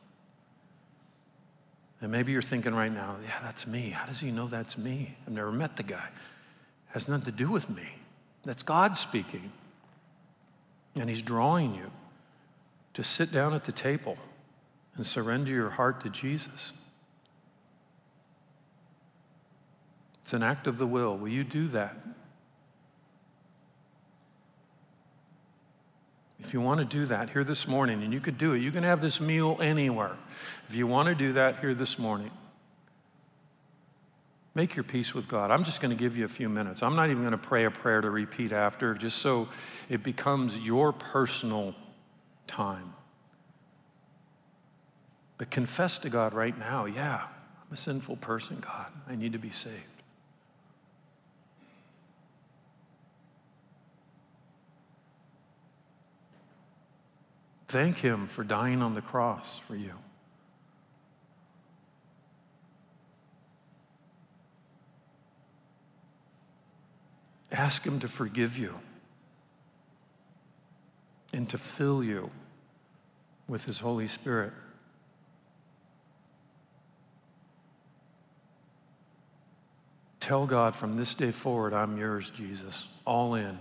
And 2.01 2.11
maybe 2.11 2.31
you're 2.31 2.41
thinking 2.41 2.75
right 2.75 2.91
now, 2.91 3.15
yeah, 3.23 3.39
that's 3.41 3.65
me. 3.65 3.89
How 3.89 4.05
does 4.05 4.19
He 4.19 4.31
know 4.31 4.47
that's 4.47 4.77
me? 4.77 5.15
I've 5.25 5.33
never 5.33 5.51
met 5.51 5.75
the 5.75 5.83
guy. 5.83 6.07
Has 6.95 7.09
nothing 7.09 7.25
to 7.25 7.31
do 7.33 7.49
with 7.49 7.69
me. 7.69 7.83
That's 8.45 8.63
God 8.63 8.95
speaking. 8.95 9.51
And 10.95 11.09
He's 11.09 11.21
drawing 11.21 11.75
you 11.75 11.91
to 12.93 13.03
sit 13.03 13.33
down 13.33 13.53
at 13.53 13.65
the 13.65 13.73
table 13.73 14.17
and 14.95 15.05
surrender 15.05 15.51
your 15.51 15.71
heart 15.71 15.99
to 16.03 16.09
Jesus. 16.09 16.71
It's 20.21 20.31
an 20.31 20.41
act 20.41 20.67
of 20.67 20.77
the 20.77 20.87
will. 20.87 21.17
Will 21.17 21.27
you 21.27 21.43
do 21.43 21.67
that? 21.67 21.97
If 26.39 26.53
you 26.53 26.61
want 26.61 26.79
to 26.79 26.85
do 26.85 27.05
that 27.07 27.29
here 27.31 27.43
this 27.43 27.67
morning, 27.67 28.03
and 28.03 28.13
you 28.13 28.21
could 28.21 28.37
do 28.37 28.53
it, 28.53 28.59
you 28.59 28.71
can 28.71 28.85
have 28.85 29.01
this 29.01 29.19
meal 29.19 29.57
anywhere. 29.59 30.15
If 30.69 30.77
you 30.77 30.87
want 30.87 31.09
to 31.09 31.15
do 31.15 31.33
that 31.33 31.59
here 31.59 31.73
this 31.73 31.99
morning, 31.99 32.31
make 34.55 34.75
your 34.75 34.83
peace 34.83 35.13
with 35.13 35.27
God. 35.27 35.51
I'm 35.51 35.65
just 35.65 35.81
going 35.81 35.95
to 35.95 36.01
give 36.01 36.17
you 36.17 36.23
a 36.25 36.29
few 36.29 36.49
minutes. 36.49 36.81
I'm 36.81 36.95
not 36.95 37.09
even 37.09 37.21
going 37.21 37.31
to 37.31 37.37
pray 37.37 37.65
a 37.65 37.71
prayer 37.71 38.01
to 38.01 38.09
repeat 38.09 38.53
after, 38.53 38.95
just 38.95 39.17
so 39.17 39.49
it 39.89 40.01
becomes 40.01 40.57
your 40.57 40.93
personal 40.93 41.75
time. 42.47 42.93
But 45.37 45.51
confess 45.51 45.97
to 45.99 46.09
God 46.09 46.33
right 46.33 46.57
now 46.57 46.85
yeah, 46.85 47.23
I'm 47.25 47.73
a 47.73 47.77
sinful 47.77 48.17
person, 48.17 48.57
God. 48.61 48.87
I 49.07 49.15
need 49.15 49.33
to 49.33 49.39
be 49.39 49.49
saved. 49.49 49.75
Thank 57.67 57.97
Him 57.97 58.27
for 58.27 58.45
dying 58.45 58.81
on 58.81 58.93
the 58.93 59.01
cross 59.01 59.59
for 59.67 59.75
you. 59.75 59.91
Ask 67.55 67.85
Him 67.85 68.01
to 68.01 68.09
forgive 68.09 68.57
you 68.57 68.77
and 71.31 71.47
to 71.49 71.57
fill 71.57 72.03
you 72.03 72.29
with 73.47 73.63
His 73.63 73.79
Holy 73.79 74.09
Spirit. 74.09 74.51
Tell 80.19 80.45
God 80.45 80.75
from 80.75 80.95
this 80.95 81.15
day 81.15 81.31
forward, 81.31 81.73
I'm 81.73 81.97
yours, 81.97 82.29
Jesus, 82.29 82.87
all 83.05 83.35
in. 83.35 83.57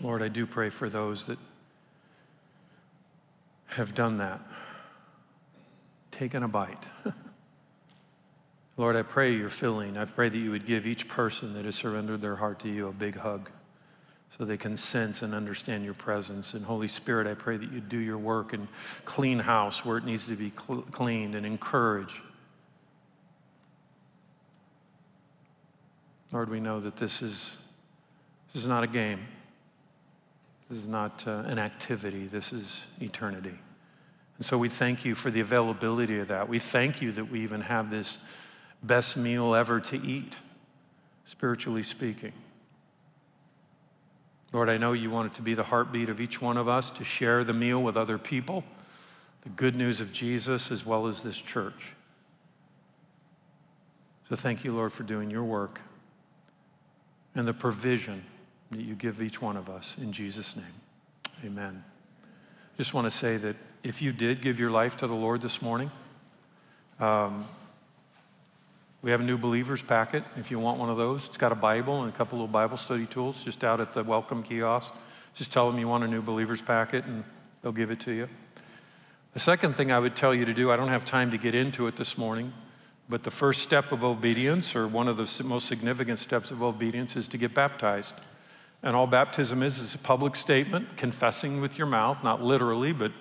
Lord, 0.00 0.22
I 0.22 0.28
do 0.28 0.46
pray 0.46 0.70
for 0.70 0.88
those 0.88 1.26
that 1.26 1.38
have 3.66 3.96
done 3.96 4.18
that, 4.18 4.40
taken 6.12 6.44
a 6.44 6.48
bite. 6.48 6.84
Lord, 8.82 8.96
I 8.96 9.02
pray 9.02 9.32
you're 9.32 9.48
filling. 9.48 9.96
I 9.96 10.06
pray 10.06 10.28
that 10.28 10.36
you 10.36 10.50
would 10.50 10.66
give 10.66 10.88
each 10.88 11.06
person 11.06 11.54
that 11.54 11.64
has 11.66 11.76
surrendered 11.76 12.20
their 12.20 12.34
heart 12.34 12.58
to 12.62 12.68
you 12.68 12.88
a 12.88 12.92
big 12.92 13.14
hug 13.14 13.48
so 14.36 14.44
they 14.44 14.56
can 14.56 14.76
sense 14.76 15.22
and 15.22 15.36
understand 15.36 15.84
your 15.84 15.94
presence. 15.94 16.54
And 16.54 16.64
Holy 16.64 16.88
Spirit, 16.88 17.28
I 17.28 17.34
pray 17.34 17.56
that 17.56 17.70
you 17.70 17.78
do 17.78 17.98
your 17.98 18.18
work 18.18 18.52
and 18.52 18.66
clean 19.04 19.38
house 19.38 19.84
where 19.84 19.98
it 19.98 20.04
needs 20.04 20.26
to 20.26 20.34
be 20.34 20.50
cl- 20.50 20.82
cleaned 20.90 21.36
and 21.36 21.46
encourage. 21.46 22.22
Lord, 26.32 26.50
we 26.50 26.58
know 26.58 26.80
that 26.80 26.96
this 26.96 27.22
is, 27.22 27.56
this 28.52 28.64
is 28.64 28.68
not 28.68 28.82
a 28.82 28.88
game. 28.88 29.20
This 30.68 30.78
is 30.78 30.88
not 30.88 31.22
uh, 31.28 31.44
an 31.46 31.60
activity, 31.60 32.26
this 32.26 32.52
is 32.52 32.80
eternity. 33.00 33.60
And 34.38 34.44
so 34.44 34.58
we 34.58 34.68
thank 34.68 35.04
you 35.04 35.14
for 35.14 35.30
the 35.30 35.38
availability 35.38 36.18
of 36.18 36.26
that. 36.26 36.48
We 36.48 36.58
thank 36.58 37.00
you 37.00 37.12
that 37.12 37.30
we 37.30 37.42
even 37.42 37.60
have 37.60 37.88
this 37.88 38.18
best 38.82 39.16
meal 39.16 39.54
ever 39.54 39.80
to 39.80 39.96
eat, 39.96 40.36
spiritually 41.24 41.82
speaking. 41.82 42.32
Lord, 44.52 44.68
I 44.68 44.76
know 44.76 44.92
you 44.92 45.10
want 45.10 45.32
it 45.32 45.34
to 45.36 45.42
be 45.42 45.54
the 45.54 45.62
heartbeat 45.62 46.08
of 46.08 46.20
each 46.20 46.42
one 46.42 46.56
of 46.56 46.68
us 46.68 46.90
to 46.90 47.04
share 47.04 47.42
the 47.42 47.54
meal 47.54 47.82
with 47.82 47.96
other 47.96 48.18
people, 48.18 48.64
the 49.42 49.48
good 49.48 49.74
news 49.74 50.00
of 50.00 50.12
Jesus, 50.12 50.70
as 50.70 50.84
well 50.84 51.06
as 51.06 51.22
this 51.22 51.38
church. 51.38 51.92
So 54.28 54.36
thank 54.36 54.64
you, 54.64 54.74
Lord, 54.74 54.92
for 54.92 55.02
doing 55.04 55.30
your 55.30 55.44
work 55.44 55.80
and 57.34 57.48
the 57.48 57.54
provision 57.54 58.24
that 58.70 58.80
you 58.80 58.94
give 58.94 59.22
each 59.22 59.40
one 59.40 59.56
of 59.56 59.68
us 59.68 59.96
in 60.00 60.12
Jesus' 60.12 60.56
name. 60.56 60.64
Amen. 61.44 61.82
Just 62.76 62.94
want 62.94 63.06
to 63.06 63.10
say 63.10 63.36
that 63.38 63.56
if 63.82 64.00
you 64.00 64.12
did 64.12 64.42
give 64.42 64.60
your 64.60 64.70
life 64.70 64.96
to 64.98 65.06
the 65.06 65.14
Lord 65.14 65.40
this 65.40 65.60
morning, 65.60 65.90
um, 67.00 67.44
we 69.02 69.10
have 69.10 69.20
a 69.20 69.24
new 69.24 69.36
believers 69.36 69.82
packet. 69.82 70.22
If 70.36 70.52
you 70.52 70.60
want 70.60 70.78
one 70.78 70.88
of 70.88 70.96
those, 70.96 71.26
it's 71.26 71.36
got 71.36 71.50
a 71.50 71.56
Bible 71.56 72.02
and 72.02 72.12
a 72.12 72.16
couple 72.16 72.44
of 72.44 72.52
Bible 72.52 72.76
study 72.76 73.04
tools 73.04 73.42
just 73.42 73.64
out 73.64 73.80
at 73.80 73.92
the 73.92 74.04
welcome 74.04 74.44
kiosk. 74.44 74.92
Just 75.34 75.52
tell 75.52 75.68
them 75.68 75.78
you 75.80 75.88
want 75.88 76.04
a 76.04 76.08
new 76.08 76.22
believers 76.22 76.62
packet 76.62 77.04
and 77.04 77.24
they'll 77.62 77.72
give 77.72 77.90
it 77.90 77.98
to 78.00 78.12
you. 78.12 78.28
The 79.34 79.40
second 79.40 79.76
thing 79.76 79.90
I 79.90 79.98
would 79.98 80.14
tell 80.14 80.32
you 80.32 80.44
to 80.44 80.54
do, 80.54 80.70
I 80.70 80.76
don't 80.76 80.88
have 80.88 81.04
time 81.04 81.32
to 81.32 81.38
get 81.38 81.54
into 81.54 81.88
it 81.88 81.96
this 81.96 82.16
morning, 82.16 82.52
but 83.08 83.24
the 83.24 83.30
first 83.30 83.62
step 83.62 83.90
of 83.90 84.04
obedience, 84.04 84.76
or 84.76 84.86
one 84.86 85.08
of 85.08 85.16
the 85.16 85.44
most 85.44 85.66
significant 85.66 86.18
steps 86.18 86.50
of 86.50 86.62
obedience, 86.62 87.16
is 87.16 87.26
to 87.28 87.38
get 87.38 87.54
baptized. 87.54 88.14
And 88.82 88.94
all 88.94 89.06
baptism 89.06 89.62
is 89.62 89.78
is 89.78 89.94
a 89.94 89.98
public 89.98 90.36
statement, 90.36 90.96
confessing 90.96 91.60
with 91.60 91.78
your 91.78 91.86
mouth, 91.86 92.22
not 92.22 92.42
literally, 92.42 92.92
but 92.92 93.12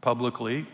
publicly, 0.00 0.66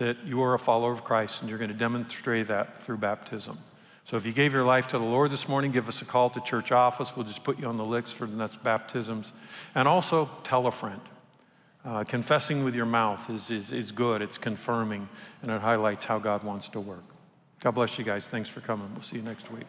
that 0.00 0.16
you 0.24 0.42
are 0.42 0.54
a 0.54 0.58
follower 0.58 0.92
of 0.92 1.04
Christ 1.04 1.42
and 1.42 1.50
you're 1.50 1.58
going 1.58 1.70
to 1.70 1.76
demonstrate 1.76 2.46
that 2.46 2.82
through 2.82 2.96
baptism. 2.96 3.58
So 4.06 4.16
if 4.16 4.24
you 4.24 4.32
gave 4.32 4.54
your 4.54 4.64
life 4.64 4.86
to 4.88 4.98
the 4.98 5.04
Lord 5.04 5.30
this 5.30 5.46
morning, 5.46 5.72
give 5.72 5.90
us 5.90 6.00
a 6.00 6.06
call 6.06 6.30
to 6.30 6.40
church 6.40 6.72
office. 6.72 7.14
We'll 7.14 7.26
just 7.26 7.44
put 7.44 7.58
you 7.58 7.66
on 7.66 7.76
the 7.76 7.84
list 7.84 8.14
for 8.14 8.26
the 8.26 8.34
next 8.34 8.64
baptisms. 8.64 9.34
And 9.74 9.86
also 9.86 10.30
tell 10.42 10.66
a 10.66 10.70
friend. 10.70 11.02
Uh, 11.84 12.04
confessing 12.04 12.64
with 12.64 12.74
your 12.74 12.86
mouth 12.86 13.28
is, 13.28 13.50
is, 13.50 13.72
is 13.72 13.92
good, 13.92 14.22
it's 14.22 14.38
confirming, 14.38 15.06
and 15.42 15.50
it 15.50 15.60
highlights 15.60 16.06
how 16.06 16.18
God 16.18 16.44
wants 16.44 16.70
to 16.70 16.80
work. 16.80 17.04
God 17.60 17.72
bless 17.72 17.98
you 17.98 18.04
guys. 18.04 18.26
Thanks 18.26 18.48
for 18.48 18.62
coming. 18.62 18.88
We'll 18.94 19.02
see 19.02 19.16
you 19.16 19.22
next 19.22 19.50
week. 19.52 19.66